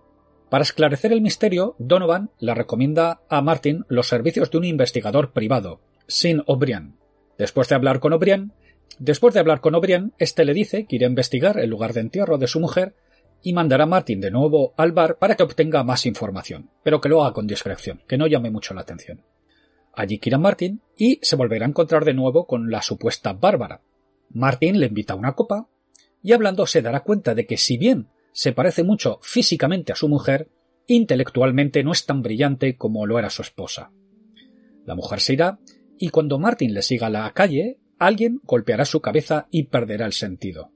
Para 0.48 0.62
esclarecer 0.62 1.12
el 1.12 1.20
misterio, 1.20 1.74
Donovan 1.78 2.30
le 2.38 2.54
recomienda 2.54 3.20
a 3.28 3.42
Martin 3.42 3.84
los 3.88 4.08
servicios 4.08 4.50
de 4.50 4.58
un 4.58 4.64
investigador 4.64 5.32
privado, 5.32 5.80
Sin 6.06 6.42
O'Brien. 6.46 6.96
Después 7.36 7.68
de 7.68 7.74
hablar 7.74 8.00
con 8.00 8.12
O'Brien, 8.12 8.52
Después 8.98 9.34
de 9.34 9.40
hablar 9.40 9.60
con 9.60 9.74
O'Brien, 9.74 10.12
este 10.18 10.44
le 10.44 10.54
dice 10.54 10.86
que 10.86 10.96
irá 10.96 11.06
a 11.06 11.10
investigar 11.10 11.58
el 11.58 11.68
lugar 11.68 11.92
de 11.92 12.00
entierro 12.00 12.38
de 12.38 12.46
su 12.46 12.60
mujer 12.60 12.94
y 13.42 13.52
mandará 13.52 13.84
a 13.84 13.86
Martin 13.88 14.20
de 14.20 14.30
nuevo 14.30 14.72
al 14.76 14.92
bar 14.92 15.18
para 15.18 15.36
que 15.36 15.42
obtenga 15.42 15.84
más 15.84 16.06
información, 16.06 16.70
pero 16.82 17.00
que 17.00 17.10
lo 17.10 17.22
haga 17.22 17.34
con 17.34 17.46
discreción, 17.46 18.02
que 18.08 18.16
no 18.16 18.26
llame 18.26 18.50
mucho 18.50 18.72
la 18.72 18.80
atención. 18.80 19.22
Allí 19.92 20.18
irá 20.22 20.38
Martin 20.38 20.80
y 20.96 21.18
se 21.22 21.36
volverá 21.36 21.66
a 21.66 21.68
encontrar 21.68 22.04
de 22.04 22.14
nuevo 22.14 22.46
con 22.46 22.70
la 22.70 22.80
supuesta 22.80 23.34
Bárbara. 23.34 23.82
Martin 24.30 24.80
le 24.80 24.86
invita 24.86 25.12
a 25.12 25.16
una 25.16 25.34
copa 25.34 25.68
y 26.22 26.32
hablando 26.32 26.66
se 26.66 26.82
dará 26.82 27.00
cuenta 27.00 27.34
de 27.34 27.46
que 27.46 27.58
si 27.58 27.76
bien 27.76 28.08
se 28.36 28.52
parece 28.52 28.84
mucho 28.84 29.18
físicamente 29.22 29.92
a 29.92 29.96
su 29.96 30.10
mujer, 30.10 30.50
intelectualmente 30.86 31.82
no 31.82 31.92
es 31.92 32.04
tan 32.04 32.20
brillante 32.20 32.76
como 32.76 33.06
lo 33.06 33.18
era 33.18 33.30
su 33.30 33.40
esposa. 33.40 33.90
La 34.84 34.94
mujer 34.94 35.20
se 35.20 35.32
irá 35.32 35.58
y 35.98 36.10
cuando 36.10 36.38
Martin 36.38 36.74
le 36.74 36.82
siga 36.82 37.06
a 37.06 37.10
la 37.10 37.32
calle, 37.32 37.78
alguien 37.98 38.42
golpeará 38.44 38.84
su 38.84 39.00
cabeza 39.00 39.48
y 39.50 39.62
perderá 39.62 40.04
el 40.04 40.12
sentido. 40.12 40.70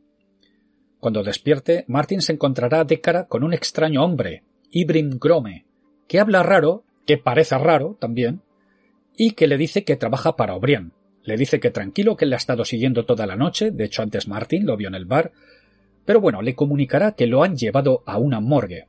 Cuando 1.00 1.22
despierte, 1.22 1.84
Martin 1.86 2.22
se 2.22 2.32
encontrará 2.32 2.84
de 2.84 3.02
cara 3.02 3.26
con 3.26 3.44
un 3.44 3.52
extraño 3.52 4.02
hombre, 4.02 4.42
Ibrim 4.70 5.18
Grome, 5.20 5.66
que 6.08 6.18
habla 6.18 6.42
raro, 6.42 6.84
que 7.06 7.18
parece 7.18 7.58
raro 7.58 7.98
también, 8.00 8.40
y 9.18 9.32
que 9.32 9.46
le 9.46 9.58
dice 9.58 9.84
que 9.84 9.96
trabaja 9.96 10.34
para 10.34 10.54
O'Brien. 10.54 10.94
Le 11.24 11.36
dice 11.36 11.60
que 11.60 11.70
tranquilo, 11.70 12.16
que 12.16 12.24
le 12.24 12.36
ha 12.36 12.38
estado 12.38 12.64
siguiendo 12.64 13.04
toda 13.04 13.26
la 13.26 13.36
noche, 13.36 13.70
de 13.70 13.84
hecho 13.84 14.00
antes 14.00 14.28
Martin 14.28 14.64
lo 14.64 14.78
vio 14.78 14.88
en 14.88 14.94
el 14.94 15.04
bar, 15.04 15.32
pero 16.04 16.20
bueno, 16.20 16.42
le 16.42 16.54
comunicará 16.54 17.12
que 17.12 17.26
lo 17.26 17.42
han 17.42 17.56
llevado 17.56 18.02
a 18.06 18.18
una 18.18 18.40
morgue, 18.40 18.86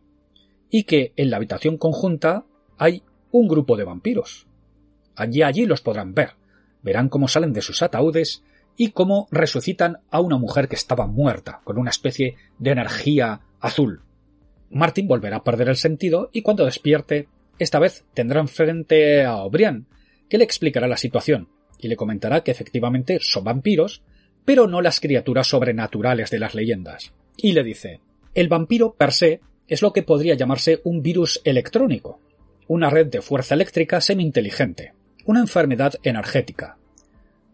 y 0.69 0.83
que 0.83 1.13
en 1.15 1.29
la 1.29 1.37
habitación 1.37 1.77
conjunta 1.77 2.45
hay 2.77 3.03
un 3.31 3.47
grupo 3.47 3.77
de 3.77 3.83
vampiros. 3.83 4.47
Allí 5.15 5.43
allí 5.43 5.65
los 5.65 5.81
podrán 5.81 6.13
ver 6.13 6.41
verán 6.81 7.09
cómo 7.09 7.27
salen 7.27 7.53
de 7.53 7.61
sus 7.61 7.81
ataúdes 7.81 8.43
y 8.77 8.91
cómo 8.91 9.27
resucitan 9.31 9.99
a 10.09 10.21
una 10.21 10.37
mujer 10.37 10.67
que 10.67 10.75
estaba 10.75 11.07
muerta, 11.07 11.61
con 11.63 11.77
una 11.77 11.89
especie 11.89 12.35
de 12.57 12.71
energía 12.71 13.41
azul. 13.59 14.01
Martin 14.69 15.07
volverá 15.07 15.37
a 15.37 15.43
perder 15.43 15.69
el 15.69 15.75
sentido 15.75 16.29
y 16.31 16.41
cuando 16.41 16.65
despierte, 16.65 17.27
esta 17.59 17.79
vez 17.79 18.05
tendrá 18.13 18.39
enfrente 18.39 19.25
a 19.25 19.37
O'Brien, 19.37 19.87
que 20.29 20.37
le 20.37 20.43
explicará 20.43 20.87
la 20.87 20.97
situación 20.97 21.49
y 21.77 21.87
le 21.87 21.97
comentará 21.97 22.41
que 22.41 22.51
efectivamente 22.51 23.19
son 23.21 23.43
vampiros, 23.43 24.01
pero 24.45 24.67
no 24.67 24.81
las 24.81 24.99
criaturas 24.99 25.47
sobrenaturales 25.47 26.29
de 26.29 26.39
las 26.39 26.55
leyendas. 26.55 27.13
Y 27.37 27.53
le 27.53 27.63
dice, 27.63 27.99
el 28.33 28.47
vampiro 28.47 28.93
per 28.93 29.11
se 29.11 29.41
es 29.67 29.81
lo 29.81 29.93
que 29.93 30.03
podría 30.03 30.35
llamarse 30.35 30.81
un 30.83 31.01
virus 31.01 31.41
electrónico, 31.43 32.19
una 32.67 32.89
red 32.89 33.07
de 33.07 33.21
fuerza 33.21 33.55
eléctrica 33.55 34.01
semi-inteligente, 34.01 34.93
una 35.25 35.39
enfermedad 35.39 35.93
energética. 36.03 36.77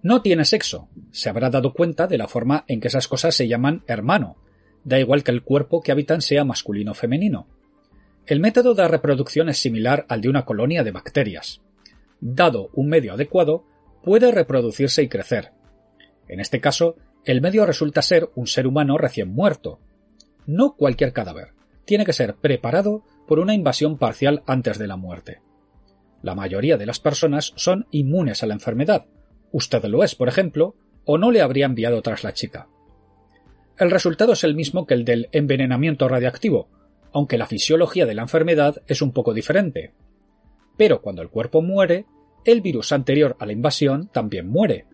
No 0.02 0.22
tiene 0.22 0.46
sexo. 0.46 0.90
Se 1.12 1.30
habrá 1.30 1.50
dado 1.50 1.74
cuenta 1.74 2.08
de 2.08 2.18
la 2.18 2.28
forma 2.28 2.64
en 2.68 2.80
que 2.80 2.88
esas 2.88 3.08
cosas 3.08 3.36
se 3.36 3.48
llaman 3.48 3.84
hermano. 3.88 4.38
Da 4.84 5.00
igual 5.00 5.24
que 5.24 5.32
el 5.32 5.44
cuerpo 5.44 5.82
que 5.82 5.92
habitan 5.92 6.22
sea 6.22 6.46
masculino 6.46 6.92
o 6.92 6.96
femenino. 6.96 7.48
El 8.26 8.40
método 8.40 8.74
de 8.74 8.88
reproducción 8.88 9.50
es 9.50 9.58
similar 9.58 10.06
al 10.08 10.22
de 10.22 10.30
una 10.30 10.46
colonia 10.46 10.84
de 10.84 10.92
bacterias. 10.92 11.62
Dado 12.20 12.70
un 12.74 12.88
medio 12.90 13.14
adecuado, 13.14 13.66
puede 14.04 14.32
reproducirse 14.32 15.02
y 15.04 15.08
crecer. 15.08 15.52
En 16.28 16.40
este 16.40 16.60
caso, 16.60 16.96
el 17.26 17.42
medio 17.42 17.66
resulta 17.66 18.02
ser 18.02 18.30
un 18.36 18.48
ser 18.48 18.68
humano 18.68 18.98
recién 18.98 19.30
muerto. 19.30 19.80
No 20.46 20.76
cualquier 20.76 21.14
cadáver. 21.14 21.54
Tiene 21.86 22.06
que 22.06 22.14
ser 22.14 22.36
preparado 22.36 23.04
por 23.28 23.40
una 23.40 23.54
invasión 23.54 23.98
parcial 23.98 24.44
antes 24.46 24.78
de 24.78 24.88
la 24.88 24.98
muerte. 24.98 25.42
La 26.22 26.36
mayoría 26.36 26.78
de 26.78 26.86
las 26.86 27.00
personas 27.00 27.54
son 27.56 27.88
inmunes 27.92 28.44
a 28.44 28.48
la 28.48 28.54
enfermedad. 28.54 29.06
Usted 29.52 29.84
lo 29.86 30.04
es, 30.04 30.16
por 30.16 30.28
ejemplo, 30.28 30.76
o 31.06 31.18
no 31.18 31.32
le 31.32 31.42
habría 31.42 31.66
enviado 31.66 32.02
tras 32.02 32.24
la 32.24 32.34
chica. 32.34 32.68
El 33.78 33.92
resultado 33.92 34.34
es 34.34 34.44
el 34.44 34.56
mismo 34.56 34.86
que 34.86 34.96
el 34.96 35.06
del 35.06 35.30
envenenamiento 35.32 36.08
radiactivo, 36.08 36.70
aunque 37.14 37.38
la 37.38 37.46
fisiología 37.46 38.06
de 38.06 38.16
la 38.16 38.24
enfermedad 38.24 38.82
es 38.88 39.02
un 39.02 39.12
poco 39.12 39.34
diferente. 39.34 39.94
Pero 40.78 41.02
cuando 41.02 41.22
el 41.22 41.30
cuerpo 41.30 41.62
muere, 41.62 42.06
el 42.44 42.62
virus 42.62 42.92
anterior 42.92 43.36
a 43.40 43.46
la 43.46 43.54
invasión 43.54 44.08
también 44.08 44.48
muere, 44.48 44.86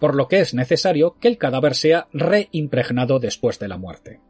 por 0.00 0.16
lo 0.16 0.26
que 0.26 0.40
es 0.40 0.54
necesario 0.54 1.16
que 1.20 1.28
el 1.28 1.38
cadáver 1.38 1.74
sea 1.74 2.08
reimpregnado 2.12 3.20
después 3.20 3.58
de 3.58 3.68
la 3.68 3.76
muerte. 3.76 4.20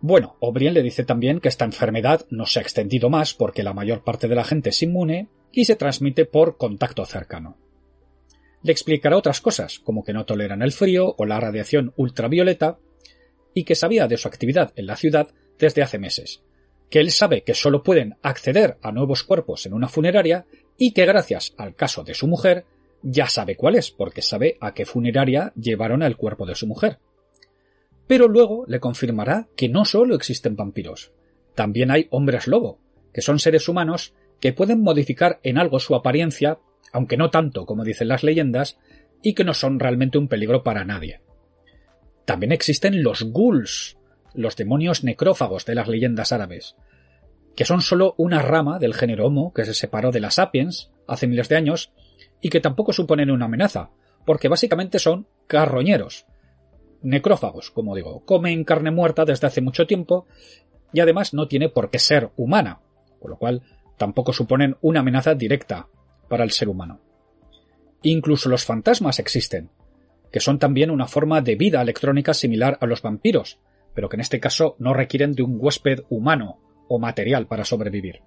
Bueno, 0.00 0.36
O'Brien 0.40 0.74
le 0.74 0.82
dice 0.82 1.04
también 1.04 1.40
que 1.40 1.48
esta 1.48 1.64
enfermedad 1.64 2.24
no 2.30 2.46
se 2.46 2.60
ha 2.60 2.62
extendido 2.62 3.10
más 3.10 3.34
porque 3.34 3.64
la 3.64 3.74
mayor 3.74 4.04
parte 4.04 4.28
de 4.28 4.36
la 4.36 4.44
gente 4.44 4.70
es 4.70 4.82
inmune 4.82 5.28
y 5.50 5.64
se 5.64 5.74
transmite 5.74 6.24
por 6.24 6.56
contacto 6.56 7.04
cercano. 7.04 7.56
Le 8.62 8.72
explicará 8.72 9.16
otras 9.16 9.40
cosas, 9.40 9.80
como 9.80 10.04
que 10.04 10.12
no 10.12 10.24
toleran 10.24 10.62
el 10.62 10.72
frío 10.72 11.14
o 11.18 11.26
la 11.26 11.40
radiación 11.40 11.92
ultravioleta, 11.96 12.78
y 13.54 13.64
que 13.64 13.74
sabía 13.74 14.06
de 14.06 14.16
su 14.16 14.28
actividad 14.28 14.72
en 14.76 14.86
la 14.86 14.96
ciudad 14.96 15.28
desde 15.58 15.82
hace 15.82 15.98
meses, 15.98 16.42
que 16.90 17.00
él 17.00 17.10
sabe 17.10 17.42
que 17.42 17.54
solo 17.54 17.82
pueden 17.82 18.16
acceder 18.22 18.78
a 18.82 18.92
nuevos 18.92 19.24
cuerpos 19.24 19.66
en 19.66 19.74
una 19.74 19.88
funeraria 19.88 20.46
y 20.76 20.92
que 20.92 21.06
gracias 21.06 21.54
al 21.56 21.74
caso 21.74 22.04
de 22.04 22.14
su 22.14 22.28
mujer 22.28 22.66
ya 23.02 23.28
sabe 23.28 23.56
cuál 23.56 23.76
es, 23.76 23.90
porque 23.90 24.22
sabe 24.22 24.56
a 24.60 24.74
qué 24.74 24.84
funeraria 24.84 25.52
llevaron 25.54 26.02
el 26.02 26.16
cuerpo 26.16 26.46
de 26.46 26.54
su 26.54 26.66
mujer. 26.66 26.98
Pero 28.06 28.28
luego 28.28 28.64
le 28.66 28.80
confirmará 28.80 29.48
que 29.56 29.68
no 29.68 29.84
solo 29.84 30.14
existen 30.14 30.56
vampiros, 30.56 31.12
también 31.54 31.90
hay 31.90 32.06
hombres 32.10 32.46
lobo, 32.46 32.78
que 33.12 33.20
son 33.20 33.38
seres 33.38 33.68
humanos 33.68 34.14
que 34.40 34.52
pueden 34.52 34.80
modificar 34.80 35.40
en 35.42 35.58
algo 35.58 35.80
su 35.80 35.94
apariencia, 35.94 36.58
aunque 36.92 37.16
no 37.16 37.30
tanto 37.30 37.66
como 37.66 37.84
dicen 37.84 38.08
las 38.08 38.22
leyendas, 38.22 38.78
y 39.22 39.34
que 39.34 39.44
no 39.44 39.54
son 39.54 39.80
realmente 39.80 40.18
un 40.18 40.28
peligro 40.28 40.62
para 40.62 40.84
nadie. 40.84 41.20
También 42.24 42.52
existen 42.52 43.02
los 43.02 43.24
ghouls, 43.24 43.98
los 44.34 44.54
demonios 44.54 45.02
necrófagos 45.02 45.64
de 45.64 45.74
las 45.74 45.88
leyendas 45.88 46.30
árabes, 46.30 46.76
que 47.56 47.64
son 47.64 47.80
solo 47.80 48.14
una 48.18 48.40
rama 48.40 48.78
del 48.78 48.94
género 48.94 49.26
Homo 49.26 49.52
que 49.52 49.64
se 49.64 49.74
separó 49.74 50.12
de 50.12 50.20
las 50.20 50.34
sapiens 50.34 50.92
hace 51.08 51.26
miles 51.26 51.48
de 51.48 51.56
años 51.56 51.92
y 52.40 52.50
que 52.50 52.60
tampoco 52.60 52.92
suponen 52.92 53.30
una 53.30 53.46
amenaza, 53.46 53.90
porque 54.24 54.48
básicamente 54.48 54.98
son 54.98 55.26
carroñeros, 55.46 56.26
necrófagos, 57.02 57.70
como 57.70 57.94
digo, 57.94 58.24
comen 58.24 58.64
carne 58.64 58.90
muerta 58.90 59.24
desde 59.24 59.46
hace 59.46 59.60
mucho 59.60 59.86
tiempo 59.86 60.26
y 60.92 61.00
además 61.00 61.34
no 61.34 61.48
tiene 61.48 61.68
por 61.68 61.90
qué 61.90 61.98
ser 61.98 62.30
humana, 62.36 62.80
con 63.20 63.30
lo 63.30 63.36
cual 63.36 63.62
tampoco 63.96 64.32
suponen 64.32 64.76
una 64.80 65.00
amenaza 65.00 65.34
directa 65.34 65.88
para 66.28 66.44
el 66.44 66.50
ser 66.50 66.68
humano. 66.68 67.00
Incluso 68.02 68.48
los 68.48 68.64
fantasmas 68.64 69.18
existen, 69.18 69.70
que 70.30 70.40
son 70.40 70.58
también 70.58 70.90
una 70.90 71.06
forma 71.06 71.40
de 71.40 71.56
vida 71.56 71.80
electrónica 71.82 72.34
similar 72.34 72.78
a 72.80 72.86
los 72.86 73.02
vampiros, 73.02 73.58
pero 73.94 74.08
que 74.08 74.16
en 74.16 74.20
este 74.20 74.40
caso 74.40 74.76
no 74.78 74.94
requieren 74.94 75.32
de 75.32 75.42
un 75.42 75.56
huésped 75.58 76.00
humano 76.08 76.60
o 76.88 76.98
material 76.98 77.46
para 77.46 77.64
sobrevivir. 77.64 78.22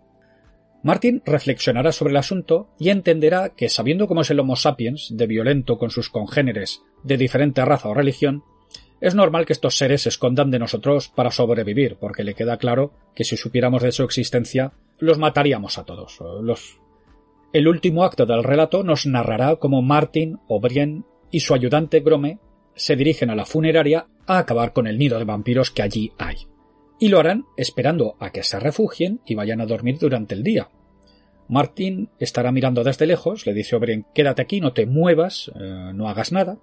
Martin 0.83 1.21
reflexionará 1.25 1.91
sobre 1.91 2.11
el 2.11 2.17
asunto 2.17 2.69
y 2.79 2.89
entenderá 2.89 3.49
que, 3.49 3.69
sabiendo 3.69 4.07
cómo 4.07 4.21
es 4.21 4.31
el 4.31 4.39
Homo 4.39 4.55
sapiens, 4.55 5.09
de 5.15 5.27
violento 5.27 5.77
con 5.77 5.91
sus 5.91 6.09
congéneres 6.09 6.81
de 7.03 7.17
diferente 7.17 7.63
raza 7.63 7.89
o 7.89 7.93
religión, 7.93 8.43
es 8.99 9.15
normal 9.15 9.45
que 9.45 9.53
estos 9.53 9.77
seres 9.77 10.03
se 10.03 10.09
escondan 10.09 10.51
de 10.51 10.59
nosotros 10.59 11.09
para 11.09 11.31
sobrevivir, 11.31 11.97
porque 11.99 12.23
le 12.23 12.35
queda 12.35 12.57
claro 12.57 12.93
que 13.15 13.23
si 13.23 13.37
supiéramos 13.37 13.81
de 13.81 13.91
su 13.91 14.03
existencia, 14.03 14.73
los 14.99 15.17
mataríamos 15.17 15.77
a 15.77 15.85
todos. 15.85 16.19
Los... 16.41 16.79
El 17.53 17.67
último 17.67 18.03
acto 18.03 18.25
del 18.25 18.43
relato 18.43 18.83
nos 18.83 19.05
narrará 19.05 19.55
cómo 19.57 19.81
Martin, 19.81 20.39
O'Brien 20.47 21.05
y 21.31 21.41
su 21.41 21.53
ayudante 21.53 21.99
Grome 21.99 22.39
se 22.75 22.95
dirigen 22.95 23.29
a 23.29 23.35
la 23.35 23.45
funeraria 23.45 24.07
a 24.27 24.37
acabar 24.37 24.71
con 24.73 24.87
el 24.87 24.97
nido 24.97 25.17
de 25.19 25.25
vampiros 25.25 25.71
que 25.71 25.81
allí 25.81 26.11
hay. 26.17 26.50
Y 27.01 27.09
lo 27.09 27.19
harán 27.19 27.45
esperando 27.57 28.15
a 28.19 28.29
que 28.29 28.43
se 28.43 28.59
refugien 28.59 29.21
y 29.25 29.33
vayan 29.33 29.59
a 29.59 29.65
dormir 29.65 29.97
durante 29.97 30.35
el 30.35 30.43
día. 30.43 30.69
Martin 31.47 32.11
estará 32.19 32.51
mirando 32.51 32.83
desde 32.83 33.07
lejos, 33.07 33.47
le 33.47 33.55
dice 33.55 33.75
O'Brien 33.75 34.05
quédate 34.13 34.43
aquí, 34.43 34.61
no 34.61 34.71
te 34.71 34.85
muevas, 34.85 35.51
eh, 35.59 35.91
no 35.95 36.07
hagas 36.07 36.31
nada, 36.31 36.59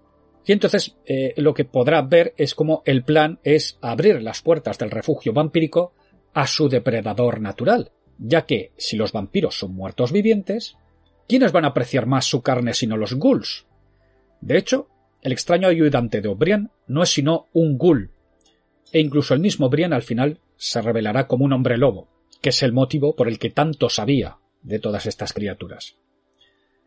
y 0.46 0.52
entonces 0.52 0.96
eh, 1.06 1.34
lo 1.38 1.54
que 1.54 1.64
podrá 1.64 2.02
ver 2.02 2.34
es 2.36 2.54
como 2.54 2.84
el 2.86 3.02
plan 3.02 3.40
es 3.42 3.78
abrir 3.82 4.22
las 4.22 4.40
puertas 4.40 4.78
del 4.78 4.92
refugio 4.92 5.32
vampírico 5.32 5.92
a 6.32 6.46
su 6.46 6.68
depredador 6.68 7.40
natural, 7.40 7.90
ya 8.16 8.46
que 8.46 8.70
si 8.76 8.96
los 8.96 9.10
vampiros 9.10 9.58
son 9.58 9.74
muertos 9.74 10.12
vivientes, 10.12 10.76
¿quiénes 11.26 11.50
van 11.50 11.64
a 11.64 11.70
apreciar 11.70 12.06
más 12.06 12.26
su 12.26 12.42
carne 12.42 12.74
sino 12.74 12.96
los 12.96 13.14
ghouls? 13.14 13.66
De 14.40 14.56
hecho, 14.56 14.88
el 15.20 15.32
extraño 15.32 15.66
ayudante 15.66 16.20
de 16.20 16.28
O'Brien 16.28 16.70
no 16.86 17.02
es 17.02 17.10
sino 17.10 17.48
un 17.52 17.76
ghoul, 17.76 18.12
e 18.92 19.00
incluso 19.00 19.34
el 19.34 19.40
mismo 19.40 19.66
O'Brien 19.66 19.92
al 19.92 20.02
final 20.02 20.40
se 20.56 20.82
revelará 20.82 21.26
como 21.26 21.44
un 21.44 21.52
hombre 21.52 21.76
lobo, 21.76 22.08
que 22.40 22.50
es 22.50 22.62
el 22.62 22.72
motivo 22.72 23.16
por 23.16 23.28
el 23.28 23.38
que 23.38 23.50
tanto 23.50 23.88
sabía 23.88 24.38
de 24.62 24.78
todas 24.78 25.06
estas 25.06 25.32
criaturas. 25.32 25.96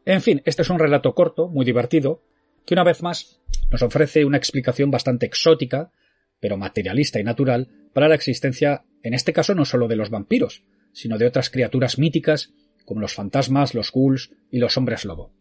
En 0.05 0.21
fin, 0.21 0.41
este 0.45 0.63
es 0.63 0.69
un 0.69 0.79
relato 0.79 1.13
corto, 1.13 1.47
muy 1.47 1.65
divertido, 1.65 2.21
que 2.65 2.73
una 2.73 2.83
vez 2.83 3.01
más 3.01 3.39
nos 3.69 3.81
ofrece 3.81 4.25
una 4.25 4.37
explicación 4.37 4.91
bastante 4.91 5.25
exótica, 5.25 5.91
pero 6.39 6.57
materialista 6.57 7.19
y 7.19 7.23
natural, 7.23 7.69
para 7.93 8.07
la 8.07 8.15
existencia, 8.15 8.83
en 9.03 9.13
este 9.13 9.33
caso, 9.33 9.53
no 9.53 9.65
solo 9.65 9.87
de 9.87 9.95
los 9.95 10.09
vampiros, 10.09 10.63
sino 10.91 11.17
de 11.17 11.27
otras 11.27 11.49
criaturas 11.49 11.97
míticas 11.97 12.53
como 12.85 13.01
los 13.01 13.13
fantasmas, 13.13 13.73
los 13.73 13.91
ghouls 13.91 14.31
y 14.49 14.59
los 14.59 14.75
hombres 14.77 15.05
lobo. 15.05 15.31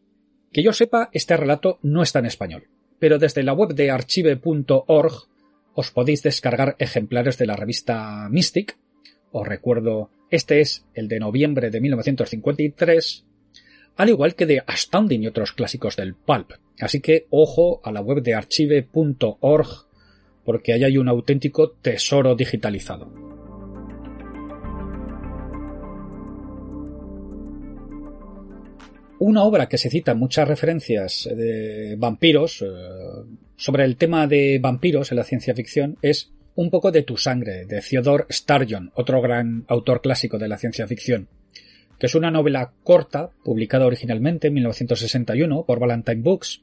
Que 0.52 0.62
yo 0.62 0.72
sepa, 0.72 1.08
este 1.12 1.36
relato 1.36 1.78
no 1.82 2.02
está 2.02 2.18
en 2.18 2.26
español, 2.26 2.68
pero 2.98 3.18
desde 3.18 3.42
la 3.42 3.52
web 3.52 3.74
de 3.74 3.90
archive.org 3.90 5.28
os 5.80 5.90
podéis 5.90 6.22
descargar 6.22 6.76
ejemplares 6.78 7.38
de 7.38 7.46
la 7.46 7.56
revista 7.56 8.28
Mystic. 8.30 8.76
Os 9.32 9.48
recuerdo, 9.48 10.10
este 10.30 10.60
es 10.60 10.84
el 10.94 11.08
de 11.08 11.18
noviembre 11.18 11.70
de 11.70 11.80
1953, 11.80 13.24
al 13.96 14.08
igual 14.08 14.34
que 14.34 14.46
de 14.46 14.62
Astounding 14.66 15.22
y 15.22 15.26
otros 15.26 15.52
clásicos 15.52 15.96
del 15.96 16.14
pulp. 16.14 16.52
Así 16.80 17.00
que 17.00 17.26
ojo 17.30 17.80
a 17.82 17.92
la 17.92 18.00
web 18.00 18.22
de 18.22 18.34
archive.org 18.34 19.90
porque 20.44 20.72
ahí 20.72 20.84
hay 20.84 20.98
un 20.98 21.08
auténtico 21.08 21.70
tesoro 21.70 22.34
digitalizado. 22.34 23.12
Una 29.18 29.44
obra 29.44 29.68
que 29.68 29.76
se 29.76 29.90
cita 29.90 30.12
en 30.12 30.18
muchas 30.18 30.48
referencias 30.48 31.28
de 31.30 31.94
vampiros, 31.98 32.62
eh, 32.62 32.66
sobre 33.60 33.84
el 33.84 33.96
tema 33.96 34.26
de 34.26 34.58
vampiros 34.58 35.12
en 35.12 35.18
la 35.18 35.24
ciencia 35.24 35.54
ficción, 35.54 35.98
es 36.02 36.32
Un 36.56 36.68
poco 36.68 36.90
de 36.90 37.04
tu 37.04 37.16
sangre, 37.16 37.64
de 37.64 37.80
Theodore 37.80 38.26
Sturgeon, 38.28 38.90
otro 38.94 39.22
gran 39.22 39.64
autor 39.68 40.00
clásico 40.02 40.36
de 40.36 40.48
la 40.48 40.58
ciencia 40.58 40.86
ficción 40.88 41.28
que 42.00 42.06
es 42.06 42.14
una 42.14 42.30
novela 42.30 42.72
corta, 42.82 43.30
publicada 43.44 43.86
originalmente 43.86 44.48
en 44.48 44.54
1961 44.54 45.64
por 45.66 45.78
Valentine 45.78 46.22
Books, 46.22 46.62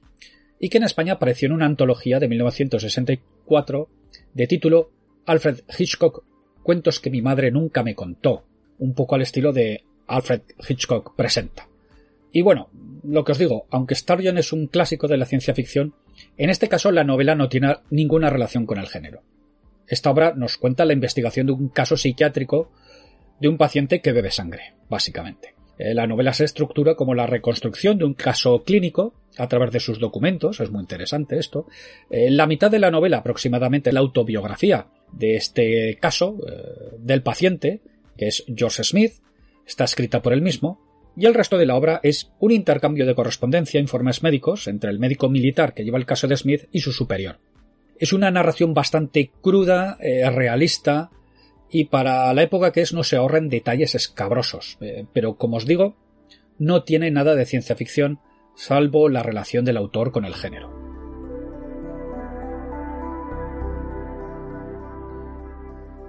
y 0.60 0.70
que 0.70 0.80
en 0.80 0.84
España 0.84 1.14
apareció 1.14 1.45
en 1.45 1.52
una 1.52 1.68
antología 1.68 2.20
de 2.20 2.28
1964 2.28 3.89
de 4.34 4.48
título 4.48 4.91
Alfred 5.28 5.60
Hitchcock 5.78 6.24
Cuentos 6.64 7.00
que 7.00 7.12
mi 7.12 7.22
madre 7.22 7.52
nunca 7.52 7.84
me 7.84 7.93
contó, 7.93 8.45
un 8.80 8.95
poco 8.95 9.14
al 9.14 9.22
estilo 9.22 9.54
de 9.54 9.84
Alfred 10.08 10.41
Hitchcock 10.68 11.16
presenta. 11.16 11.70
Y 12.32 12.41
bueno, 12.41 12.70
lo 13.04 13.24
que 13.24 13.32
os 13.32 13.38
digo, 13.38 13.68
aunque 13.70 13.95
Sturgeon 13.95 14.38
es 14.38 14.54
un 14.54 14.68
clásico 14.68 15.08
de 15.08 15.18
la 15.18 15.26
ciencia 15.26 15.54
ficción, 15.54 15.93
en 16.38 16.50
este 16.50 16.68
caso 16.68 16.91
la 16.91 17.04
novela 17.04 17.36
no 17.36 17.50
tiene 17.50 17.78
ninguna 17.89 18.30
relación 18.30 18.66
con 18.66 18.78
el 18.78 18.88
género. 18.88 19.22
Esta 19.88 20.12
obra 20.12 20.34
nos 20.36 20.58
cuenta 20.58 20.86
la 20.86 20.93
investigación 20.93 21.48
de 21.48 21.54
un 21.54 21.70
caso 21.70 21.95
psiquiátrico 21.95 22.72
de 23.39 23.48
un 23.48 23.58
paciente 23.58 24.02
que 24.02 24.12
bebe 24.12 24.32
sangre, 24.32 24.74
básicamente. 24.89 25.56
Eh, 25.78 25.93
la 25.93 26.08
novela 26.08 26.34
se 26.34 26.43
estructura 26.43 26.95
como 26.95 27.14
la 27.14 27.28
reconstrucción 27.28 27.98
de 27.98 28.06
un 28.06 28.16
caso 28.16 28.64
clínico 28.64 29.14
a 29.38 29.48
través 29.48 29.72
de 29.72 29.80
sus 29.80 30.00
documentos, 30.00 30.60
es 30.60 30.72
muy 30.72 30.82
interesante 30.82 31.38
esto. 31.38 31.68
Eh, 32.10 32.32
la 32.32 32.48
mitad 32.48 32.72
de 32.72 32.80
la 32.80 32.89
novela, 32.89 33.18
aproximadamente, 33.18 33.91
la 33.91 34.00
autobiografía 34.00 34.88
de 35.12 35.36
este 35.36 35.98
caso, 36.02 36.38
eh, 36.48 36.95
del 36.98 37.22
paciente, 37.22 37.82
que 38.18 38.28
es 38.28 38.43
George 38.54 38.84
Smith, 38.84 39.14
está 39.66 39.84
escrita 39.84 40.22
por 40.22 40.34
él 40.34 40.41
mismo, 40.41 40.82
y 41.18 41.26
el 41.26 41.34
resto 41.34 41.57
de 41.57 41.65
la 41.65 41.76
obra 41.76 41.99
es 42.03 42.32
un 42.39 42.51
intercambio 42.51 43.07
de 43.07 43.15
correspondencia, 43.15 43.80
informes 43.80 44.22
médicos, 44.22 44.68
entre 44.68 44.91
el 44.91 44.99
médico 44.99 45.30
militar 45.30 45.74
que 45.74 45.84
lleva 45.84 45.97
el 45.97 46.05
caso 46.05 46.28
de 46.28 46.38
Smith 46.38 46.70
y 46.72 46.82
su 46.82 46.91
superior. 46.91 47.39
Es 47.97 48.13
una 48.13 48.30
narración 48.30 48.76
bastante 48.76 49.32
cruda, 49.41 49.97
realista, 49.99 51.09
y 51.72 51.86
para 51.86 52.32
la 52.36 52.43
época 52.43 52.72
que 52.72 52.82
es 52.82 52.93
no 52.93 53.03
se 53.03 53.15
ahorren 53.15 53.49
detalles 53.49 53.95
escabrosos, 53.95 54.78
eh, 54.80 55.05
pero 55.11 55.38
como 55.38 55.57
os 55.57 55.65
digo, 55.65 55.97
no 56.59 56.84
tiene 56.84 57.09
nada 57.09 57.34
de 57.34 57.45
ciencia 57.45 57.76
ficción 57.76 58.20
salvo 58.55 59.09
la 59.09 59.24
relación 59.24 59.65
del 59.65 59.78
autor 59.78 60.11
con 60.11 60.24
el 60.24 60.36
género. 60.36 60.72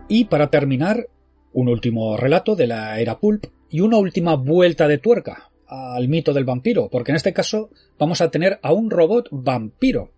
Y 0.08 0.26
para 0.26 0.48
terminar, 0.48 1.08
un 1.52 1.68
último 1.68 2.16
relato 2.16 2.56
de 2.56 2.66
la 2.66 3.00
era 3.00 3.18
pulp 3.18 3.46
y 3.70 3.80
una 3.80 3.98
última 3.98 4.34
vuelta 4.34 4.88
de 4.88 4.98
tuerca 4.98 5.50
al 5.66 6.08
mito 6.08 6.32
del 6.32 6.44
vampiro, 6.44 6.88
porque 6.88 7.12
en 7.12 7.16
este 7.16 7.32
caso 7.32 7.70
vamos 7.98 8.20
a 8.20 8.30
tener 8.30 8.58
a 8.62 8.72
un 8.72 8.90
robot 8.90 9.28
vampiro. 9.30 10.10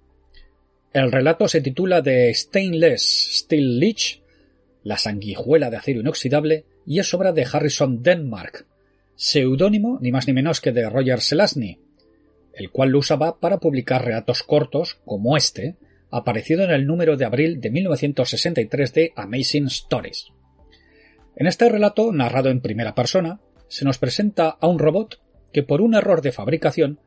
El 0.93 1.11
relato 1.11 1.49
se 1.49 1.61
titula 1.61 2.03
The 2.03 2.33
Stainless 2.35 3.39
Steel 3.41 3.79
Leech, 3.79 4.23
la 4.83 4.99
sanguijuela 4.99 5.71
de 5.71 5.77
acero 5.77 6.01
inoxidable, 6.01 6.65
y 6.87 6.99
es 6.99 7.13
obra 7.15 7.33
de 7.33 7.47
Harrison 7.51 8.03
Denmark, 8.03 8.67
seudónimo 9.15 9.99
ni 10.01 10.13
más 10.13 10.27
ni 10.27 10.33
menos 10.33 10.61
que 10.61 10.73
de 10.73 10.89
Roger 10.89 11.21
Selazny, 11.21 11.79
el 12.55 12.71
cual 12.71 12.91
lo 12.91 12.99
usaba 12.99 13.39
para 13.39 13.59
publicar 13.59 14.05
relatos 14.05 14.43
cortos 14.43 14.99
como 15.05 15.37
este, 15.37 15.77
aparecido 16.11 16.65
en 16.65 16.71
el 16.71 16.87
número 16.87 17.17
de 17.17 17.25
abril 17.25 17.61
de 17.61 17.71
1963 17.71 18.95
de 18.95 19.13
Amazing 19.17 19.67
Stories. 19.67 20.33
En 21.41 21.47
este 21.47 21.71
relato, 21.71 22.13
narrado 22.13 22.51
en 22.51 22.61
primera 22.61 22.95
persona, 22.95 23.41
se 23.67 23.87
nos 23.87 23.97
presenta 23.97 24.59
a 24.61 24.67
un 24.67 24.79
robot 24.79 25.23
que 25.55 25.63
por 25.63 25.81
un 25.81 25.95
error 25.95 26.21
de 26.21 26.33
fabricación 26.33 27.01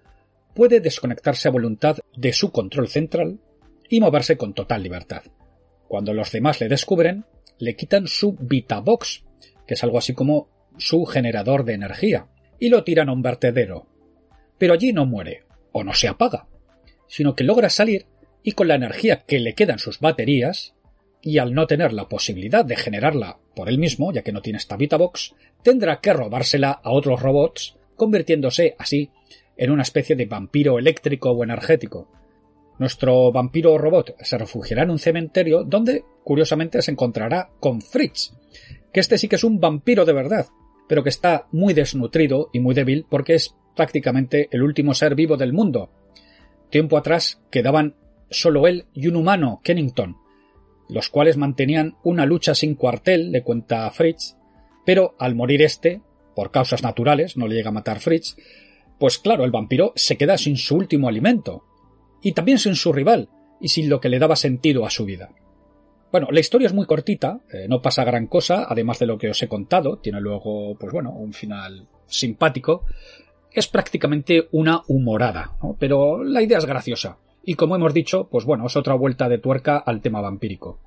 puede 0.55 0.79
desconectarse 0.79 1.47
a 1.47 1.51
voluntad 1.51 1.99
de 2.17 2.33
su 2.33 2.51
control 2.51 2.87
central 2.87 3.39
y 3.89 3.99
moverse 3.99 4.35
con 4.35 4.55
total 4.55 4.81
libertad. 4.81 5.21
Cuando 5.87 6.15
los 6.15 6.31
demás 6.31 6.59
le 6.61 6.67
descubren, 6.67 7.25
le 7.59 7.75
quitan 7.75 8.07
su 8.07 8.35
Vitabox, 8.39 9.23
que 9.67 9.75
es 9.75 9.83
algo 9.83 9.99
así 9.99 10.15
como 10.15 10.49
su 10.79 11.05
generador 11.05 11.63
de 11.63 11.73
energía, 11.73 12.25
y 12.57 12.69
lo 12.69 12.83
tiran 12.83 13.09
a 13.09 13.13
un 13.13 13.21
vertedero. 13.21 13.85
Pero 14.57 14.73
allí 14.73 14.93
no 14.93 15.05
muere, 15.05 15.43
o 15.71 15.83
no 15.83 15.93
se 15.93 16.07
apaga, 16.07 16.47
sino 17.07 17.35
que 17.35 17.43
logra 17.43 17.69
salir 17.69 18.07
y 18.41 18.53
con 18.53 18.67
la 18.67 18.73
energía 18.73 19.25
que 19.27 19.39
le 19.39 19.53
quedan 19.53 19.77
sus 19.77 19.99
baterías, 19.99 20.73
y 21.23 21.39
al 21.39 21.55
no 21.55 21.65
tener 21.65 21.93
la 21.93 22.07
posibilidad 22.07 22.63
de 22.63 22.75
generarla 22.75 23.39
por 23.55 23.69
él 23.69 23.79
mismo, 23.79 24.11
ya 24.11 24.21
que 24.21 24.31
no 24.31 24.41
tiene 24.41 24.57
esta 24.57 24.77
Vitabox, 24.77 25.33
tendrá 25.63 25.99
que 25.99 26.13
robársela 26.13 26.71
a 26.71 26.91
otros 26.91 27.21
robots, 27.21 27.77
convirtiéndose 27.95 28.75
así 28.77 29.09
en 29.57 29.71
una 29.71 29.83
especie 29.83 30.15
de 30.15 30.25
vampiro 30.25 30.77
eléctrico 30.77 31.31
o 31.31 31.43
energético, 31.43 32.09
nuestro 32.79 33.31
vampiro 33.31 33.77
robot 33.77 34.15
se 34.21 34.37
refugiará 34.37 34.83
en 34.83 34.89
un 34.89 34.99
cementerio 34.99 35.63
donde, 35.63 36.03
curiosamente, 36.23 36.81
se 36.81 36.91
encontrará 36.91 37.49
con 37.59 37.81
Fritz, 37.81 38.33
que 38.91 38.99
este 38.99 39.17
sí 39.17 39.27
que 39.27 39.35
es 39.35 39.43
un 39.43 39.59
vampiro 39.59 40.05
de 40.05 40.13
verdad, 40.13 40.47
pero 40.87 41.03
que 41.03 41.09
está 41.09 41.47
muy 41.51 41.73
desnutrido 41.73 42.49
y 42.51 42.59
muy 42.59 42.73
débil 42.73 43.05
porque 43.09 43.35
es 43.35 43.55
prácticamente 43.75 44.49
el 44.51 44.63
último 44.63 44.93
ser 44.93 45.15
vivo 45.15 45.37
del 45.37 45.53
mundo. 45.53 45.91
Tiempo 46.69 46.97
atrás 46.97 47.41
quedaban 47.51 47.95
solo 48.29 48.67
él 48.67 48.85
y 48.93 49.07
un 49.07 49.15
humano, 49.15 49.61
Kennington, 49.63 50.17
los 50.93 51.09
cuales 51.09 51.37
mantenían 51.37 51.97
una 52.03 52.25
lucha 52.25 52.53
sin 52.53 52.75
cuartel, 52.75 53.31
le 53.31 53.41
cuenta 53.41 53.89
Fritz, 53.89 54.37
pero 54.85 55.15
al 55.17 55.33
morir 55.33 55.63
este, 55.63 56.01
por 56.35 56.51
causas 56.51 56.83
naturales, 56.83 57.35
no 57.35 57.47
le 57.47 57.55
llega 57.55 57.69
a 57.69 57.73
matar 57.73 57.99
Fritz, 57.99 58.35
pues 58.99 59.17
claro, 59.17 59.43
el 59.43 59.51
vampiro 59.51 59.91
se 59.95 60.17
queda 60.17 60.37
sin 60.37 60.55
su 60.55 60.75
último 60.75 61.07
alimento, 61.09 61.63
y 62.21 62.33
también 62.33 62.59
sin 62.59 62.75
su 62.75 62.93
rival, 62.93 63.29
y 63.59 63.69
sin 63.69 63.89
lo 63.89 63.99
que 63.99 64.09
le 64.09 64.19
daba 64.19 64.35
sentido 64.35 64.85
a 64.85 64.91
su 64.91 65.03
vida. 65.03 65.31
Bueno, 66.11 66.27
la 66.29 66.41
historia 66.41 66.67
es 66.67 66.73
muy 66.73 66.85
cortita, 66.85 67.39
eh, 67.51 67.65
no 67.67 67.81
pasa 67.81 68.03
gran 68.03 68.27
cosa, 68.27 68.67
además 68.69 68.99
de 68.99 69.07
lo 69.07 69.17
que 69.17 69.29
os 69.29 69.41
he 69.41 69.47
contado, 69.47 69.97
tiene 69.97 70.21
luego, 70.21 70.75
pues 70.79 70.93
bueno, 70.93 71.09
un 71.09 71.33
final 71.33 71.87
simpático. 72.05 72.85
Es 73.51 73.67
prácticamente 73.67 74.47
una 74.51 74.83
humorada, 74.87 75.57
pero 75.79 76.23
la 76.23 76.43
idea 76.43 76.59
es 76.59 76.65
graciosa. 76.65 77.17
Y 77.43 77.55
como 77.55 77.75
hemos 77.75 77.93
dicho, 77.93 78.29
pues 78.29 78.45
bueno, 78.45 78.67
es 78.67 78.75
otra 78.77 78.93
vuelta 78.93 79.27
de 79.27 79.37
tuerca 79.37 79.77
al 79.77 80.01
tema 80.01 80.21
vampírico. 80.21 80.79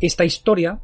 Esta 0.00 0.24
historia 0.24 0.80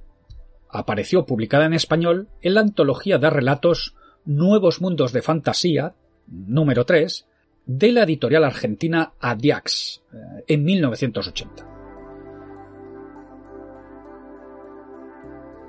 apareció 0.69 1.27
publicada 1.27 1.67
en 1.67 1.75
español 1.75 2.29
en 2.43 2.55
la 2.55 2.61
antología 2.61 3.19
de 3.19 3.31
relatos 3.31 3.95
Nuevos 4.25 4.81
Mundos 4.81 5.13
de 5.13 5.23
Fantasía, 5.23 5.95
número 6.27 6.85
3, 6.85 7.27
de 7.67 7.93
la 7.93 8.03
editorial 8.03 8.45
argentina 8.45 9.13
Adiax 9.21 10.03
eh, 10.13 10.45
en 10.49 10.65
1980. 10.65 11.67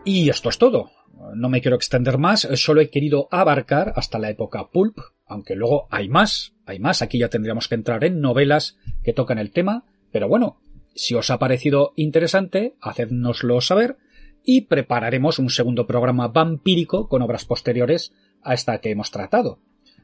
Y 0.03 0.30
esto 0.30 0.49
es 0.49 0.57
todo. 0.57 0.89
No 1.36 1.50
me 1.50 1.62
quiero 1.62 1.76
extender 1.76 2.18
más, 2.18 2.48
solo 2.56 2.82
he 2.82 2.90
querido 2.90 3.28
abarcar 3.32 3.94
hasta 3.96 4.20
la 4.20 4.30
época 4.30 4.70
pulp, 4.70 5.00
aunque 5.26 5.56
luego 5.56 5.88
hay 5.92 6.10
más, 6.10 6.54
hay 6.66 6.80
más, 6.80 7.02
aquí 7.02 7.20
ya 7.20 7.30
tendríamos 7.30 7.68
que 7.68 7.76
entrar 7.76 8.04
en 8.04 8.22
novelas 8.22 8.78
que 9.04 9.14
tocan 9.14 9.38
el 9.38 9.52
tema, 9.52 9.86
pero 10.12 10.28
bueno, 10.28 10.62
si 10.94 11.16
os 11.16 11.30
ha 11.30 11.40
parecido 11.40 11.94
interesante, 11.96 12.76
hacednoslo 12.82 13.62
saber 13.62 13.98
y 14.44 14.62
prepararemos 14.62 15.40
un 15.40 15.50
segundo 15.50 15.88
programa 15.88 16.28
vampírico 16.28 17.08
con 17.08 17.22
obras 17.22 17.46
posteriores 17.46 18.14
a 18.42 18.54
esta 18.54 18.80
que 18.80 18.92
hemos 18.92 19.12
tratado. 19.12 19.60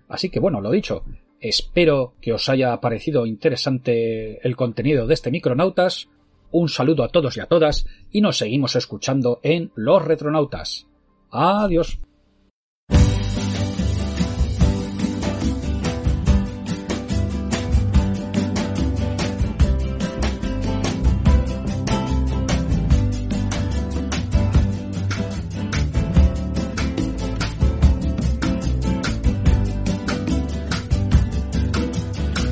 Así 0.07 0.29
que 0.29 0.39
bueno, 0.39 0.61
lo 0.61 0.71
dicho, 0.71 1.03
Espero 1.39 2.15
que 2.19 2.33
os 2.33 2.49
haya 2.49 2.79
parecido 2.81 3.25
interesante 3.25 4.45
el 4.45 4.55
contenido 4.55 5.05
de 5.05 5.13
este 5.13 5.29
Micronautas. 5.29 6.09
Un 6.49 6.69
saludo 6.69 7.03
a 7.03 7.09
todos 7.09 7.37
y 7.37 7.41
a 7.41 7.45
todas 7.45 7.85
y 8.11 8.21
nos 8.21 8.37
seguimos 8.37 8.75
escuchando 8.75 9.39
en 9.43 9.71
Los 9.75 10.03
Retronautas. 10.03 10.87
Adiós. 11.31 11.99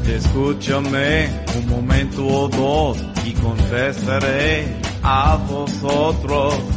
Escúchame 0.08 1.30
un 1.58 1.70
momento 1.70 2.26
o 2.28 2.48
dos 2.50 2.98
y 3.26 3.34
confesaré 3.34 4.66
a 5.02 5.38
vosotros. 5.48 6.75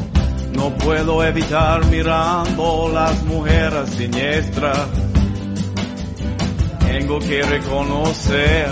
No 0.52 0.70
puedo 0.78 1.24
evitar 1.24 1.84
mirando 1.86 2.90
las 2.92 3.22
mujeres 3.24 3.90
siniestras. 3.90 4.86
Tengo 6.80 7.18
que 7.18 7.42
reconocer, 7.42 8.68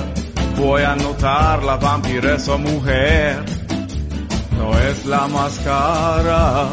voy 0.56 0.82
a 0.82 0.94
notar 0.96 1.62
la 1.62 1.76
vampiresa 1.76 2.56
mujer. 2.56 3.44
No 4.58 4.76
es 4.78 5.06
la 5.06 5.28
máscara 5.28 6.68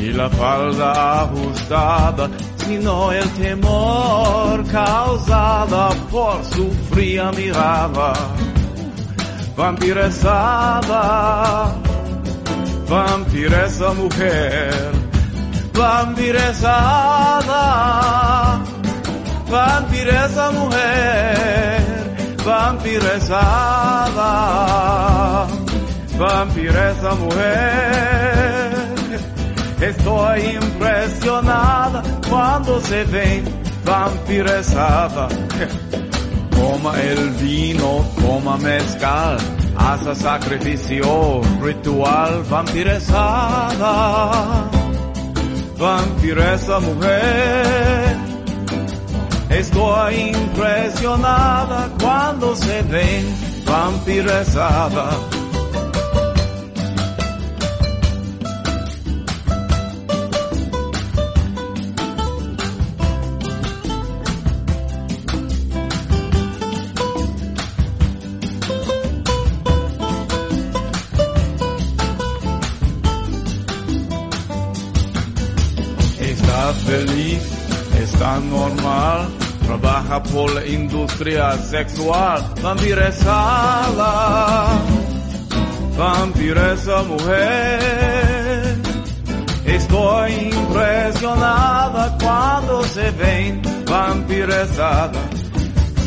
y 0.00 0.12
la 0.12 0.30
falda 0.30 1.22
ajustada, 1.22 2.30
sino 2.58 3.10
el 3.12 3.28
temor 3.30 4.64
causado 4.70 5.88
por 6.10 6.44
su 6.44 6.70
fría 6.90 7.30
mirada. 7.32 8.12
Vampiresada, 9.56 11.74
vampiresa 12.88 13.92
mujer, 13.94 14.92
vampiresada, 15.72 17.62
vampiresa 19.50 20.50
mujer, 20.52 21.80
vampiresada, 22.44 24.26
vampiresa 26.18 27.14
mujer. 27.14 27.96
Estoy 29.80 30.56
impresionada 30.56 32.02
cuando 32.28 32.80
se 32.80 33.04
ven 33.04 33.44
vampiresada. 33.84 35.28
Toma 36.50 37.00
el 37.02 37.30
vino, 37.32 38.04
toma 38.18 38.56
mezcal, 38.56 39.36
hasta 39.76 40.14
sacrificio 40.14 41.40
ritual 41.60 42.42
vampiresada. 42.50 43.90
Vampiresa 45.78 46.80
mujer. 46.80 48.16
Estoy 49.50 50.14
impresionada 50.34 51.88
cuando 52.00 52.56
se 52.56 52.82
ven 52.82 53.24
vampiresada. 53.64 55.35
Está 78.16 78.40
normal, 78.40 79.28
trabaja 79.66 80.22
por 80.22 80.54
la 80.54 80.64
industria 80.64 81.52
sexual, 81.58 82.42
vampiresada, 82.62 84.08
vampiresa 85.98 87.02
mujer. 87.02 88.76
Estoy 89.66 90.32
impresionada 90.32 92.16
cuando 92.18 92.82
se 92.84 93.10
ven 93.10 93.60
vampiresada. 93.86 95.20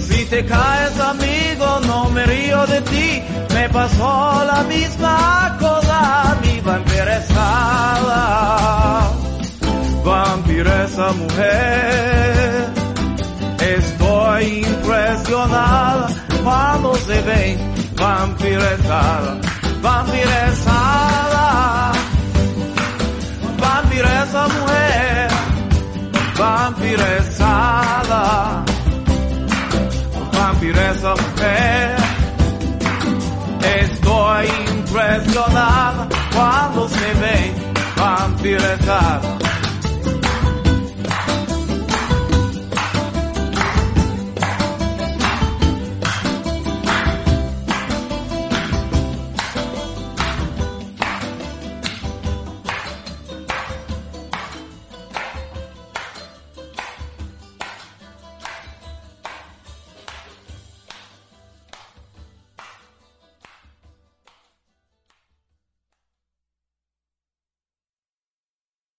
Si 0.08 0.26
te 0.26 0.44
caes 0.46 1.00
amigo 1.00 1.80
no 1.86 2.10
me 2.10 2.26
río 2.26 2.66
de 2.66 2.82
ti, 2.82 3.22
me 3.54 3.70
pasó 3.70 4.44
la 4.46 4.64
misma 4.64 5.58
cosa, 5.60 6.40
mi 6.42 6.60
vampirezada, 10.04 10.04
vampiresa 10.04 11.12
mujer. 11.14 12.70
Estoy 13.60 14.66
impresionada 14.66 16.08
cuando 16.44 16.96
se 16.96 17.22
ve 17.22 17.58
vampirezada, 17.96 19.38
vampirezada, 19.82 21.48
vampiresa 23.60 24.48
mujer, 24.48 25.30
vampirezada 26.38 27.70
vampiresa 30.40 31.16
mujer. 31.16 31.96
Estoy 33.82 34.48
impresionada 34.72 36.08
cuando 36.34 36.88
se 36.90 37.14
ve 37.22 37.54
vampirezada. 37.96 39.49